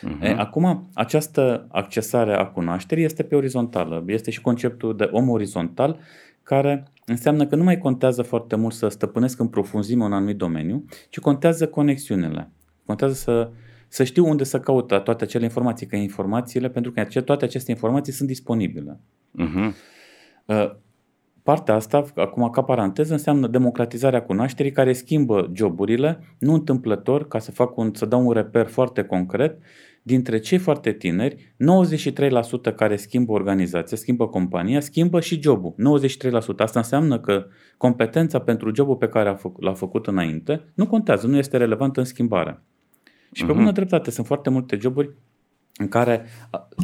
[0.04, 0.22] Uh-huh.
[0.22, 4.04] E, acum, această accesare a cunoașterii este pe orizontală.
[4.08, 6.00] Este și conceptul de om orizontal,
[6.48, 10.86] care înseamnă că nu mai contează foarte mult să stăpânesc în profunzime un anumit domeniu,
[11.10, 12.52] ci contează conexiunile.
[12.86, 13.52] Contează să,
[13.88, 18.14] să știu unde să caut toate acele informații, că informațiile, pentru că toate aceste informații
[18.14, 19.00] sunt disponibile.
[19.40, 19.74] Uh-huh.
[21.44, 27.52] Partea asta, acum ca paranteză, înseamnă democratizarea cunoașterii care schimbă joburile, nu întâmplător, ca să
[27.52, 29.60] fac un, să dau un reper foarte concret,
[30.08, 31.56] dintre cei foarte tineri,
[32.72, 35.74] 93% care schimbă organizația, schimbă compania, schimbă și jobul.
[35.74, 36.58] 93%.
[36.58, 37.46] Asta înseamnă că
[37.78, 42.64] competența pentru jobul pe care l-a făcut înainte nu contează, nu este relevantă în schimbare.
[43.32, 43.56] Și pe uh-huh.
[43.56, 45.10] bună dreptate, sunt foarte multe joburi
[45.78, 46.26] în care,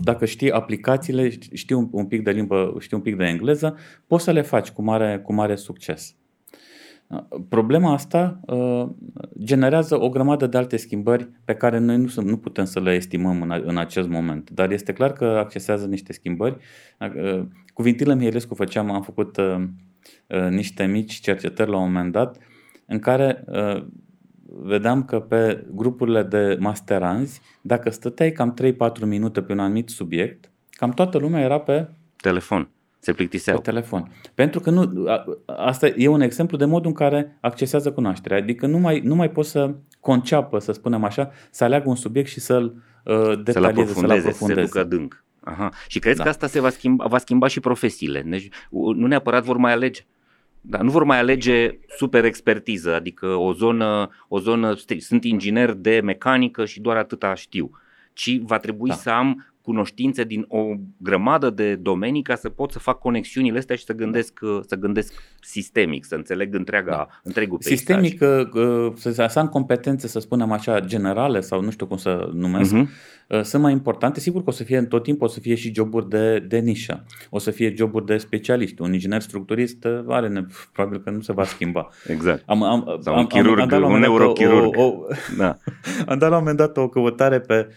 [0.04, 3.78] dacă știi aplicațiile, știi un, un pic de limbă, știi un pic de engleză,
[4.08, 6.16] poți să le faci cu mare, cu mare succes.
[7.50, 8.88] Problema asta uh,
[9.44, 13.42] generează o grămadă de alte schimbări pe care noi nu, nu putem să le estimăm
[13.42, 16.58] în, în acest moment, dar este clar că accesează niște schimbări.
[17.00, 19.64] Uh, cu Vintilă Mihelescu făceam, am făcut uh,
[20.28, 22.38] uh, niște mici cercetări la un moment dat
[22.86, 23.86] în care uh,
[24.46, 28.56] vedeam că pe grupurile de masteranzi, dacă stăteai cam
[29.02, 32.70] 3-4 minute pe un anumit subiect, cam toată lumea era pe telefon.
[33.04, 33.56] Se plictiseau.
[33.56, 34.12] Pe telefon.
[34.34, 38.38] Pentru că nu, a, asta e un exemplu de modul în care accesează cunoașterea.
[38.38, 42.30] Adică nu mai, nu mai poți să conceapă, să spunem așa, să aleagă un subiect
[42.30, 42.64] și să-l
[43.04, 44.22] uh, detalieze, să-l aprofundeze.
[44.22, 44.32] Să-l aprofundeze.
[44.40, 45.24] să se ducă adânc.
[45.40, 45.70] Aha.
[45.88, 46.24] Și crezi da.
[46.24, 48.22] că asta se va schimba, va schimba și profesiile?
[48.22, 50.02] Deci, nu neapărat vor mai alege
[50.66, 56.00] da, nu vor mai alege super expertiză, adică o zonă, o zonă, sunt inginer de
[56.04, 57.72] mecanică și doar atâta știu,
[58.14, 58.96] ci va trebui da.
[58.96, 60.66] să am cunoștințe din o
[60.98, 64.60] grămadă de domenii ca să pot să fac conexiunile astea și să gândesc, da.
[64.68, 67.08] să gândesc sistemic, să înțeleg întreaga, da.
[67.24, 67.78] întregul peisaj.
[67.78, 71.98] Sistemic, uh, uh, să, să am competențe, să spunem așa, generale sau nu știu cum
[71.98, 73.42] să numesc, uh-huh.
[73.42, 74.20] sunt mai importante.
[74.20, 76.58] Sigur că o să fie în tot timpul, o să fie și joburi de, de
[76.58, 78.82] nișă, o să fie joburi de specialiști.
[78.82, 81.90] Un inginer structurist uh, are, ne, probabil că nu se va schimba.
[82.08, 82.44] Exact.
[82.46, 84.78] Am, am, sau am, un chirurg, am, am un neurochirurg.
[84.78, 85.08] O, o,
[85.38, 85.58] da.
[86.08, 87.74] am dat la un moment dat o căutare pe Uh,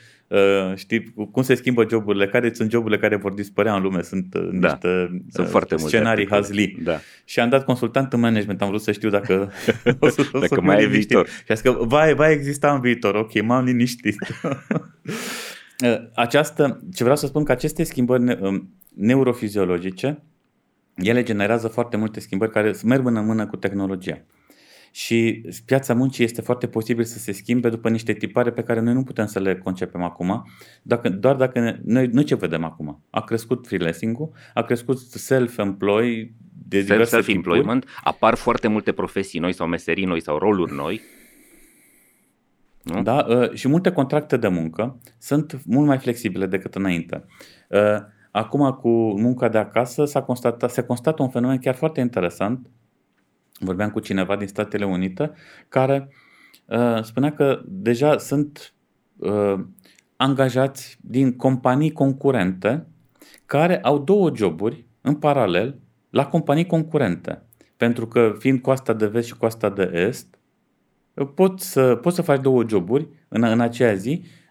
[0.75, 4.49] știi cum se schimbă joburile, care sunt joburile care vor dispărea în lume, sunt uh,
[4.53, 6.77] da, niște sunt uh, foarte scenarii hazli.
[6.83, 6.99] Da.
[7.25, 9.53] Și am dat consultant în management, am vrut să știu dacă
[10.01, 11.27] o să, o dacă să mai e viitor.
[11.27, 14.17] Și a zis că va, va exista în viitor, ok, m-am liniștit.
[15.85, 20.23] Uh, această, ce vreau să spun că aceste schimbări um, neurofiziologice,
[20.95, 24.23] ele generează foarte multe schimbări care merg mână în mână cu tehnologia
[24.97, 28.95] și piața muncii este foarte posibil să se schimbe după niște tipare pe care noi
[28.95, 30.47] nu putem să le concepem acum,
[30.83, 33.03] dacă, doar dacă ne, noi, noi ce vedem acum?
[33.11, 36.35] A crescut freelancing-ul, a crescut self-employ,
[36.69, 38.01] de self-employment, tipuri.
[38.05, 41.01] apar foarte multe profesii noi sau meserii noi sau roluri noi.
[42.83, 43.03] Nu?
[43.03, 47.25] Da, uh, și multe contracte de muncă sunt mult mai flexibile decât înainte.
[47.69, 47.99] Uh,
[48.31, 48.89] acum cu
[49.21, 52.71] munca de acasă s-a constatat, se constată un fenomen chiar foarte interesant
[53.59, 55.33] vorbeam cu cineva din Statele Unite
[55.69, 56.09] care
[56.67, 58.75] uh, spunea că deja sunt
[59.17, 59.55] uh,
[60.17, 62.87] angajați din companii concurente
[63.47, 65.79] care au două joburi în paralel
[66.11, 67.43] la companii concurente.
[67.77, 70.39] Pentru că fiind coasta de vest și coasta de est,
[71.35, 74.45] poți să, poți să faci două joburi în, în aceea zi Uh,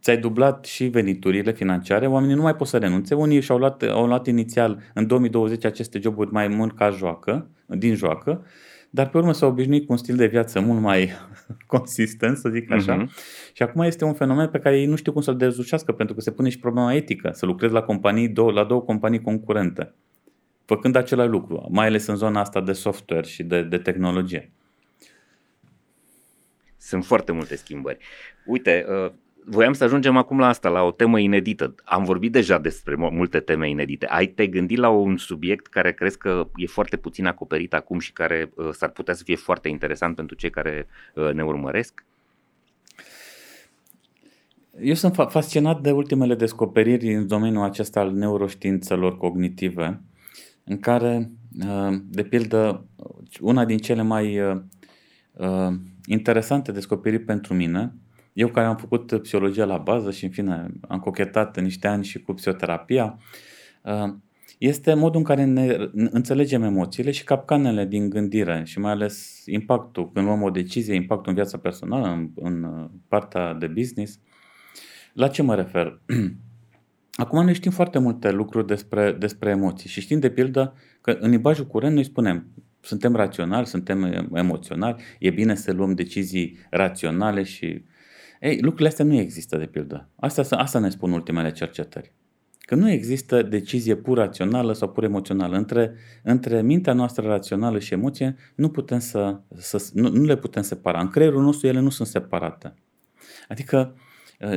[0.00, 3.14] ți-ai dublat și veniturile financiare, oamenii nu mai pot să renunțe.
[3.14, 7.94] Unii și-au luat, au luat inițial în 2020 aceste joburi mai mult ca joacă, din
[7.94, 8.44] joacă,
[8.90, 11.10] dar pe urmă s-au obișnuit cu un stil de viață mult mai
[11.66, 13.04] consistent, să zic așa.
[13.04, 13.10] Uh-huh.
[13.52, 16.20] Și acum este un fenomen pe care ei nu știu cum să-l dezușească, pentru că
[16.20, 19.94] se pune și problema etică, să lucrezi la companii, două, la două companii concurente,
[20.64, 24.50] făcând același lucru, mai ales în zona asta de software și de, de tehnologie.
[26.78, 27.98] Sunt foarte multe schimbări.
[28.46, 29.12] Uite, uh
[29.48, 31.74] voiam să ajungem acum la asta, la o temă inedită.
[31.84, 34.06] Am vorbit deja despre multe teme inedite.
[34.06, 38.12] Ai te gândit la un subiect care crezi că e foarte puțin acoperit acum și
[38.12, 42.04] care uh, s-ar putea să fie foarte interesant pentru cei care uh, ne urmăresc?
[44.80, 50.00] Eu sunt fascinat de ultimele descoperiri în domeniul acesta al neuroștiințelor cognitive,
[50.64, 51.30] în care,
[51.66, 52.86] uh, de pildă,
[53.40, 54.60] una din cele mai uh,
[55.32, 55.74] uh,
[56.06, 57.94] interesante descoperiri pentru mine
[58.36, 62.04] eu care am făcut psihologia la bază și în fine am cochetat în niște ani
[62.04, 63.18] și cu psihoterapia,
[63.82, 64.14] uh,
[64.58, 70.10] este modul în care ne înțelegem emoțiile și capcanele din gândire și mai ales impactul
[70.12, 74.20] când luăm o decizie, impactul în viața personală, în, în uh, partea de business.
[75.12, 76.00] La ce mă refer?
[77.12, 81.30] Acum noi știm foarte multe lucruri despre, despre emoții și știm de pildă că în
[81.30, 82.46] limbajul curent noi spunem
[82.80, 87.84] suntem raționali, suntem emoționali, e bine să luăm decizii raționale și...
[88.40, 90.08] Ei, lucrurile astea nu există de pildă.
[90.16, 92.12] Asta, asta ne spun ultimele cercetări.
[92.58, 95.56] Că nu există decizie pur rațională sau pur emoțională.
[95.56, 100.62] Între, între mintea noastră rațională și emoție nu, putem să, să, nu, nu le putem
[100.62, 101.00] separa.
[101.00, 102.74] În creierul nostru ele nu sunt separate.
[103.48, 103.96] Adică,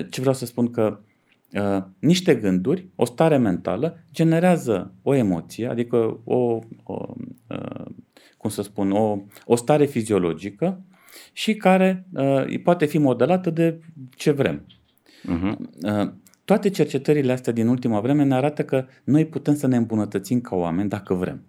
[0.10, 1.00] ce vreau să spun că
[1.52, 7.14] uh, niște gânduri, o stare mentală, generează o emoție, adică o, o
[7.48, 7.86] uh,
[8.38, 10.84] cum să spun, o, o stare fiziologică
[11.34, 13.80] și care uh, poate fi modelată de
[14.16, 14.66] ce vrem.
[15.24, 15.56] Uh-huh.
[15.82, 16.12] Uh,
[16.46, 20.56] toate cercetările astea din ultima vreme ne arată că noi putem să ne îmbunătățim ca
[20.56, 21.44] oameni dacă vrem.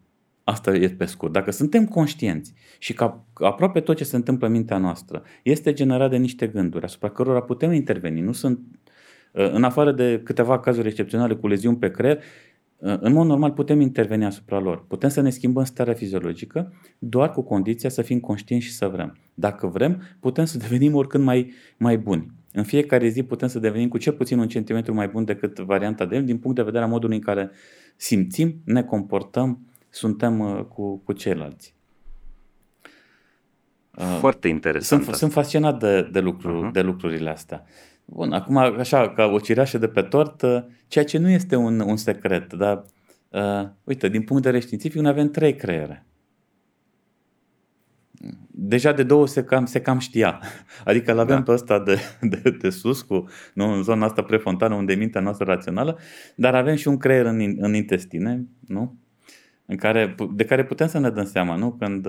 [0.44, 1.32] Asta e pe scurt.
[1.32, 6.10] Dacă suntem conștienți și că aproape tot ce se întâmplă în mintea noastră este generat
[6.10, 8.58] de niște gânduri asupra cărora putem interveni, nu sunt
[9.32, 12.22] uh, în afară de câteva cazuri excepționale cu leziuni pe creier, uh,
[12.80, 14.84] în mod normal putem interveni asupra lor.
[14.86, 19.16] Putem să ne schimbăm starea fiziologică doar cu condiția să fim conștienți și să vrem.
[19.34, 22.32] Dacă vrem, putem să devenim oricând mai, mai buni.
[22.52, 26.04] În fiecare zi putem să devenim cu cel puțin un centimetru mai bun decât varianta
[26.04, 27.50] de el din punct de vedere a modului în care
[27.96, 29.58] simțim, ne comportăm,
[29.88, 31.74] suntem uh, cu, cu ceilalți.
[33.98, 35.02] Uh, Foarte interesant.
[35.02, 36.72] Sunt, sunt fascinat de, de, lucru, uh-huh.
[36.72, 37.64] de lucrurile astea.
[38.12, 41.80] Bun, acum, așa, ca o cireașă de pe tort, uh, ceea ce nu este un,
[41.80, 42.84] un secret, dar,
[43.28, 46.04] uh, uite, din punct de vedere științific, noi avem trei creiere
[48.62, 50.40] deja de două se cam, se cam știa.
[50.84, 51.42] Adică l-avem da.
[51.42, 55.20] pe ăsta de, de, de sus, cu, nu, în zona asta prefontană, unde e mintea
[55.20, 55.98] noastră rațională,
[56.34, 58.98] dar avem și un creier în, în intestine, nu?
[59.66, 61.72] În care, de care putem să ne dăm seama, nu?
[61.72, 62.06] Când,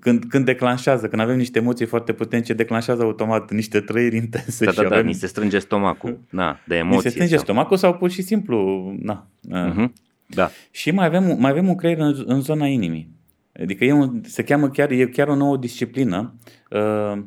[0.00, 4.64] când, când declanșează, când avem niște emoții foarte puternice, declanșează automat niște trăiri intense.
[4.64, 4.98] Da, și da, avem...
[4.98, 6.96] da, ni se strânge stomacul, na, de emoții.
[6.96, 7.44] Ni se strânge sau...
[7.44, 9.26] stomacul sau pur și simplu, na.
[9.48, 9.92] Uh-huh.
[10.26, 10.50] Da.
[10.70, 13.14] Și mai avem, mai avem un creier în, în zona inimii.
[13.62, 16.34] Adică e un, se cheamă chiar, e chiar o nouă disciplină,
[16.70, 17.18] uh,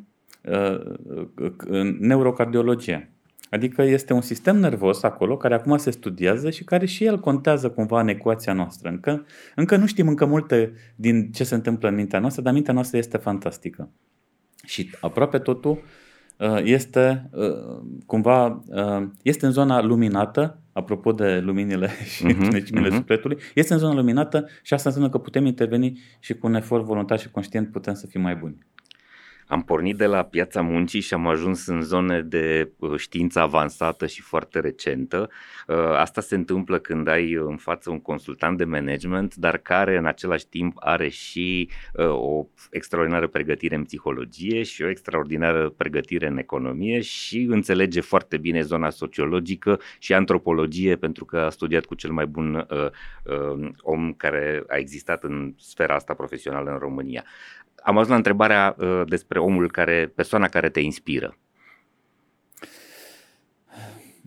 [0.42, 3.14] uh, neurocardiologie.
[3.50, 7.70] Adică este un sistem nervos acolo care acum se studiază și care și el contează
[7.70, 8.90] cumva în ecuația noastră.
[8.90, 12.74] Încă, încă nu știm încă multe din ce se întâmplă în mintea noastră, dar mintea
[12.74, 13.90] noastră este fantastică.
[14.66, 15.82] Și aproape totul
[16.38, 22.94] uh, este uh, cumva uh, este în zona luminată apropo de luminile și uh-huh, uh-huh.
[22.94, 26.84] sufletului, este în zona luminată și asta înseamnă că putem interveni și cu un efort
[26.84, 28.58] voluntar și conștient putem să fim mai buni.
[29.50, 34.08] Am pornit de la piața muncii și am ajuns în zone de uh, știință avansată
[34.08, 35.30] și foarte recentă.
[35.68, 40.06] Uh, asta se întâmplă când ai în față un consultant de management, dar care în
[40.06, 46.38] același timp are și uh, o extraordinară pregătire în psihologie și o extraordinară pregătire în
[46.38, 52.12] economie și înțelege foarte bine zona sociologică și antropologie pentru că a studiat cu cel
[52.12, 52.68] mai bun
[53.82, 57.24] om care a existat în sfera asta profesională în România
[57.84, 61.38] am ajuns la întrebarea uh, despre omul care, persoana care te inspiră.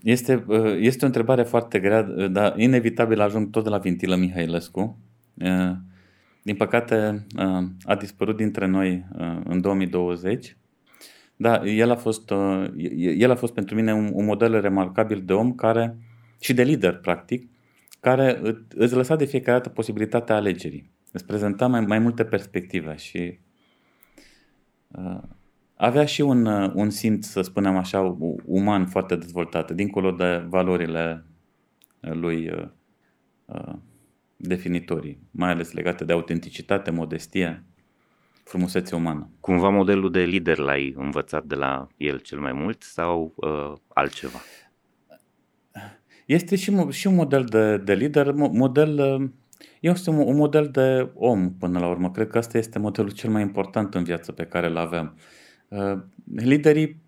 [0.02, 4.16] Este, uh, este o întrebare foarte grea, uh, dar inevitabil ajung tot de la Vintilă
[4.16, 4.98] Mihailescu.
[5.34, 5.70] Uh,
[6.42, 10.56] din păcate uh, a dispărut dintre noi uh, în 2020.
[11.36, 12.70] Da, el a fost, uh,
[13.16, 15.96] el a fost pentru mine un, un model remarcabil de om care,
[16.40, 17.50] și de lider, practic,
[18.00, 23.38] care îți lăsa de fiecare dată posibilitatea alegerii îți prezenta mai, mai multe perspective și
[24.88, 25.20] uh,
[25.76, 31.24] avea și un, uh, un simț, să spunem așa, uman foarte dezvoltat, dincolo de valorile
[32.00, 32.68] lui uh,
[33.44, 33.74] uh,
[34.36, 37.64] definitorii, mai ales legate de autenticitate, modestie,
[38.44, 39.30] frumusețe umană.
[39.40, 44.40] Cumva modelul de lider l-ai învățat de la el cel mai mult sau uh, altceva?
[46.26, 48.98] Este și, și un model de, de lider, model
[49.90, 52.10] uh, este un, un model de om până la urmă.
[52.10, 55.16] Cred că asta este modelul cel mai important în viață pe care îl avem.
[55.68, 55.98] Uh,
[56.36, 57.02] liderii,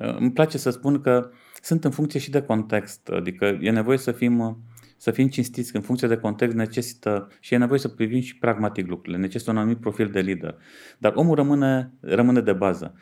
[0.00, 1.30] uh, îmi place să spun că
[1.62, 4.58] sunt în funcție și de context, adică e nevoie să fim,
[4.96, 8.88] să fim cinstiți, în funcție de context necesită și e nevoie să privim și pragmatic
[8.88, 10.56] lucrurile, necesită un anumit profil de lider.
[10.98, 12.94] Dar omul rămâne, rămâne de bază.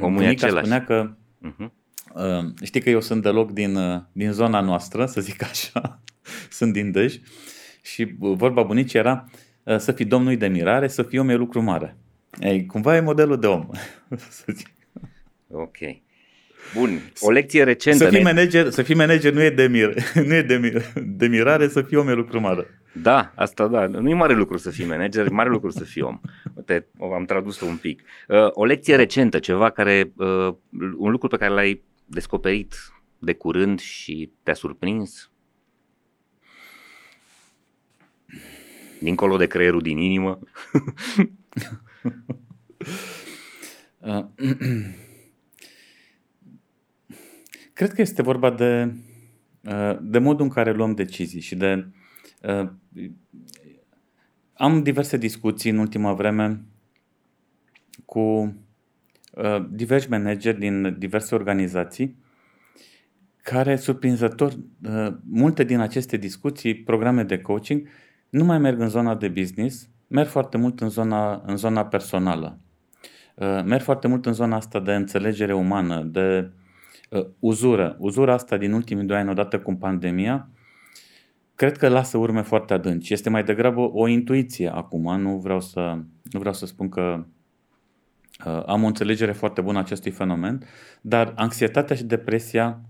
[0.00, 0.56] Omul e același.
[0.56, 1.14] spunea că
[1.46, 2.62] uh-huh.
[2.62, 3.78] știi că eu sunt deloc din,
[4.12, 6.02] din zona noastră, să zic așa,
[6.58, 7.20] sunt din Dej
[7.92, 9.24] și vorba bunicii era
[9.66, 11.96] ă, să fii domnul de mirare, să fii om e lucru mare.
[12.40, 13.68] Ei, cumva e modelul de om.
[14.28, 14.66] să zic.
[15.50, 15.76] Ok.
[16.74, 18.04] Bun, o lecție recentă.
[18.04, 19.94] Să fii, manager, să fii manager nu e de, mir,
[20.26, 22.80] nu e de, mir, de mirare, să fii om e lucru mare.
[22.92, 23.86] Da, asta da.
[23.86, 26.20] Nu e mare lucru să fii manager, e mare lucru să fii om.
[26.54, 28.02] Uite, am tradus-o un pic.
[28.28, 30.54] Uh, o lecție recentă, ceva care, uh,
[30.96, 32.74] un lucru pe care l-ai descoperit
[33.18, 35.30] de curând și te-a surprins?
[39.00, 40.38] Dincolo de creierul din inimă?
[43.98, 44.24] Uh,
[47.72, 48.94] cred că este vorba de,
[49.64, 51.86] uh, de modul în care luăm decizii și de.
[52.42, 52.70] Uh,
[54.52, 56.64] am diverse discuții în ultima vreme
[58.04, 58.54] cu
[59.70, 62.16] diversi manageri din diverse organizații
[63.42, 64.52] care, surprinzător,
[65.24, 67.88] multe din aceste discuții, programe de coaching,
[68.30, 72.58] nu mai merg în zona de business, merg foarte mult în zona, în zona personală.
[73.34, 76.50] Uh, merg foarte mult în zona asta de înțelegere umană, de
[77.10, 77.96] uh, uzură.
[77.98, 80.48] Uzura asta din ultimii doi ani, odată cu pandemia,
[81.54, 83.10] cred că lasă urme foarte adânci.
[83.10, 85.20] Este mai degrabă o intuiție acum.
[85.20, 85.80] Nu vreau să,
[86.22, 87.24] nu vreau să spun că
[88.46, 90.62] uh, am o înțelegere foarte bună a acestui fenomen,
[91.00, 92.87] dar anxietatea și depresia uh,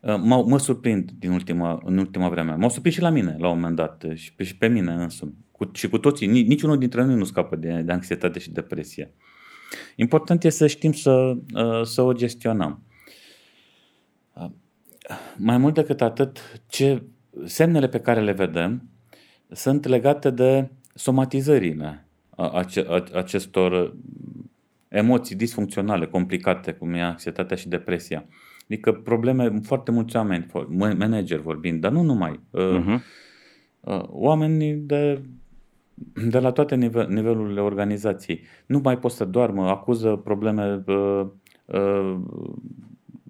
[0.00, 2.54] mă, mă surprind din ultima, în ultima vreme.
[2.54, 5.34] M-au surprins și la mine, la un moment dat, și pe, și pe mine însumi.
[5.50, 9.14] Cu, și cu toții, niciunul dintre noi nu scapă de, de anxietate și depresie.
[9.96, 12.82] Important este să știm să, uh, să o gestionăm.
[14.32, 14.50] Uh,
[15.36, 17.02] mai mult decât atât, ce
[17.44, 18.88] semnele pe care le vedem
[19.50, 22.04] sunt legate de somatizările
[23.14, 23.96] acestor
[24.88, 28.24] emoții disfuncționale, complicate, cum e anxietatea și depresia.
[28.70, 30.46] Adică probleme, foarte mulți oameni,
[30.98, 32.40] manageri vorbind, dar nu numai.
[32.52, 33.00] Uh-huh.
[34.08, 35.22] Oameni de
[36.28, 38.40] de la toate nive- nivelurile organizației.
[38.66, 41.26] Nu mai pot să doarmă, acuză probleme uh,
[41.64, 42.16] uh,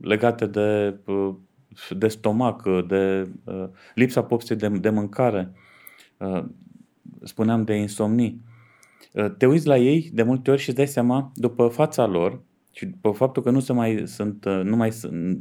[0.00, 1.34] legate de, uh,
[1.90, 5.52] de stomac, de uh, lipsa popsei de, de mâncare,
[6.16, 6.44] uh,
[7.22, 8.40] spuneam de insomnii.
[9.12, 12.42] Uh, te uiți la ei de multe ori și îți dai seama, după fața lor,
[12.80, 14.92] și pe faptul că nu, se mai sunt, uh, nu, mai,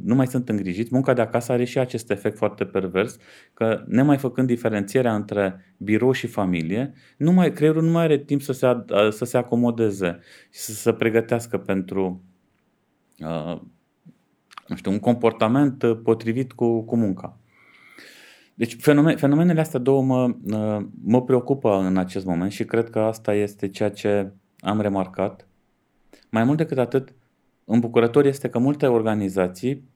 [0.04, 3.16] nu mai sunt îngrijiți, munca de acasă are și acest efect foarte pervers,
[3.54, 8.42] că nemai făcând diferențierea între birou și familie, nu mai, creierul nu mai are timp
[8.42, 10.18] să se, uh, să se acomodeze
[10.50, 12.24] și să se pregătească pentru
[13.18, 13.60] uh,
[14.66, 17.38] nu știu, un comportament uh, potrivit cu, cu munca.
[18.54, 20.34] Deci fenomen, fenomenele astea două mă,
[21.04, 25.48] mă preocupă în acest moment și cred că asta este ceea ce am remarcat.
[26.30, 27.14] Mai mult decât atât,
[27.72, 29.88] îmbucurător este că multe organizații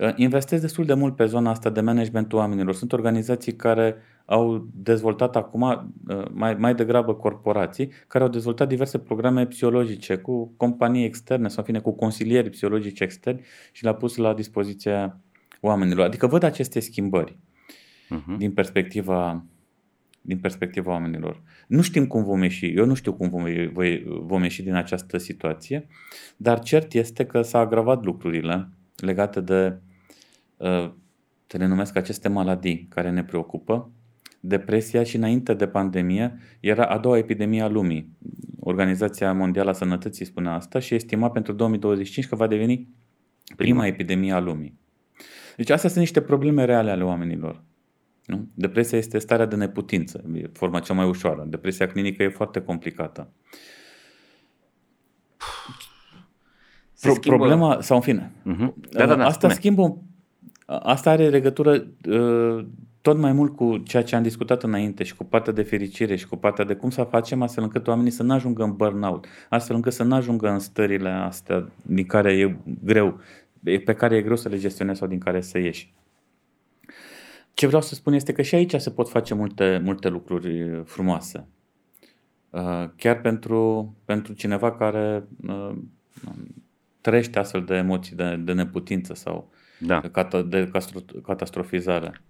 [0.00, 2.74] uh, investesc destul de mult pe zona asta de managementul oamenilor.
[2.74, 8.98] Sunt organizații care au dezvoltat acum, uh, mai, mai degrabă corporații, care au dezvoltat diverse
[8.98, 13.40] programe psihologice cu companii externe sau, în fine, cu consilieri psihologici externi
[13.72, 15.20] și le-a pus la dispoziția
[15.60, 16.04] oamenilor.
[16.04, 17.38] Adică văd aceste schimbări
[18.10, 18.36] uh-huh.
[18.38, 19.44] din perspectiva
[20.26, 21.42] din perspectiva oamenilor.
[21.66, 23.44] Nu știm cum vom ieși, eu nu știu cum vom,
[24.26, 25.86] vom ieși din această situație,
[26.36, 29.78] dar cert este că s-a agravat lucrurile legate de,
[30.56, 30.90] uh,
[31.46, 33.90] te le numesc aceste maladii care ne preocupă.
[34.40, 38.16] Depresia și înainte de pandemie era a doua epidemie a lumii.
[38.60, 42.88] Organizația Mondială a Sănătății spune asta și estima pentru 2025 că va deveni
[43.56, 44.78] prima epidemie a lumii.
[45.56, 47.62] Deci astea sunt niște probleme reale ale oamenilor.
[48.26, 48.48] Nu?
[48.54, 51.44] Depresia este starea de neputință, e forma cea mai ușoară.
[51.48, 53.28] Depresia clinică e foarte complicată.
[57.00, 57.36] Pro- schimbă...
[57.36, 58.72] Problema, sau în fine, uh-huh.
[58.90, 59.52] da, da, da, asta spune.
[59.52, 59.98] schimbă,
[60.66, 62.66] asta are legătură uh,
[63.00, 66.26] tot mai mult cu ceea ce am discutat înainte și cu partea de fericire și
[66.26, 69.76] cu partea de cum să facem astfel încât oamenii să nu ajungă în burnout, astfel
[69.76, 73.20] încât să nu ajungă în stările astea din care e greu,
[73.62, 75.94] pe care e greu să le gestionezi sau din care să ieși.
[77.56, 81.48] Ce vreau să spun este că și aici se pot face multe, multe lucruri frumoase.
[82.50, 85.76] Uh, chiar pentru, pentru cineva care uh,
[87.00, 90.00] trăiește astfel de emoții de, de neputință sau da.
[90.46, 90.70] de
[91.22, 92.22] catastrofizare.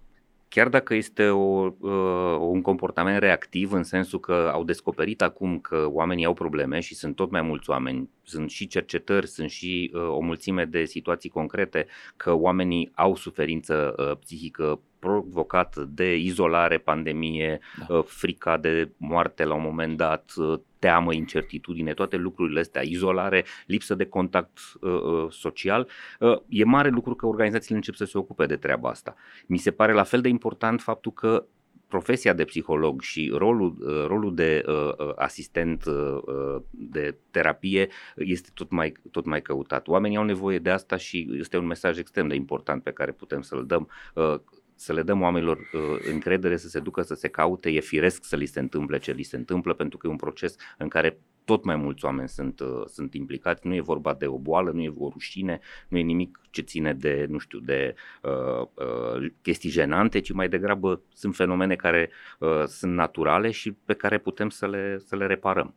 [0.47, 5.87] Chiar dacă este o, uh, un comportament reactiv în sensul că au descoperit acum că
[5.91, 10.19] oamenii au probleme și sunt tot mai mulți oameni, sunt și cercetări, sunt și o
[10.19, 11.87] mulțime de situații concrete
[12.17, 17.95] că oamenii au suferință psihică provocat de izolare, pandemie, da.
[17.95, 23.45] Uh, frica de moarte la un moment dat, uh, teamă, incertitudine, toate lucrurile astea, izolare,
[23.65, 25.87] lipsă de contact uh, uh, social,
[26.19, 29.15] uh, e mare lucru că organizațiile încep să se ocupe de treaba asta.
[29.47, 31.45] Mi se pare la fel de important faptul că
[31.87, 33.75] profesia de psiholog și rolul,
[34.07, 39.87] rolul de uh, asistent uh, de terapie este tot mai, tot mai căutat.
[39.87, 43.41] Oamenii au nevoie de asta și este un mesaj extrem de important pe care putem
[43.41, 43.89] să-l dăm.
[44.15, 44.35] Uh,
[44.75, 48.35] să le dăm oamenilor uh, încredere să se ducă să se caute, e firesc să
[48.35, 51.63] li se întâmple ce li se întâmplă pentru că e un proces în care tot
[51.63, 54.93] mai mulți oameni sunt, uh, sunt implicați, nu e vorba de o boală, nu e
[54.97, 60.19] o rușine, nu e nimic ce ține de, nu știu, de uh, uh, chestii jenante,
[60.19, 62.09] ci mai degrabă sunt fenomene care
[62.39, 65.75] uh, sunt naturale și pe care putem să le, să le reparăm.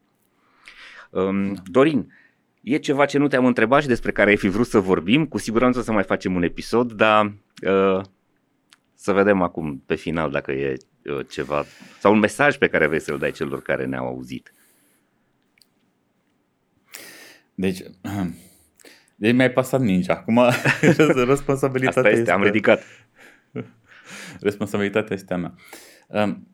[1.11, 2.13] Um, Dorin,
[2.63, 5.39] e ceva ce nu te-am întrebat și despre care ai fi vrut să vorbim, cu
[5.39, 7.33] siguranță o să mai facem un episod, dar
[7.67, 8.01] uh,
[8.95, 11.65] să vedem acum pe final dacă e uh, ceva
[11.99, 14.53] sau un mesaj pe care vrei să-l dai celor care ne-au auzit.
[17.61, 17.82] Deci,
[19.16, 20.15] deci mi-ai pasat mingea.
[20.15, 20.41] Acum
[21.27, 22.82] responsabilitatea Asta este, este, am ridicat.
[24.41, 25.55] Responsabilitatea este a mea.
[26.07, 26.49] Um,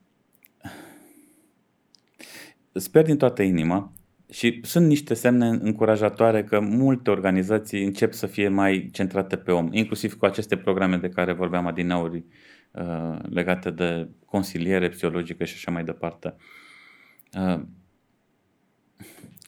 [2.73, 3.93] sper din toată inima
[4.31, 9.69] și sunt niște semne încurajatoare că multe organizații încep să fie mai centrate pe om,
[9.73, 12.25] inclusiv cu aceste programe de care vorbeam adineauri
[12.71, 16.35] uh, legate de consiliere psihologică și așa mai departe.
[17.33, 17.61] Uh,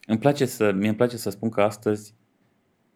[0.09, 2.15] îmi place să, mie îmi place să spun că astăzi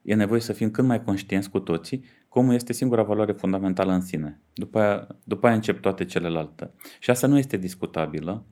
[0.02, 4.00] e nevoie să fim cât mai conștienți cu toții cum este singura valoare fundamentală în
[4.00, 4.40] sine.
[4.54, 6.70] După aia, după aia încep toate celelalte.
[6.98, 8.46] Și asta nu este discutabilă.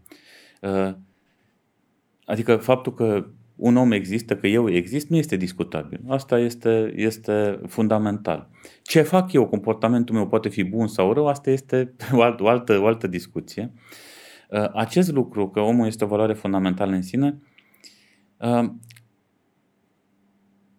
[0.61, 0.95] Uh,
[2.25, 3.27] adică faptul că
[3.57, 6.01] un om există, că eu exist, nu este discutabil.
[6.09, 8.49] Asta este, este fundamental.
[8.83, 12.49] Ce fac eu, comportamentul meu poate fi bun sau rău, asta este o, alt, o,
[12.49, 13.73] altă, o altă discuție.
[14.49, 17.39] Uh, acest lucru, că omul este o valoare fundamentală în sine,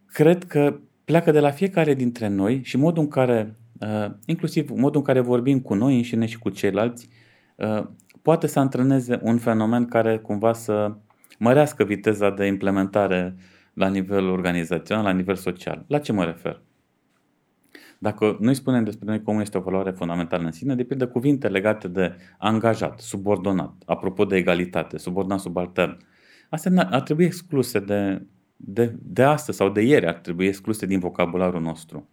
[0.05, 3.55] cred că pleacă de la fiecare dintre noi și modul în care,
[4.25, 7.09] inclusiv modul în care vorbim cu noi înșine și cu ceilalți,
[8.21, 10.95] poate să antreneze un fenomen care cumva să
[11.39, 13.35] mărească viteza de implementare
[13.73, 15.85] la nivel organizațional, la nivel social.
[15.87, 16.61] La ce mă refer?
[17.99, 21.87] Dacă noi spunem despre noi cum este o valoare fundamentală în sine, depinde cuvinte legate
[21.87, 25.97] de angajat, subordonat, apropo de egalitate, subordonat, subaltern,
[26.51, 28.25] astea ar trebui excluse de,
[28.55, 32.09] de, de astăzi sau de ieri ar trebui excluse din vocabularul nostru.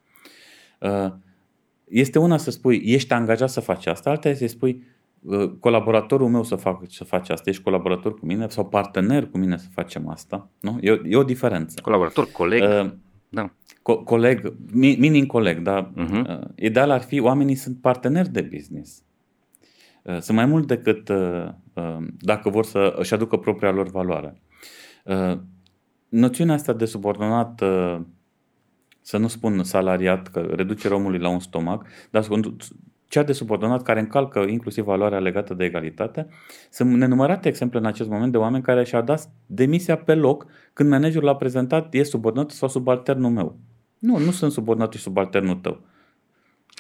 [0.81, 1.13] Uh,
[1.85, 4.83] este una să spui, ești angajat să faci asta, alta este să spui,
[5.21, 9.39] uh, colaboratorul meu să, fac, să face asta, ești colaborator cu mine sau partener cu
[9.39, 10.51] mine să facem asta.
[10.61, 10.79] Nu?
[10.81, 11.81] E, o, e o diferență.
[11.83, 12.63] Colaborator, coleg.
[12.63, 12.91] Uh,
[13.29, 13.55] da.
[13.83, 16.27] Co- coleg, minim coleg, dar uh-huh.
[16.29, 19.03] uh, ideal ar fi oamenii sunt parteneri de business.
[20.03, 21.51] Uh, sunt mai mult decât uh, uh,
[22.19, 24.43] dacă vor să își aducă propria lor valoare.
[26.09, 27.63] Noțiunea asta de subordonat,
[29.01, 32.23] să nu spun salariat, că reduce omului la un stomac, dar
[33.09, 36.29] cea de subordonat care încalcă inclusiv valoarea legată de egalitate,
[36.71, 40.91] sunt nenumărate exemple în acest moment de oameni care și-au dat demisia pe loc când
[40.91, 43.57] managerul l-a prezentat, e subordonat sau subalternul meu.
[43.99, 45.81] Nu, nu sunt subordonat și subalternul tău.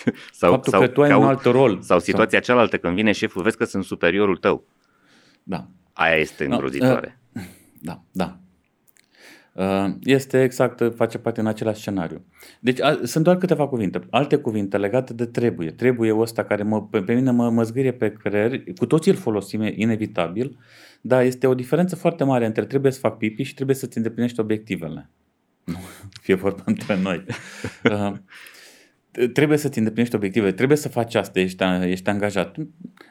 [0.33, 1.81] Sau, Faptul sau, că tu ai un alt rol.
[1.81, 2.55] Sau situația sau...
[2.55, 4.65] cealaltă, când vine șeful, vezi că sunt superiorul tău.
[5.49, 5.69] Da.
[5.93, 7.20] Aia este îngrozitoare.
[7.81, 8.39] Da, da.
[9.53, 12.25] Uh, este exact, face parte în același scenariu.
[12.61, 14.01] Deci a, sunt doar câteva cuvinte.
[14.11, 15.70] Alte cuvinte legate de trebuie.
[15.70, 18.62] Trebuie ăsta care mă, pe, pe mine mă, mă zgârie pe creier.
[18.77, 20.59] Cu toții îl folosim, e inevitabil,
[21.01, 24.41] dar este o diferență foarte mare între trebuie să fac pipi și trebuie să-ți îndeplinești
[24.41, 25.11] obiectivele.
[25.65, 25.79] Nu,
[26.23, 27.25] fie vorba între noi.
[29.19, 32.57] Uh, trebuie să-ți îndeplinești obiective, trebuie să faci asta, ești, ești angajat.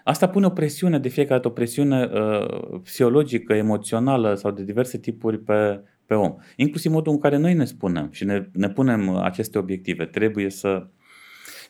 [0.03, 4.97] Asta pune o presiune de fiecare dată, o presiune uh, psihologică, emoțională sau de diverse
[4.97, 6.35] tipuri pe, pe om.
[6.55, 10.05] Inclusiv modul în care noi ne spunem și ne, ne punem aceste obiective.
[10.05, 10.87] Trebuie să...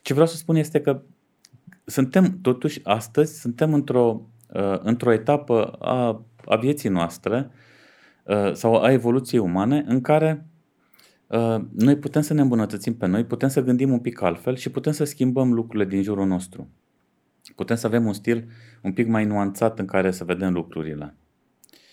[0.02, 1.02] Ce vreau să spun este că
[1.86, 7.50] suntem, totuși, astăzi, suntem într-o, uh, într-o etapă a, a vieții noastre
[8.24, 10.54] uh, sau a evoluției umane în care Uh,
[11.72, 14.92] noi putem să ne îmbunătățim pe noi, putem să gândim un pic altfel și putem
[14.92, 16.70] să schimbăm lucrurile din jurul nostru.
[17.56, 18.48] Putem să avem un stil
[18.82, 21.16] un pic mai nuanțat în care să vedem lucrurile.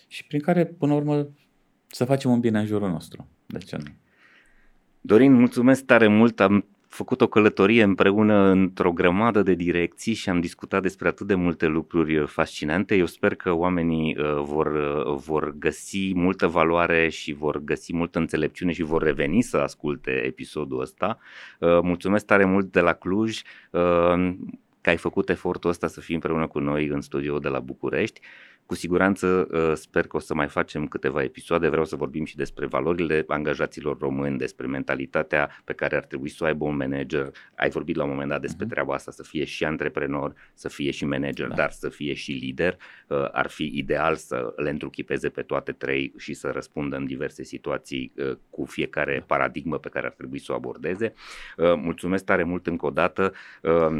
[0.07, 1.27] Și prin care, până la urmă,
[1.87, 3.27] să facem un bine în jurul nostru.
[3.45, 3.91] De ce nu?
[5.01, 6.39] Dorin, mulțumesc tare mult.
[6.39, 6.65] Am
[6.95, 11.65] făcut o călătorie împreună într-o grămadă de direcții și am discutat despre atât de multe
[11.65, 12.95] lucruri fascinante.
[12.95, 18.19] Eu sper că oamenii uh, vor, uh, vor găsi multă valoare și vor găsi multă
[18.19, 21.17] înțelepciune și vor reveni să asculte episodul ăsta.
[21.59, 23.41] Uh, mulțumesc tare mult de la Cluj
[24.81, 28.19] că ai făcut efortul ăsta să fii împreună cu noi în studio de la București.
[28.65, 31.67] Cu siguranță uh, sper că o să mai facem câteva episoade.
[31.67, 36.43] Vreau să vorbim și despre valorile angajaților români, despre mentalitatea pe care ar trebui să
[36.43, 37.31] o aibă un manager.
[37.55, 38.69] Ai vorbit la un moment dat despre uh-huh.
[38.69, 41.55] treaba asta, să fie și antreprenor, să fie și manager, da.
[41.55, 42.77] dar să fie și lider.
[43.07, 47.43] Uh, ar fi ideal să le întruchipeze pe toate trei și să răspundă în diverse
[47.43, 49.25] situații uh, cu fiecare da.
[49.25, 51.13] paradigmă pe care ar trebui să o abordeze.
[51.57, 53.33] Mulțumesc tare mult încă o dată.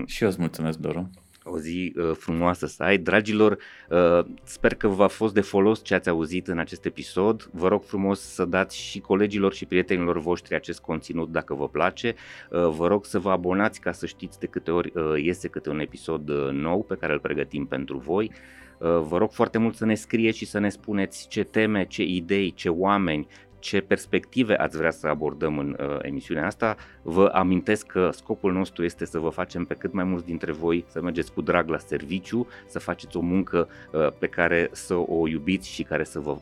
[0.05, 1.09] Și eu îți mulțumesc, Doru.
[1.47, 2.97] O zi uh, frumoasă să ai.
[2.97, 3.57] Dragilor,
[3.89, 7.49] uh, sper că v-a fost de folos ce ați auzit în acest episod.
[7.51, 12.15] Vă rog frumos să dați și colegilor și prietenilor voștri acest conținut dacă vă place.
[12.49, 15.69] Uh, vă rog să vă abonați ca să știți de câte ori uh, iese câte
[15.69, 18.31] un episod uh, nou pe care îl pregătim pentru voi.
[18.77, 22.03] Uh, vă rog foarte mult să ne scrieți și să ne spuneți ce teme, ce
[22.03, 23.27] idei, ce oameni,
[23.65, 26.75] ce perspective ați vrea să abordăm în uh, emisiunea asta.
[27.01, 30.85] Vă amintesc că scopul nostru este să vă facem pe cât mai mulți dintre voi
[30.87, 35.27] să mergeți cu drag la serviciu, să faceți o muncă uh, pe care să o
[35.27, 36.37] iubiți și care să vă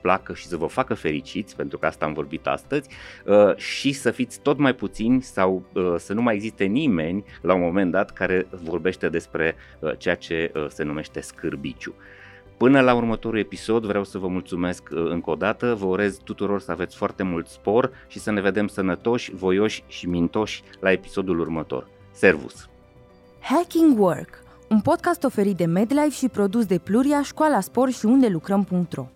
[0.00, 2.88] placă și să vă facă fericiți, pentru că asta am vorbit astăzi,
[3.24, 7.54] uh, și să fiți tot mai puțini sau uh, să nu mai existe nimeni la
[7.54, 11.94] un moment dat care vorbește despre uh, ceea ce se numește scârbiciu.
[12.58, 16.70] Până la următorul episod vreau să vă mulțumesc încă o dată, vă urez tuturor să
[16.70, 21.88] aveți foarte mult spor și să ne vedem sănătoși, voioși și mintoși la episodul următor.
[22.12, 22.68] Servus!
[23.40, 28.28] Hacking Work, un podcast oferit de MedLife și produs de Pluria, Școala Spor și unde
[28.28, 29.06] lucrăm.ro